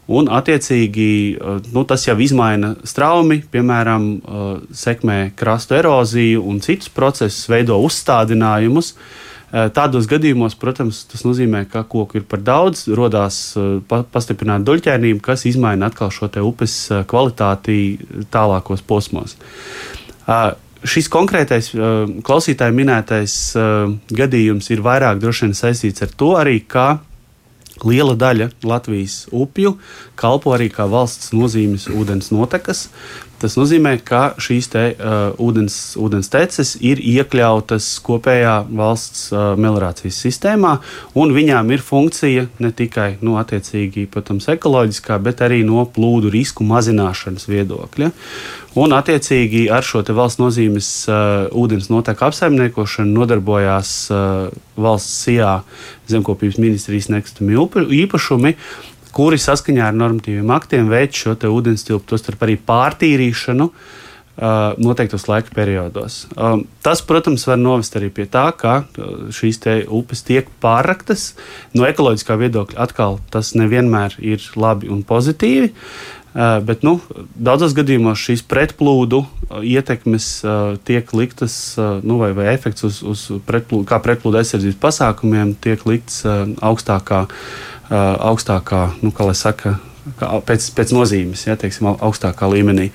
Un, 0.07 0.29
attiecīgi, 0.31 1.11
eh, 1.35 1.63
nu, 1.75 1.83
tas 1.85 2.05
jau 2.07 2.15
izmaina 2.23 2.77
straumi, 2.87 3.41
piemēram, 3.51 4.05
eh, 4.17 4.43
sekmē 4.71 5.33
krastu 5.35 5.75
eroziju 5.75 6.45
un 6.47 6.61
citus 6.61 6.89
procesus, 6.89 7.49
veido 7.51 7.75
uzstādinājumus. 7.83 8.95
Eh, 9.53 9.69
tādos 9.71 10.07
gadījumos, 10.07 10.55
protams, 10.55 11.05
tas 11.11 11.23
nozīmē, 11.23 11.69
ka 11.71 11.83
koku 11.83 12.17
ir 12.17 12.23
par 12.23 12.39
daudz, 12.39 12.87
radās 12.87 13.57
pa, 13.89 14.03
pastiprināta 14.03 14.65
duļķēnība, 14.65 15.21
kas 15.23 15.45
izmaina 15.45 15.87
atkal 15.87 16.11
šo 16.11 16.31
upes 16.43 16.89
kvalitāti 17.07 17.99
tālākos 18.31 18.83
posmos. 18.83 19.37
Šis 20.85 21.09
konkrētais 21.09 21.71
klausītāja 22.23 22.75
minētais 22.75 23.57
gadījums 24.11 24.71
ir 24.71 24.83
vairāk 24.83 25.19
droši 25.19 25.47
vien 25.47 25.55
saistīts 25.55 26.03
ar 26.03 26.09
to 26.09 26.35
arī, 26.37 26.61
ka 26.67 27.01
Liela 27.85 28.15
daļa 28.17 28.51
Latvijas 28.65 29.27
upju 29.37 29.75
kalpo 30.17 30.55
arī 30.57 30.71
kā 30.73 30.87
valsts 30.89 31.35
nozīmes 31.37 31.91
ūdens 31.93 32.33
notekas. 32.33 32.87
Tas 33.37 33.59
nozīmē, 33.59 33.99
ka 34.01 34.31
šīs 34.41 34.71
te, 34.73 34.83
uh, 34.97 35.35
ūdens, 35.43 35.77
ūdens 36.01 36.31
teces 36.33 36.73
ir 36.81 37.03
iekļautas 37.05 37.89
kopējā 38.07 38.55
valsts 38.73 39.27
uh, 39.35 39.51
meliorācijas 39.61 40.23
sistēmā, 40.25 40.79
un 41.21 41.35
viņām 41.37 41.69
ir 41.77 41.85
funkcija 41.85 42.47
ne 42.65 42.71
tikai 42.73 43.19
nu, 43.21 43.37
protams, 44.13 44.49
ekoloģiskā, 44.57 45.19
bet 45.21 45.45
arī 45.45 45.61
no 45.69 45.85
plūdu 45.85 46.33
risku 46.33 46.65
mazināšanas 46.65 47.45
viedokļa. 47.51 48.11
Un, 48.77 48.93
attiecīgi, 48.93 49.67
ar 49.73 49.85
šo 49.85 50.03
valsts 50.17 50.41
nozīmes 50.41 50.89
uh, 51.09 51.47
ūdens 51.57 51.91
noteku 51.93 52.27
apsaimniekošanu 52.31 53.21
nodarbojās 53.21 53.93
uh, 54.13 54.49
valsts 54.81 55.23
SIA 55.25 55.59
zemkopības 56.09 56.57
ministrijas 56.61 57.09
nekustami 57.13 57.57
īpašumi, 58.01 58.57
kuri 59.17 59.39
saskaņā 59.41 59.91
ar 59.91 59.97
normatīviem 59.97 60.51
aktiem 60.53 60.91
veic 60.93 61.17
šo 61.17 61.37
ūdens 61.49 61.87
tilpu, 61.89 62.05
tostarp 62.13 62.45
arī 62.47 62.59
pārtīrīšanu. 62.61 63.71
Uh, 64.37 64.75
noteiktos 64.77 65.23
laika 65.31 65.49
periodos. 65.57 66.27
Um, 66.37 66.67
tas, 66.85 67.01
protams, 67.01 67.47
var 67.49 67.57
novest 67.57 67.95
arī 67.97 68.11
pie 68.13 68.27
tā, 68.29 68.51
ka 68.53 68.83
uh, 68.85 69.31
šīs 69.33 69.63
upes 69.89 70.21
tiek 70.29 70.51
pārraktas. 70.61 71.31
No 71.73 71.87
ekoloģiskā 71.89 72.37
viedokļa 72.43 72.77
atkal 72.85 73.17
tas 73.33 73.55
nevienmēr 73.57 74.19
ir 74.21 74.45
labi 74.61 74.93
un 74.93 75.01
pozitīvi. 75.09 75.71
Uh, 75.73 76.59
bet 76.69 76.85
nu, 76.85 76.99
daudzos 77.33 77.73
gadījumos 77.73 78.21
šīs 78.21 78.43
pretplūdu 78.45 79.23
ietekmes 79.65 80.29
tiek 80.85 81.15
liktas, 81.17 81.57
nu, 82.05 82.19
vai, 82.21 82.35
vai 82.37 82.51
efekts 82.53 82.85
uz, 82.85 82.99
uz 83.09 83.23
pretplūdu, 83.49 83.87
kā 83.89 84.03
pretplūdu 84.05 84.43
aizsardzības 84.43 84.77
pasākumiem 84.83 85.55
tiek 85.65 85.81
likts 85.89 86.27
augstākā 86.27 87.23
augstākā, 87.91 88.89
nu, 89.03 89.13
kā 89.15 89.27
lai 89.29 89.37
saka, 89.39 89.77
pēc, 90.47 90.69
pēc 90.77 90.93
nozīmes, 90.95 91.47
ja 91.47 91.57
teiksim, 91.59 91.89
augstākā 91.95 92.49
līmenī. 92.51 92.89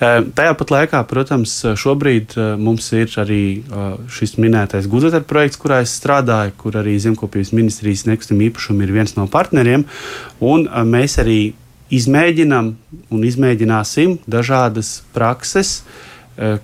Tajā 0.00 0.56
pat 0.58 0.72
laikā, 0.74 1.00
protams, 1.08 1.54
šobrīd 1.80 2.36
mums 2.60 2.90
ir 2.96 3.12
arī 3.20 3.42
šis 4.12 4.36
minētais 4.40 4.88
Gudzeter 4.90 5.24
projekts, 5.28 5.60
kurā 5.60 5.80
es 5.84 5.94
strādāju, 6.00 6.54
kur 6.60 6.76
arī 6.80 6.98
Zemkopības 7.00 7.54
ministrijas 7.56 8.06
nekustamā 8.08 8.48
īpašuma 8.50 8.86
ir 8.86 8.94
viens 8.96 9.16
no 9.16 9.26
partneriem. 9.30 9.86
Mēs 10.40 11.18
arī 11.22 11.40
izmēģinām 11.90 12.70
un 13.10 13.26
izmēģināsim 13.26 14.20
dažādas 14.30 15.00
prakses, 15.14 15.80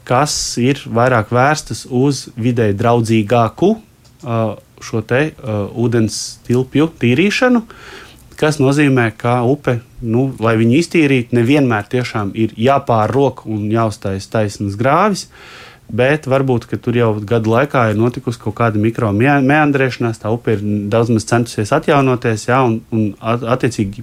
kas 0.06 0.36
ir 0.62 0.80
vairāk 0.86 1.32
vērstas 1.34 1.84
uz 1.90 2.26
vidē 2.38 2.70
draudzīgāku 2.76 3.74
šo 4.84 5.02
te 5.06 5.30
uh, 5.30 5.66
ūdens 5.72 6.38
tilpju 6.46 6.90
tīrīšanu, 7.00 7.62
kas 8.36 8.58
nozīmē, 8.60 9.10
ka 9.16 9.40
upe, 9.48 9.80
nu, 10.04 10.28
lai 10.42 10.56
viņu 10.60 10.80
iztīrītu, 10.80 11.36
nevienmēr 11.38 11.88
tiešām 11.92 12.34
ir 12.36 12.52
jāpārrok 12.60 13.46
un 13.48 13.70
jāuztais 13.72 14.28
taisnas 14.32 14.76
grāvis. 14.80 15.28
Bet 15.86 16.24
varbūt 16.26 16.64
tur 16.82 16.96
jau 16.98 17.12
gadu 17.22 17.52
laikā 17.52 17.84
ir 17.92 17.98
notikusi 18.00 18.40
kaut 18.42 18.56
kāda 18.58 18.80
mikro 18.82 19.12
meandrēšanās, 19.14 20.18
tā 20.18 20.32
upe 20.34 20.56
ir 20.56 20.64
daudz 20.90 21.12
maz 21.14 21.28
centusies 21.30 21.70
atjaunoties, 21.76 22.48
jā, 22.48 22.58
un, 22.66 22.80
un 22.90 23.12
attiecīgi 23.22 24.02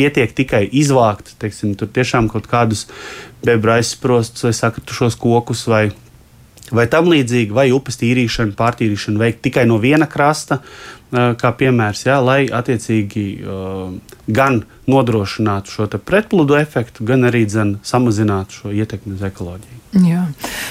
pietiek 0.00 0.32
tikai 0.34 0.64
izvākt 0.66 1.36
teiksim, 1.38 1.76
kaut 2.32 2.48
kādus 2.50 2.86
bebra 3.46 3.78
aizsprostus 3.78 4.48
vai 4.48 4.54
sakritušos 4.56 5.18
kokus 5.20 5.66
vai 5.70 5.84
vai 6.76 6.86
tam 6.90 7.10
līdzīgi, 7.10 7.54
vai 7.56 7.68
upes 7.74 7.98
tīrīšanu, 8.00 8.56
pārtīrīšanu 8.58 9.22
veikt 9.22 9.42
tikai 9.46 9.66
no 9.68 9.80
viena 9.82 10.08
krasta, 10.10 10.60
kā 11.10 11.50
piemērs, 11.58 12.04
jā, 12.06 12.20
lai 12.22 12.44
attiecīgi 12.46 13.24
gan 14.30 14.62
nodrošinātu 14.90 15.74
šo 15.74 15.90
pretplūdu 15.98 16.58
efektu, 16.60 17.06
gan 17.06 17.26
arī 17.30 17.44
dzen, 17.50 17.78
samazinātu 17.82 18.62
šo 18.62 18.74
ietekmi 18.74 19.18
uz 19.18 19.26
ekoloģiju. 19.32 19.79
Jā, 19.90 20.20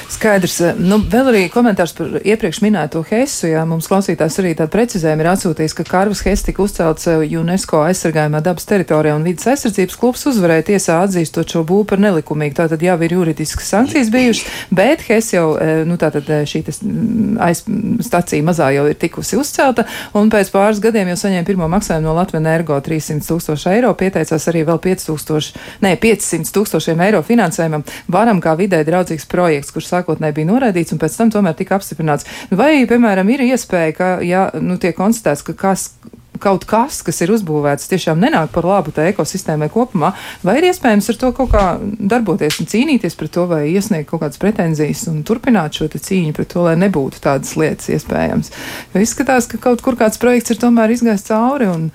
skaidrs. 0.08 0.54
Nu, 0.80 0.96
vēl 1.12 1.28
arī 1.28 1.40
komentārs 1.52 1.92
par 1.98 2.22
iepriekš 2.24 2.62
minēto 2.64 3.02
Hesu. 3.04 3.50
Jā, 3.50 3.66
mums 3.68 3.90
klausītājs 3.92 4.38
arī 4.40 4.54
tādu 4.56 4.72
precizējumu 4.72 5.26
ir 5.26 5.28
atsūtījis, 5.34 5.74
ka 5.76 5.84
Karvas 5.90 6.22
Hes 6.24 6.46
tika 6.48 6.64
uzcelts 6.64 7.10
eh, 7.12 7.26
UNESCO 7.36 7.82
aizsargājumā 7.84 8.40
dabas 8.46 8.70
teritorijā 8.70 9.18
un 9.20 9.26
vidas 9.28 9.50
aizsardzības 9.52 10.00
klubs 10.00 10.24
uzvarēja 10.32 10.70
tiesā 10.70 11.02
atzīstot 11.04 11.52
šo 11.52 11.66
būvu 11.68 11.90
par 11.90 12.00
nelikumīgu. 12.00 12.56
Tātad 12.62 12.86
jau 12.86 12.96
ir 13.04 13.16
juridiskas 13.18 13.68
sankcijas 13.74 14.14
bijušas, 14.14 14.56
bet 14.72 15.04
Hes 15.10 15.34
jau, 15.36 15.50
eh, 15.60 15.84
nu 15.84 16.00
tātad 16.00 16.32
eh, 16.32 16.48
šī 16.48 16.64
mm, 16.64 17.36
aizstacija 17.44 18.48
mazā 18.48 18.72
jau 18.78 18.88
ir 18.88 18.96
tikusi 19.04 19.36
uzcelta 19.36 19.84
un 20.16 20.32
pēc 20.32 20.54
pāris 20.56 20.80
gadiem 20.80 21.12
jau 21.12 21.20
saņēma 21.26 21.50
pirmo 21.52 21.68
maksājumu 21.76 22.08
no 22.08 22.16
Latvijas 22.16 22.46
Energo 22.46 22.80
300 22.88 23.28
tūkstoši 23.28 23.70
eiro, 23.76 23.92
pieteicās 24.00 24.48
arī 24.48 24.64
vēl 24.72 24.80
5000, 24.88 25.52
ne, 25.84 25.94
500 26.00 26.56
tūkstošiem 26.56 27.04
eiro 27.04 27.20
finansējumam. 27.28 27.84
Varam 28.08 28.40
kā 28.40 28.56
vidē 28.56 28.80
draudz 28.88 29.09
milzīgs 29.10 29.28
projekts, 29.30 29.74
kurš 29.74 29.90
sākotnēji 29.90 30.38
bija 30.38 30.52
noraidīts 30.52 30.94
un 30.94 31.02
pēc 31.02 31.18
tam 31.18 31.32
tomēr 31.34 31.58
tika 31.58 31.78
apstiprināts. 31.78 32.28
Vai, 32.52 32.86
piemēram, 32.86 33.30
ir 33.30 33.42
iespēja, 33.50 33.94
ka, 33.96 34.08
ja 34.22 34.50
nu, 34.62 34.78
tiek 34.78 34.96
konstatēts, 34.96 35.44
ka 35.44 35.54
kas 35.54 35.94
kaut 36.40 36.64
kas, 36.64 37.02
kas 37.04 37.18
ir 37.20 37.34
uzbūvēts, 37.34 37.90
tiešām 37.92 38.22
nenāk 38.22 38.54
par 38.54 38.64
labu 38.64 38.94
tai 38.96 39.10
ekosistēmai 39.12 39.68
kopumā, 39.74 40.14
vai 40.40 40.54
ir 40.60 40.70
iespējams 40.70 41.10
ar 41.12 41.18
to 41.20 41.32
kaut 41.36 41.52
kā 41.52 41.64
darboties 41.84 42.62
un 42.62 42.70
cīnīties 42.70 43.18
pret 43.20 43.34
to, 43.36 43.44
vai 43.50 43.66
iesniegt 43.74 44.08
kaut 44.08 44.24
kādas 44.24 44.40
pretenzijas 44.40 45.04
un 45.12 45.20
turpināt 45.28 45.76
šo 45.76 45.90
cīņu 45.92 46.32
pret 46.38 46.54
to, 46.54 46.64
lai 46.64 46.78
nebūtu 46.80 47.20
tādas 47.26 47.58
lietas 47.60 47.92
iespējams. 47.92 48.54
Jo 48.94 49.04
izskatās, 49.04 49.52
ka 49.52 49.60
kaut 49.60 49.84
kur 49.84 50.00
kāds 50.00 50.22
projekts 50.22 50.56
ir 50.56 50.64
tomēr 50.64 50.96
izgājis 50.96 51.28
cauri 51.28 51.68
un 51.68 51.90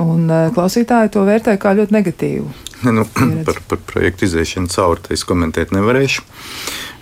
Un 0.00 0.30
klausītāji 0.56 1.12
to 1.12 1.26
vērtē 1.28 1.58
kā 1.60 1.74
ļoti 1.76 1.92
negatīvu. 1.92 2.46
Nu, 2.88 3.04
par, 3.46 3.60
par 3.68 3.82
projektu 3.90 4.24
iziešanu 4.24 4.72
cauri 4.72 5.12
es 5.12 5.26
komentēt 5.28 5.74
nevarēšu. 5.76 6.24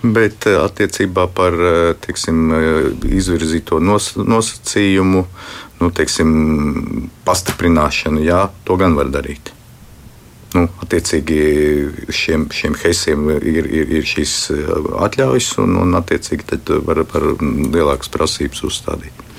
Bet 0.01 0.47
attiecībā 0.49 1.27
par 1.31 1.55
teiksim, 2.01 2.49
izvirzīto 3.05 3.77
nos, 3.79 4.15
nosacījumu, 4.17 5.23
nu, 5.81 5.89
teiksim, 5.93 6.31
pastiprināšanu, 7.27 8.23
jā, 8.25 8.47
to 8.65 8.77
gan 8.81 8.97
var 8.97 9.13
darīt. 9.13 9.53
Nu, 10.51 10.65
attiecīgi 10.83 11.37
šiem, 12.11 12.49
šiem 12.51 12.75
heisiem 12.81 13.29
ir, 13.37 13.67
ir, 13.71 13.91
ir 14.01 14.07
šīs 14.07 14.33
atļaujas, 15.05 15.53
un, 15.63 15.77
un 15.85 15.95
attiecīgi 16.01 16.59
var, 16.87 17.05
var 17.13 17.27
lielākas 17.39 18.11
prasības 18.11 18.65
uzstādīt. 18.67 19.30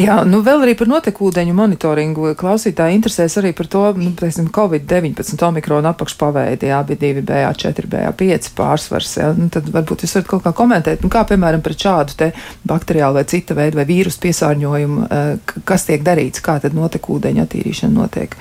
Jā, 0.00 0.20
nu 0.28 0.40
vēl 0.46 0.64
arī 0.64 0.74
par 0.78 0.88
notekūdeņu 0.90 1.54
monitoringu. 1.56 2.32
Klausītāji 2.38 2.96
interesēs 2.98 3.36
arī 3.40 3.52
par 3.56 3.68
to, 3.70 3.82
nu, 3.98 4.12
teiksim, 4.18 4.48
Covid-19 4.54 5.44
omikrona 5.48 5.92
apakšpaveidi, 5.94 6.70
jā, 6.70 6.80
bija 6.88 7.00
2 7.02 7.24
BA4, 7.28 7.90
BA5 7.94 8.50
pārsvars. 8.58 9.16
Jā, 9.20 9.30
nu, 9.36 9.50
tad 9.52 9.68
varbūt 9.74 10.06
jūs 10.06 10.16
varat 10.18 10.30
kaut 10.30 10.44
kā 10.46 10.54
komentēt, 10.56 11.04
nu, 11.04 11.12
kā 11.12 11.24
piemēram 11.28 11.64
pret 11.64 11.86
šādu 11.86 12.18
te 12.20 12.30
bakteriālu 12.68 13.20
vai 13.20 13.26
cita 13.30 13.56
veida 13.58 13.80
vai 13.80 13.86
vīrusu 13.90 14.22
piesārņojumu, 14.24 15.06
eh, 15.06 15.54
kas 15.68 15.88
tiek 15.90 16.04
darīts, 16.06 16.44
kā 16.44 16.60
tad 16.62 16.76
notekūdeņu 16.78 17.46
attīrīšana 17.46 17.96
notiek. 17.96 18.36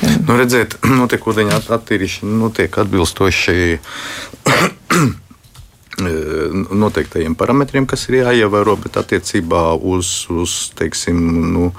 Nu, 0.00 0.36
redziet, 0.38 0.78
notekūdeņa 1.02 1.64
attīrīšana 1.76 2.38
notiek 2.40 2.78
atbilstoši 2.82 3.58
noteiktajiem 6.00 7.34
parametriem, 7.38 7.86
kas 7.88 8.06
ir 8.08 8.20
jāievēro, 8.20 8.76
bet 8.82 8.98
attiecībā 9.00 9.62
uz, 9.76 10.10
uz 10.32 10.56
teiksim, 10.78 11.18
nu, 11.54 11.70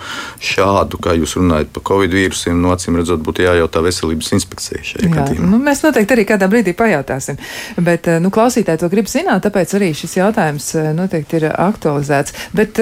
šādu, 0.41 0.99
kā 1.01 1.15
jūs 1.17 1.37
runājat 1.39 1.71
par 1.75 1.85
covid 1.91 2.13
vīrusiem, 2.15 2.59
no 2.61 2.73
acīm 2.75 2.99
redzot, 2.99 3.23
būtu 3.25 3.45
jājautā 3.45 3.83
veselības 3.85 4.31
inspekcijai 4.37 4.83
šajā 4.91 5.07
Jā, 5.07 5.13
gadījumā. 5.17 5.49
Nu, 5.53 5.61
mēs 5.63 5.83
noteikti 5.85 6.17
arī 6.17 6.27
kādā 6.29 6.49
brīdī 6.51 6.75
pajautāsim, 6.77 7.39
bet 7.81 8.09
nu, 8.21 8.31
klausītāji 8.33 8.83
to 8.83 8.91
grib 8.93 9.09
zināt, 9.11 9.43
tāpēc 9.45 9.75
arī 9.79 9.91
šis 9.97 10.17
jautājums 10.19 10.71
noteikti 10.97 11.41
ir 11.41 11.47
aktualizēts. 11.51 12.37
Bet 12.57 12.79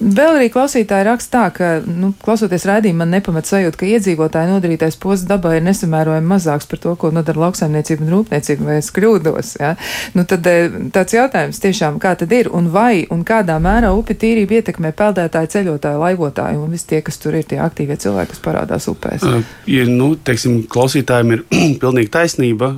vēl 0.00 0.40
arī 0.40 0.50
klausītāji 0.52 1.06
raksta 1.06 1.30
tā, 1.30 1.44
ka, 1.54 1.70
nu, 1.86 2.12
klausoties 2.24 2.66
raidījumā, 2.68 3.04
man 3.04 3.14
nepamat 3.14 3.48
sajūta, 3.48 3.78
ka 3.80 3.88
iedzīvotāji 3.88 4.50
nodarītais 4.50 4.98
posts 5.00 5.28
dabā 5.30 5.56
ir 5.56 5.64
nesamērojami 5.66 6.28
mazāks 6.28 6.68
par 6.68 6.80
to, 6.82 6.94
ko 7.00 7.12
nodara 7.14 7.46
lauksaimniecība 7.46 8.04
un 8.04 8.14
rūpniecība, 8.16 8.66
vai 8.66 8.78
es 8.80 8.90
kļūdos. 8.94 9.52
Ja? 9.62 9.74
Nu, 10.16 10.26
tad 10.28 10.46
tāds 10.94 11.14
jautājums 11.14 11.60
tiešām, 11.62 11.98
kā 12.02 12.14
tad 12.18 12.32
ir 12.32 12.48
un 12.56 12.70
vai 12.72 13.04
un 13.12 13.22
kādā 13.26 13.56
mērā 13.62 13.90
upi 13.96 14.16
tīrība 14.18 14.60
ietekmē 14.60 14.92
peldētāju, 14.96 15.50
ceļotāju, 15.54 16.00
laivotāju 16.00 16.62
un 16.64 16.74
visi 16.74 16.88
tie, 16.92 17.00
kas 17.04 17.20
tur 17.20 17.36
ir 17.38 17.46
tie 17.48 17.60
aktīvie 17.62 17.98
cilvēki, 18.00 18.32
kas 18.32 18.42
parādās 18.44 18.88
upēs? 18.90 19.26
Ir, 19.70 19.90
nu, 19.92 20.12
teiksim, 20.16 20.62
klausītājiem 20.70 21.34
ir 21.36 21.44
pilnīgi 21.82 22.12
taisnība. 22.14 22.70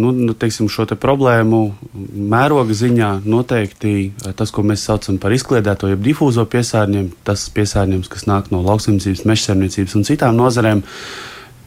Nu, 0.00 0.12
nu, 0.16 0.36
teiksim, 0.38 0.70
šo 0.72 0.86
te 0.90 0.98
problēmu 1.00 1.62
mēroga 2.30 2.76
ziņā 2.76 3.10
noteikti 3.26 3.96
tas, 4.38 4.54
ko 4.54 4.64
mēs 4.66 4.86
saucam 4.86 5.18
par 5.22 5.34
izkliedēto, 5.34 5.90
jeb 5.90 6.04
difūzo 6.06 6.46
piesārņojumu, 6.50 7.18
tas 7.26 7.48
piesārņojums, 7.56 8.12
kas 8.12 8.28
nāk 8.30 8.52
no 8.54 8.62
lauksaimniecības, 8.66 9.26
mežsaimniecības 9.32 9.98
un 9.98 10.08
citām 10.08 10.38
nozarēm. 10.38 10.84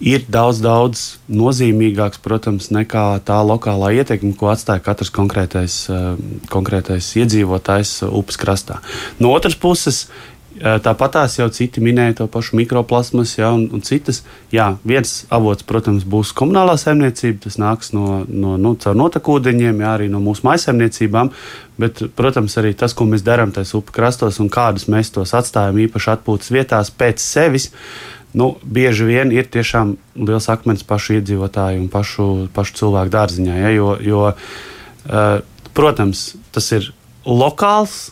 Ir 0.02 0.26
daudz, 0.28 0.60
daudz 0.64 1.04
nozīmīgāks, 1.32 2.20
protams, 2.24 2.72
nekā 2.74 3.22
tā 3.28 3.38
lokālā 3.46 3.94
ietekme, 4.02 4.34
ko 4.40 4.50
atstāja 4.52 4.82
katrs 4.84 5.14
konkrētais, 5.14 5.78
uh, 5.94 6.14
konkrētais 6.52 7.12
iedzīvotājs 7.22 8.02
upes 8.10 8.40
krastā. 8.42 8.82
No 9.22 9.32
otras 9.38 9.56
puses, 9.60 10.08
uh, 10.10 10.34
Tāpatās 10.54 11.40
jau 11.40 11.48
citi 11.50 11.82
minēja 11.82 12.20
to 12.20 12.28
pašu 12.30 12.56
mikroplasmas, 12.60 13.34
ja, 13.40 13.50
un, 13.56 13.66
un 13.74 13.82
citas. 13.82 14.22
Jā, 14.54 14.76
viens 14.86 15.24
avots, 15.34 15.66
protams, 15.66 16.06
būs 16.06 16.30
komunālā 16.38 16.76
saimniecība, 16.78 17.42
tas 17.48 17.58
nāks 17.58 17.90
no, 17.96 18.22
no, 18.30 18.54
no 18.62 18.76
caur 18.78 18.96
notekūdeņiem, 19.00 19.82
jā, 19.82 19.94
arī 19.98 20.12
no 20.14 20.22
mūsu 20.22 20.46
maisaimniecībām. 20.46 21.34
Bet, 21.82 22.04
protams, 22.14 22.54
arī 22.62 22.76
tas, 22.78 22.94
ko 22.94 23.10
mēs 23.10 23.26
darām 23.26 23.52
tajos 23.52 23.74
upju 23.82 23.98
krastos 23.98 24.38
un 24.44 24.52
kādus 24.54 24.86
mēs 24.94 25.10
tos 25.16 25.34
atstājam 25.34 25.82
īpaši 25.88 26.14
atpūtas 26.14 26.54
vietās 26.54 26.94
pēc 26.94 27.24
sevis. 27.24 27.72
Uh, 27.74 28.14
nu, 28.38 28.54
bieži 28.64 29.08
vien 29.08 29.32
ir 29.34 29.48
tiešām 29.52 29.96
liels 30.18 30.50
akmens 30.52 30.86
pašu 30.88 31.20
iedzīvotāju 31.20 31.84
un 31.84 31.92
pašu, 31.94 32.28
pašu 32.56 32.80
cilvēku 32.82 33.14
dārziņā. 33.14 33.60
Ja, 33.66 33.72
jo, 33.76 33.94
jo, 34.02 34.26
uh, 34.34 35.38
protams, 35.78 36.34
tas 36.56 36.72
ir 36.76 36.90
lokāls 37.26 38.12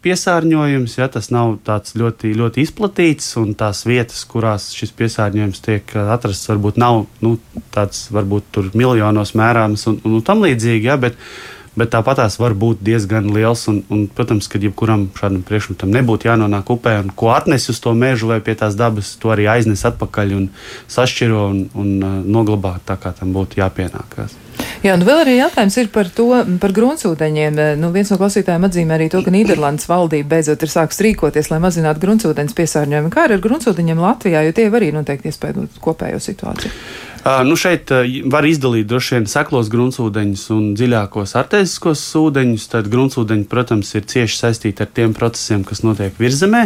piesārņojums, 0.00 0.96
ja 0.96 1.10
tas 1.12 1.28
nav 1.34 1.58
tāds 1.66 1.92
ļoti, 1.98 2.32
ļoti 2.38 2.64
izplatīts, 2.64 3.34
un 3.40 3.52
tās 3.58 3.84
vietas, 3.84 4.22
kurās 4.28 4.70
šis 4.72 4.94
piesārņojums 4.96 5.64
tiek 5.66 5.96
atrasts, 6.00 6.48
varbūt 6.48 6.80
nav 6.80 7.04
nu, 7.20 7.34
tāds, 7.74 8.06
varbūt 8.14 8.48
tur 8.54 8.70
miljonos 8.72 9.34
mērāms 9.36 9.84
un, 9.90 10.00
un, 10.04 10.18
un 10.18 10.24
tam 10.24 10.40
līdzīgi. 10.46 10.88
Ja, 10.88 10.96
bet, 11.00 11.20
uh, 11.20 11.59
bet 11.78 11.92
tāpat 11.94 12.20
tās 12.22 12.38
var 12.40 12.54
būt 12.58 12.82
diezgan 12.84 13.30
liels. 13.34 13.66
Un, 13.70 13.82
un, 13.92 14.04
protams, 14.14 14.48
ka 14.50 14.60
jebkuram 14.62 15.08
šādam 15.18 15.42
priekšmetam 15.46 15.92
nebūtu 15.94 16.30
jānonāk 16.30 16.74
upē, 16.74 16.96
un 17.04 17.14
ko 17.14 17.32
atnes 17.34 17.68
uz 17.72 17.80
to 17.82 17.94
mežu 17.96 18.30
vai 18.30 18.40
pie 18.44 18.56
tās 18.58 18.78
dabas, 18.78 19.14
to 19.20 19.32
arī 19.34 19.48
aiznes 19.52 19.86
atpakaļ 19.88 20.36
un 20.36 20.46
sašķiro 20.90 21.48
un, 21.52 21.64
un 21.78 21.96
uh, 21.98 22.20
noglabā 22.26 22.78
tā, 22.86 22.98
kā 23.00 23.14
tam 23.16 23.34
būtu 23.36 23.62
jāpienākās. 23.62 24.38
Jā, 24.84 24.94
nu 24.96 25.04
vēl 25.04 25.22
arī 25.22 25.34
jautājums 25.36 25.76
ir 25.80 25.90
par 25.92 26.08
to, 26.12 26.28
par 26.60 26.72
gruntsūdeņiem. 26.76 27.58
Nu, 27.80 27.90
viens 27.94 28.10
no 28.12 28.16
klausītājiem 28.20 28.64
atzīmē 28.68 28.96
arī 28.96 29.08
to, 29.12 29.20
ka 29.24 29.32
Nīderlandes 29.32 29.88
valdība 29.90 30.36
beidzot 30.36 30.64
ir 30.64 30.72
sākus 30.72 31.00
rīkoties, 31.04 31.50
lai 31.52 31.60
mazinātu 31.64 32.00
gruntsūdeņas 32.04 32.56
piesārņojumu. 32.56 33.12
Kā 33.12 33.26
ar 33.28 33.36
gruntsūdeņiem 33.44 34.00
Latvijā, 34.00 34.44
jo 34.46 34.56
tie 34.56 34.68
arī 34.68 34.90
noteikti 34.96 35.32
iespējot 35.32 35.80
kopējo 35.84 36.20
situāciju? 36.24 36.72
Nu 37.20 37.56
šeit 37.60 37.90
var 38.32 38.46
izdalīt 38.48 38.86
droši 38.88 39.18
vien 39.18 39.26
seklos 39.28 39.68
gruntsūdeņus 39.72 40.44
un 40.54 40.70
dziļākos 40.78 41.34
artēziskos 41.36 42.04
ūdeņus. 42.16 42.68
Tad 42.72 42.88
gruntsūdeņi, 42.92 43.44
protams, 43.50 43.90
ir 43.98 44.06
cieši 44.08 44.38
saistīti 44.38 44.86
ar 44.86 44.88
tiem 44.96 45.12
procesiem, 45.16 45.66
kas 45.68 45.84
notiek 45.84 46.16
virzemē. 46.16 46.62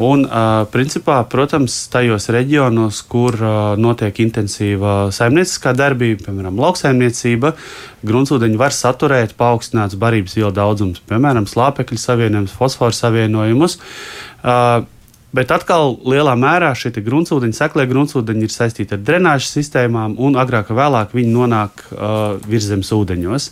Un, 0.00 0.26
principā, 0.72 1.16
protams, 1.28 1.74
tajos 1.92 2.28
reģionos, 2.32 3.00
kur 3.08 3.36
notiek 3.80 4.20
intensīva 4.22 5.10
saimnieciskā 5.16 5.72
darbība, 5.76 6.28
piemēram, 6.28 6.60
lauksaimniecība, 6.60 7.54
gruntsūdeņi 8.06 8.60
var 8.60 8.76
saturēt 8.76 9.34
paaugstināts 9.40 9.98
barības 10.00 10.36
vielu 10.38 10.52
daudzums, 10.56 11.02
piemēram, 11.08 11.48
slāpekļu 11.48 12.00
savienojumus, 12.00 12.56
fosforu 12.60 12.96
savienojumus. 12.96 13.80
Bet 15.30 15.52
atkal 15.54 15.92
lielā 16.10 16.32
mērā 16.34 16.72
šie 16.74 16.90
gruntsūdeņi, 17.06 17.54
seklie 17.54 17.84
gruntsūdeņi 17.86 18.42
ir 18.42 18.50
saistīti 18.50 18.96
ar 18.96 19.02
drenāžas 19.06 19.52
sistēmām, 19.54 20.16
un 20.18 20.34
agrāk 20.40 20.72
vai 20.72 20.80
vēlāk 20.80 21.14
viņi 21.14 21.30
nonāk 21.30 21.84
uh, 21.92 22.16
virsmas 22.50 22.90
ūdeņos. 22.96 23.46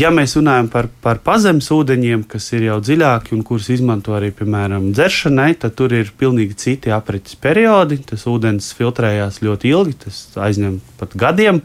Ja 0.00 0.08
mēs 0.14 0.38
runājam 0.38 0.70
par, 0.72 0.88
par 1.04 1.20
pazemes 1.20 1.68
ūdeņiem, 1.74 2.24
kas 2.32 2.48
ir 2.56 2.64
jau 2.70 2.78
dziļāki 2.80 3.36
un 3.36 3.44
kurus 3.44 3.68
izmanto 3.74 4.16
arī, 4.16 4.32
piemēram, 4.38 4.88
dzeršanai, 4.96 5.50
tad 5.60 5.76
tur 5.76 5.92
ir 5.92 6.14
pilnīgi 6.16 6.56
citi 6.64 6.94
aprites 6.96 7.36
periodi. 7.36 8.00
Tas 8.08 8.24
ūdens 8.32 8.72
filtrējās 8.78 9.42
ļoti 9.44 9.68
ilgi, 9.68 9.98
tas 10.06 10.24
aizņem 10.48 10.80
pat 11.02 11.12
gadiem, 11.12 11.60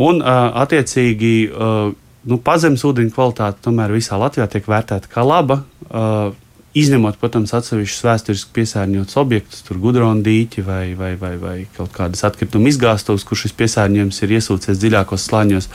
un 0.00 0.24
uh, 0.24 0.46
attiecīgi. 0.64 1.34
Uh, 1.52 1.98
Nu, 2.28 2.36
pazemes 2.44 2.82
ūdeņa 2.84 3.14
kvalitāte 3.14 3.62
tomēr 3.64 3.94
visā 3.96 4.18
Latvijā 4.20 4.44
tiek 4.52 4.66
vērtēta 4.68 5.08
kā 5.08 5.22
laba. 5.24 5.62
Uh, 5.88 6.34
Izņemot, 6.70 7.16
protams, 7.18 7.50
atsevišķus 7.56 8.04
vēsturiski 8.06 8.52
piesārņotus 8.60 9.16
objektus, 9.18 9.64
tur 9.66 9.80
gudrona 9.82 10.22
dīķi 10.22 10.62
vai, 10.62 10.84
vai, 10.94 11.16
vai, 11.18 11.32
vai 11.40 11.54
kaut 11.74 11.90
kādas 11.96 12.22
atkrituma 12.28 12.70
izgāstos, 12.70 13.24
kur 13.26 13.40
šis 13.40 13.56
piesārņojums 13.58 14.22
ir 14.22 14.36
iesūcies 14.36 14.78
dziļākos 14.78 15.26
slāņos. 15.26 15.66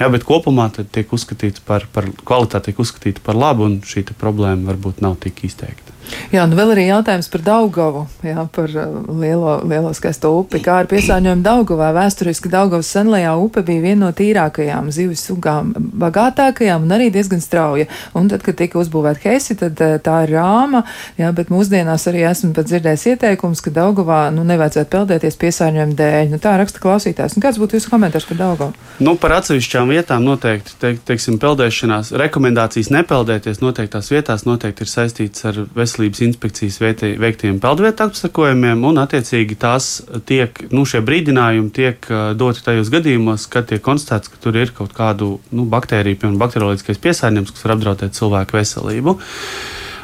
Jā, 0.00 0.10
bet 0.10 0.26
kopumā 0.26 0.66
tiek 0.74 1.14
uzskatīts 1.14 1.62
par, 1.62 1.86
par 1.94 2.10
kvalitāti, 2.26 2.72
tiek 2.72 2.82
uzskatīta 2.82 3.22
par 3.22 3.38
labu, 3.38 3.70
un 3.70 3.78
šī 3.86 4.02
problēma 4.18 4.72
varbūt 4.72 5.04
nav 5.06 5.14
tik 5.22 5.44
izteikta. 5.46 5.91
Jā, 6.32 6.46
nu 6.48 6.56
vēl 6.56 6.72
arī 6.74 6.86
jautājums 6.88 7.28
par 7.32 7.42
Daugavu, 7.44 8.02
jā, 8.24 8.44
par 8.54 8.72
uh, 8.72 9.00
lielo, 9.20 9.58
lielo 9.68 9.92
skaisto 9.96 10.30
upi. 10.38 10.62
Kā 10.64 10.78
ar 10.82 10.88
piesārņojumu 10.90 11.44
Daugavā? 11.44 11.90
Vēsturiski 11.96 12.50
Daugavas 12.52 12.90
senlajā 12.92 13.34
upe 13.40 13.62
bija 13.66 13.82
viena 13.84 14.06
no 14.06 14.10
tīrākajām 14.16 14.90
zivs 14.94 15.24
sugām, 15.28 15.72
bagātākajām 15.76 16.86
un 16.86 16.96
arī 16.96 17.10
diezgan 17.14 17.42
strauja. 17.44 17.88
Un 18.18 18.30
tad, 18.32 18.44
kad 18.46 18.56
tika 18.58 18.80
uzbūvēta 18.80 19.22
Heisi, 19.26 19.56
tad 19.60 19.80
uh, 19.84 19.98
tā 20.02 20.22
ir 20.26 20.34
rāma, 20.36 20.84
jā, 21.20 21.30
bet 21.36 21.52
mūsdienās 21.52 22.08
arī 22.10 22.24
esmu 22.30 22.52
pat 22.56 22.70
dzirdējis 22.70 23.06
ieteikums, 23.14 23.62
ka 23.64 23.74
Daugavā, 23.76 24.22
nu, 24.34 24.46
nevajadzētu 24.48 24.92
peldēties 24.92 25.38
piesārņojumu 25.42 25.98
dēļ. 26.00 26.32
Nu, 26.32 26.40
tā 26.42 26.56
raksta 26.60 26.82
klausītājs. 26.82 27.36
Nu, 27.36 27.44
kāds 27.44 27.60
būtu 27.60 27.78
jūsu 27.78 27.92
komentārs 27.92 28.28
par 28.28 28.40
Daugavu? 28.40 28.88
Nu, 29.04 29.16
par 29.20 29.36
atsevišķām 29.40 29.92
vietām 29.92 30.24
noteikti, 30.26 30.76
te, 30.80 30.94
teiksim, 31.12 31.38
peldēšanās 31.42 32.12
rekomendācijas 32.22 32.92
nepeldēties 32.94 33.62
noteiktās 33.64 34.10
vietās 34.12 34.46
noteikti 34.48 34.86
ir 34.86 34.90
saistīts 34.90 35.46
ar 35.48 35.62
veselību 35.76 35.91
veselības 35.92 36.22
inspekcijas 36.24 36.78
veiktiem 37.20 37.60
peldvietu 37.60 38.06
apsakojumiem, 38.06 38.84
un 38.88 39.00
attiecīgi 39.02 39.56
tās 39.60 40.02
tiek, 40.26 40.64
nu, 40.72 40.84
šie 40.88 41.02
brīdinājumi 41.04 41.72
tiek 41.74 42.08
doti 42.36 42.64
tajos 42.64 42.90
gadījumos, 42.92 43.46
kad 43.52 43.68
tiek 43.68 43.82
konstatēts, 43.84 44.32
ka 44.32 44.40
tur 44.40 44.56
ir 44.56 44.72
kaut 44.72 44.94
kādu 44.96 45.36
nu, 45.52 45.66
baktēriju, 45.68 46.18
piemēram, 46.22 46.40
bakterioloģiskais 46.40 47.00
piesārņojums, 47.02 47.52
kas 47.52 47.66
var 47.66 47.76
apdraudēt 47.76 48.16
cilvēku 48.16 48.58
veselību. 48.58 49.16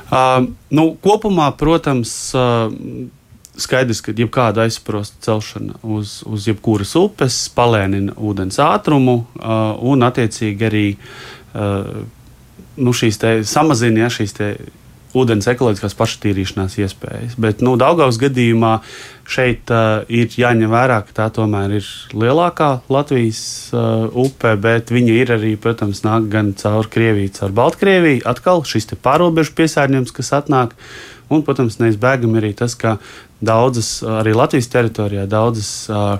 Uh, 0.08 0.48
nu, 0.72 0.90
kopumā, 1.04 1.50
protams, 1.60 2.12
uh, 2.36 2.72
skaidrs, 3.58 4.00
ka 4.04 4.14
jebkāda 4.16 4.64
aizsprosta 4.64 5.20
celšana 5.26 5.80
uz, 5.82 6.22
uz 6.24 6.46
jebkuras 6.48 6.94
upes 6.96 7.40
palēnina 7.56 8.14
ūdens 8.16 8.60
ātrumu 8.64 9.18
uh, 9.18 9.74
un, 9.84 10.06
attiecīgi, 10.06 10.68
arī 10.70 10.86
uh, 10.94 12.06
nu, 12.78 12.94
šīs 12.96 13.20
samazina 13.50 14.06
ja, 14.06 14.12
šīs 14.12 14.36
ūdens 15.16 15.48
ekoloģiskās 15.48 15.96
pašatīrīšanās 15.98 16.76
iespējas. 16.82 17.36
Bet 17.40 17.62
nu, 17.64 17.76
Daugavas 17.80 18.18
gadījumā 18.20 18.74
šeit 19.28 19.70
uh, 19.72 20.02
ir 20.12 20.32
jāņem 20.32 20.72
vērā, 20.72 21.00
ka 21.06 21.16
tā 21.16 21.28
tomēr 21.38 21.78
ir 21.78 21.88
lielākā 22.16 22.70
Latvijas 22.92 23.42
uh, 23.72 24.08
upe, 24.12 24.54
bet 24.60 24.92
viņa 24.92 25.16
ir 25.22 25.32
arī, 25.38 25.54
protams, 25.60 26.02
nāk 26.04 26.28
gan 26.32 26.52
caur 26.60 26.90
Krieviju, 26.92 27.32
caur 27.38 27.54
Baltkrieviju. 27.56 28.24
Atkal 28.28 28.64
šis 28.68 28.90
pārobežu 29.04 29.56
piesārņojums, 29.58 30.14
kas 30.16 30.34
atnāk. 30.42 30.76
Un, 31.28 31.42
protams, 31.44 31.76
neizbēgami 31.80 32.40
arī 32.40 32.54
tas, 32.56 32.72
ka 32.78 32.96
daudzas, 33.44 33.98
arī 34.00 34.32
Latvijas 34.36 34.70
teritorijā, 34.72 35.26
daudzas 35.28 35.72
uh, 35.92 36.16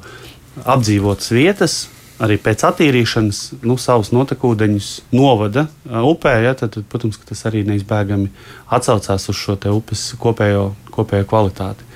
apdzīvotas 0.68 1.32
vietas, 1.32 1.78
arī 2.22 2.38
pēc 2.42 2.64
attīrīšanas 2.68 3.40
nu, 3.66 3.76
savus 3.80 4.10
notekūdeņus 4.14 4.88
novada 5.14 5.66
upē, 5.86 6.34
ja, 6.44 6.54
tad, 6.58 6.74
tad, 6.74 6.86
protams, 6.90 7.20
tas 7.28 7.44
arī 7.50 7.64
neizbēgami 7.68 8.30
atsaucās 8.74 9.28
uz 9.30 9.38
šo 9.38 9.58
upes 9.74 10.08
kopējo, 10.20 10.72
kopējo 10.94 11.28
kvalitāti. 11.30 11.86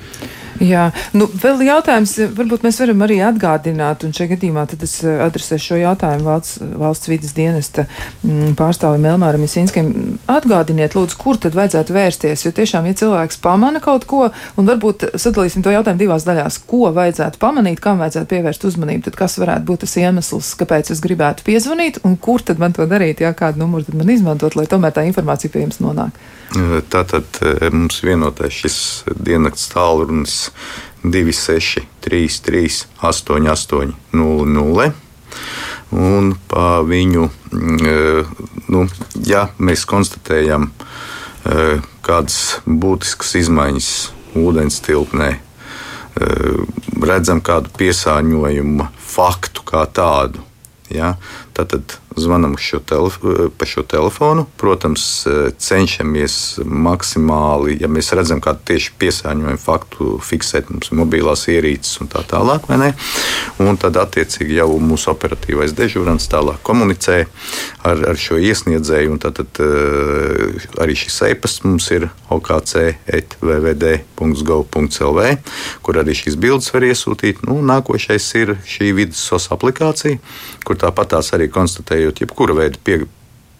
Jā, 0.61 0.91
nu, 1.17 1.27
vēl 1.41 1.63
jautājums, 1.65 2.13
varbūt 2.37 2.65
mēs 2.67 2.79
varam 2.83 3.03
arī 3.07 3.19
atgādināt, 3.25 4.05
un 4.05 4.13
šajā 4.13 4.35
gadījumā 4.35 4.65
tad 4.69 4.83
es 4.85 4.99
eh, 5.01 5.21
adresēšu 5.25 5.73
šo 5.73 5.79
jautājumu 5.81 6.27
valsts, 6.29 6.59
valsts 6.81 7.09
vidas 7.09 7.33
dienesta 7.37 7.87
mm, 7.89 8.53
pārstāvim 8.59 9.07
Elmāram 9.15 9.45
Isinskim. 9.47 9.89
Atgādiniet, 10.31 10.97
lūdzu, 10.99 11.17
kur 11.21 11.41
tad 11.41 11.57
vajadzētu 11.57 11.97
vērsties, 11.97 12.45
jo 12.45 12.53
tiešām, 12.57 12.89
ja 12.91 12.99
cilvēks 13.01 13.41
pamana 13.43 13.81
kaut 13.85 14.05
ko, 14.11 14.29
un 14.61 14.69
varbūt 14.69 15.09
sadalīsim 15.17 15.65
to 15.65 15.73
jautājumu 15.73 16.03
divās 16.05 16.29
daļās, 16.29 16.61
ko 16.69 16.93
vajadzētu 16.93 17.41
pamanīt, 17.43 17.81
kam 17.83 18.03
vajadzētu 18.05 18.31
pievērst 18.35 18.69
uzmanību, 18.69 19.07
tad 19.09 19.19
kas 19.23 19.39
varētu 19.41 19.69
būt 19.71 19.87
tas 19.87 19.97
iemesls, 20.05 20.53
kāpēc 20.61 20.93
es 20.93 21.03
gribētu 21.05 21.49
piezvanīt, 21.49 22.03
un 22.09 22.19
kur 22.21 22.45
tad 22.45 22.61
man 22.63 22.77
to 22.77 22.87
darīt, 22.91 23.25
jā, 23.25 23.33
kādu 23.37 23.65
numuru 23.65 23.89
tad 23.89 23.99
man 23.99 24.13
izmantot, 24.13 24.59
lai 24.59 24.69
tomēr 24.69 24.95
tā 24.95 25.09
informācija 25.09 25.53
pie 25.53 25.65
jums 25.65 25.81
nonāk. 25.83 26.21
Tātad 26.93 27.39
mums 27.73 28.03
vienotais 28.05 28.53
šis 28.53 28.79
diennakts 29.09 29.71
tālrunis 29.73 30.51
263, 31.03 32.87
88, 33.01 33.95
00. 34.13 34.93
Un 35.93 36.35
pa 36.49 36.67
viņu, 36.85 37.29
nu, 38.73 38.85
ja 39.29 39.47
mēs 39.61 39.85
konstatējam 39.89 40.71
kādas 42.05 42.39
būtiskas 42.67 43.35
izmaiņas 43.43 43.91
ūdens 44.41 44.79
tilpnē, 44.85 45.35
redzam 47.03 47.43
kādu 47.45 47.73
piesārņojumu 47.81 48.89
faktu 49.13 49.65
kā 49.69 49.85
tādu, 49.93 50.45
ja, 50.93 51.15
tad 51.57 51.99
zvanām 52.17 52.57
šo 52.61 52.81
pa 53.59 53.67
šo 53.69 53.83
telefonu. 53.89 54.47
Protams, 54.61 55.27
cenšamies 55.59 56.59
maksimāli, 56.65 57.79
ja 57.81 57.89
mēs 57.89 58.13
redzam 58.17 58.41
kādu 58.43 58.61
tieši 58.73 58.93
piesārņojumu 59.01 59.61
faktu, 59.63 60.19
fiksēt 60.23 60.71
mums 60.73 60.93
mobilās 60.97 61.49
ierīces 61.53 62.01
un 62.03 62.07
tā 62.13 62.21
tālāk. 62.29 62.61
Un 63.63 63.77
tad, 63.81 63.95
attiecīgi, 64.01 64.59
jau 64.61 64.71
mūsu 64.83 65.11
operatīvais 65.13 65.73
dežurants 65.77 66.29
tālāk 66.33 66.59
komunicē 66.67 67.19
ar, 67.87 67.97
ar 68.13 68.17
šo 68.19 68.37
iesniedzēju. 68.43 69.11
Tad, 69.23 69.33
tad 69.41 69.51
arī 70.83 70.95
šis 70.99 71.19
e-pasts 71.31 71.63
mums 71.67 71.87
ir 71.95 72.03
okc.vvd.gov.lv, 72.33 75.21
kur 75.83 75.95
arī 76.01 76.15
šīs 76.17 76.37
bildes 76.41 76.73
var 76.75 76.83
iesūtīt. 76.89 77.37
Nu, 77.47 77.55
nākošais 77.67 78.35
ir 78.41 78.49
šī 78.69 78.93
vidas 78.97 79.21
sos 79.23 79.45
aplikācija, 79.55 80.17
kur 80.67 80.77
tāpatās 80.81 81.27
arī 81.37 81.47
konstatēja 81.53 82.02
konstatējot 82.03 82.23
jebkura 82.23 82.55
veida 82.55 82.79
pie, 82.83 83.07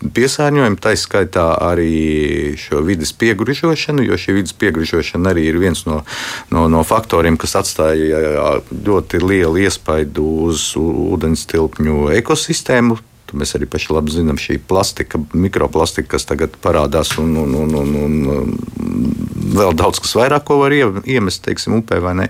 piesārņojumu, 0.03 0.80
tā 0.82 0.97
skaitā 0.97 1.59
arī 1.62 2.57
šo 2.59 2.82
vidas 2.82 3.12
piegružošanu, 3.12 4.03
jo 4.03 4.18
šī 4.18 4.40
vidas 4.40 4.53
piegružošana 4.53 5.30
arī 5.30 5.47
ir 5.51 5.59
viens 5.59 5.86
no, 5.86 6.03
no, 6.51 6.68
no 6.68 6.82
faktoriem, 6.82 7.36
kas 7.36 7.55
atstāja 7.57 8.61
ļoti 8.70 9.22
lielu 9.22 9.62
iespaidu 9.62 10.49
uz 10.49 10.74
ūdens 10.76 11.47
tilpņu 11.47 12.11
ekosistēmu. 12.18 12.99
Mēs 13.32 13.55
arī 13.57 13.64
paši 13.64 13.95
labi 13.95 14.12
zinām, 14.12 14.36
šī 14.36 14.59
plastika, 14.68 15.16
mikroplastika, 15.32 16.18
kas 16.18 16.26
tagad 16.28 16.59
parādās, 16.61 17.14
un, 17.16 17.30
un, 17.40 17.55
un, 17.62 17.70
un, 17.80 17.95
un 18.28 19.07
vēl 19.57 19.72
daudz 19.72 20.03
kas 20.05 20.12
vairāk, 20.18 20.45
ko 20.51 20.59
var 20.61 20.74
iemest, 20.74 21.40
teiksim, 21.47 21.78
upē 21.78 22.03
vai 22.05 22.12
ne. 22.18 22.26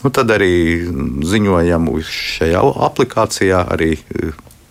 Nu, 0.00 0.08
tad 0.08 0.32
arī 0.32 0.88
ziņojam 1.28 1.90
šajā 2.08 2.64
aplikācijā 2.88 3.60
arī 3.76 3.90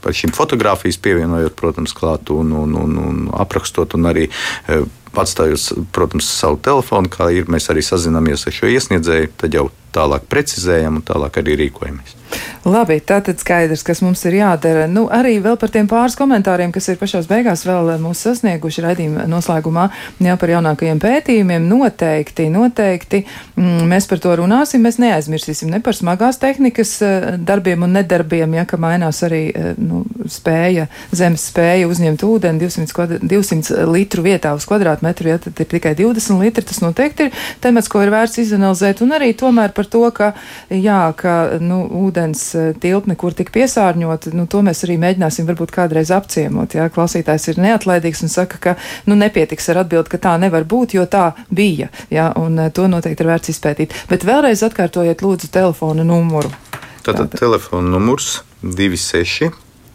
par 0.02 0.16
šīm 0.18 0.34
fotogrāfijas 0.36 0.99
pievienojot, 1.02 1.56
protams, 1.60 1.95
klāt 1.97 2.32
un, 2.34 2.54
un, 2.64 2.78
un, 2.78 2.97
un 3.02 3.22
aprakstot 3.41 3.95
un 3.97 4.10
arī 4.12 4.28
e, 4.28 4.80
atstājot, 5.18 5.86
protams, 5.95 6.30
savu 6.39 6.60
telefonu, 6.64 7.12
kā 7.12 7.32
ir. 7.36 7.49
Mēs 7.52 7.70
arī 7.74 7.84
sazināmies 7.86 8.47
ar 8.47 8.56
šo 8.56 8.72
iesniedzēju, 8.72 9.36
tad 9.43 9.58
jau 9.58 9.70
tālāk 9.95 10.28
precizējam 10.32 11.02
un 11.02 11.06
tālāk 11.08 11.41
arī 11.41 11.60
rīkojamies. 11.66 12.21
Labi, 12.62 12.99
tātad 13.01 13.39
skaidrs, 13.41 13.82
kas 13.82 14.03
mums 14.05 14.22
ir 14.30 14.36
jādara. 14.38 14.84
Nu, 14.86 15.07
arī 15.09 15.39
vēl 15.41 15.55
par 15.57 15.72
tiem 15.74 15.88
pāris 15.89 16.14
komentāriem, 16.14 16.70
kas 16.70 16.91
ir 16.91 16.99
pašās 16.99 17.26
beigās 17.26 17.64
vēl 17.66 17.88
mūs 18.03 18.20
sasnieguši 18.22 18.84
raidījuma 18.86 19.24
noslēgumā, 19.32 19.88
jā, 20.22 20.36
par 20.38 20.53
jaunākajiem 20.53 21.01
pētījumiem. 21.01 21.66
Noteikti, 21.66 22.45
noteikti 22.53 23.24
mm, 23.55 23.88
mēs 23.89 24.05
par 24.12 24.22
to 24.22 24.36
runāsim. 24.38 24.86
Mēs 24.86 24.99
neaizmirsīsim 25.01 25.72
ne 25.74 25.80
par 25.82 25.97
smagās 25.97 26.38
tehnikas 26.41 26.91
eh, 27.01 27.26
darbiem 27.41 27.88
un 27.88 27.97
nedarbiem, 27.97 28.53
ja 28.59 28.68
ka 28.70 28.78
mainās 28.78 29.24
arī 29.26 29.41
eh, 29.49 29.74
nu, 29.82 30.03
spēja, 30.30 30.86
zemes 31.18 31.47
spēja 31.49 31.89
uzņemt 31.89 32.28
ūdeni 32.30 32.62
200, 32.62 32.93
kvadr, 32.93 33.26
200 33.26 33.89
litru 33.89 34.28
vietā 34.30 34.53
uz 34.53 34.70
kvadrātmetru, 34.70 35.34
ja 35.34 35.39
tad 35.41 35.57
ir 35.57 35.72
tikai 35.74 35.95
20 35.97 36.38
litri. 36.45 36.68
Tas 36.70 36.84
noteikti 36.86 37.32
ir 37.32 37.43
temats, 37.66 37.89
ko 37.89 38.05
ir 38.05 38.14
vērts 38.14 38.38
izanalizēt. 38.45 39.01
Un 39.01 39.18
arī 39.18 39.34
tomēr 39.34 39.74
par 39.74 39.89
to, 39.89 40.05
ka, 40.14 40.36
jā, 40.70 41.01
ka 41.18 41.57
nu, 41.57 41.82
ūdens 42.05 42.51
eh, 42.58 42.72
tilpni, 42.82 43.16
kur 43.20 43.36
tika 43.38 43.54
piesārņota, 43.56 44.34
nu, 44.38 44.47
to 44.52 44.62
mēs 44.66 44.84
arī 44.88 44.97
mēģināsim 45.02 45.47
varbūt 45.49 45.74
kādreiz 45.76 46.12
apciemot. 46.16 46.76
Jā, 46.78 46.89
klausītājs 46.93 47.49
ir 47.52 47.62
neatlaidīgs 47.64 48.24
un 48.26 48.34
saka, 48.34 48.60
ka 48.62 48.76
nu, 49.10 49.18
nepietiks 49.20 49.72
ar 49.74 49.84
atbildi, 49.84 50.12
ka 50.14 50.22
tā 50.30 50.36
nevar 50.41 50.68
būt, 50.68 50.95
jo 50.97 51.08
tā 51.10 51.32
bija. 51.49 51.91
Jā, 52.14 52.32
un 52.41 52.60
eh, 52.60 52.72
to 52.76 52.88
noteikti 52.91 53.26
ir 53.26 53.32
vērts 53.32 53.54
izpētīt. 53.56 53.97
Bet 54.12 54.28
vēlreiz 54.28 54.64
atkārtojiet 54.68 55.26
lūdzu 55.26 55.52
telefona 55.54 56.06
numuru. 56.08 56.54
Tātad 57.02 57.34
telefona 57.34 57.95
numurs 57.95 58.41
26 58.62 59.49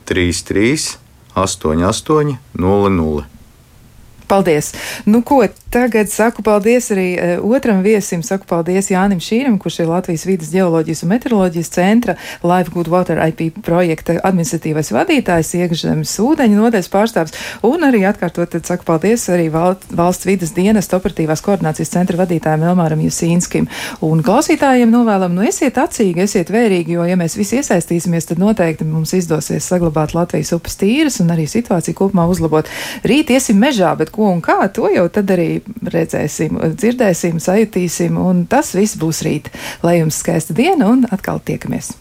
33 0.06 0.98
88 1.36 2.38
00. 2.56 3.35
Paldies! 4.26 4.72
Nu, 5.06 5.22
ko 5.22 5.44
tagad 5.70 6.08
saku 6.10 6.42
paldies 6.42 6.88
arī 6.90 7.06
uh, 7.14 7.44
otram 7.46 7.82
viesim, 7.84 8.22
saku 8.26 8.46
paldies 8.48 8.88
Jānim 8.90 9.20
Šīram, 9.22 9.58
kurš 9.62 9.80
ir 9.84 9.90
Latvijas 9.90 10.24
vidas 10.26 10.50
geoloģijas 10.50 11.04
un 11.04 11.12
meteoroloģijas 11.12 11.70
centra 11.70 12.16
Life 12.42 12.72
Good 12.74 12.90
Water 12.90 13.20
IP 13.22 13.60
projekta 13.66 14.16
administratīvais 14.26 14.90
vadītājs, 14.96 15.52
iekšzemes 15.60 16.14
ūdeņu 16.24 16.58
nodeļas 16.58 16.90
pārstāvs, 16.90 17.36
un 17.66 17.86
arī 17.86 18.02
atkārtot 18.08 18.50
tad 18.56 18.66
saku 18.66 18.86
paldies 18.88 19.28
arī 19.30 19.46
val, 19.54 19.76
valsts 19.94 20.26
vidas 20.26 20.54
dienas 20.56 20.90
operatīvās 20.96 21.44
koordinācijas 21.46 21.94
centra 21.94 22.18
vadītājiem 22.22 22.66
Elmāram 22.72 23.04
Jusīnskim. 23.06 23.70
Un 24.06 24.24
klausītājiem 24.26 24.90
novēlam, 24.90 25.38
nu 25.38 25.46
esiet 25.46 25.78
acīgi, 25.78 26.24
esiet 26.26 26.50
vērīgi, 26.50 26.96
jo, 26.98 27.06
ja 27.06 27.18
mēs 27.20 27.38
visi 27.38 27.60
iesaistīsimies, 27.60 28.26
tad 28.32 28.42
noteikti 28.42 28.88
mums 28.88 29.14
izdosies 29.14 29.70
saglabāt 29.70 30.16
Latvijas 30.18 30.54
upes 30.56 30.78
tīras 30.80 31.20
un 31.22 31.30
arī 31.34 31.46
situāciju 31.50 32.00
kopumā 32.02 32.26
uzlabot. 32.32 32.70
Rīt 33.06 33.30
iesim 33.36 33.60
mežā, 33.62 33.94
bet 33.98 34.15
ko 34.16 34.32
un 34.32 34.40
kā, 34.44 34.58
to 34.72 34.88
jau 34.92 35.06
tad 35.12 35.30
arī 35.36 35.60
redzēsim, 35.84 36.58
dzirdēsim, 36.74 37.38
sajutīsim, 37.42 38.16
un 38.20 38.46
tas 38.50 38.72
viss 38.76 38.98
būs 39.00 39.22
rīt. 39.26 39.52
Lai 39.86 40.00
jums 40.00 40.22
skaista 40.24 40.56
diena 40.56 40.90
un 40.92 41.06
atkal 41.12 41.42
tiekamies! 41.44 41.94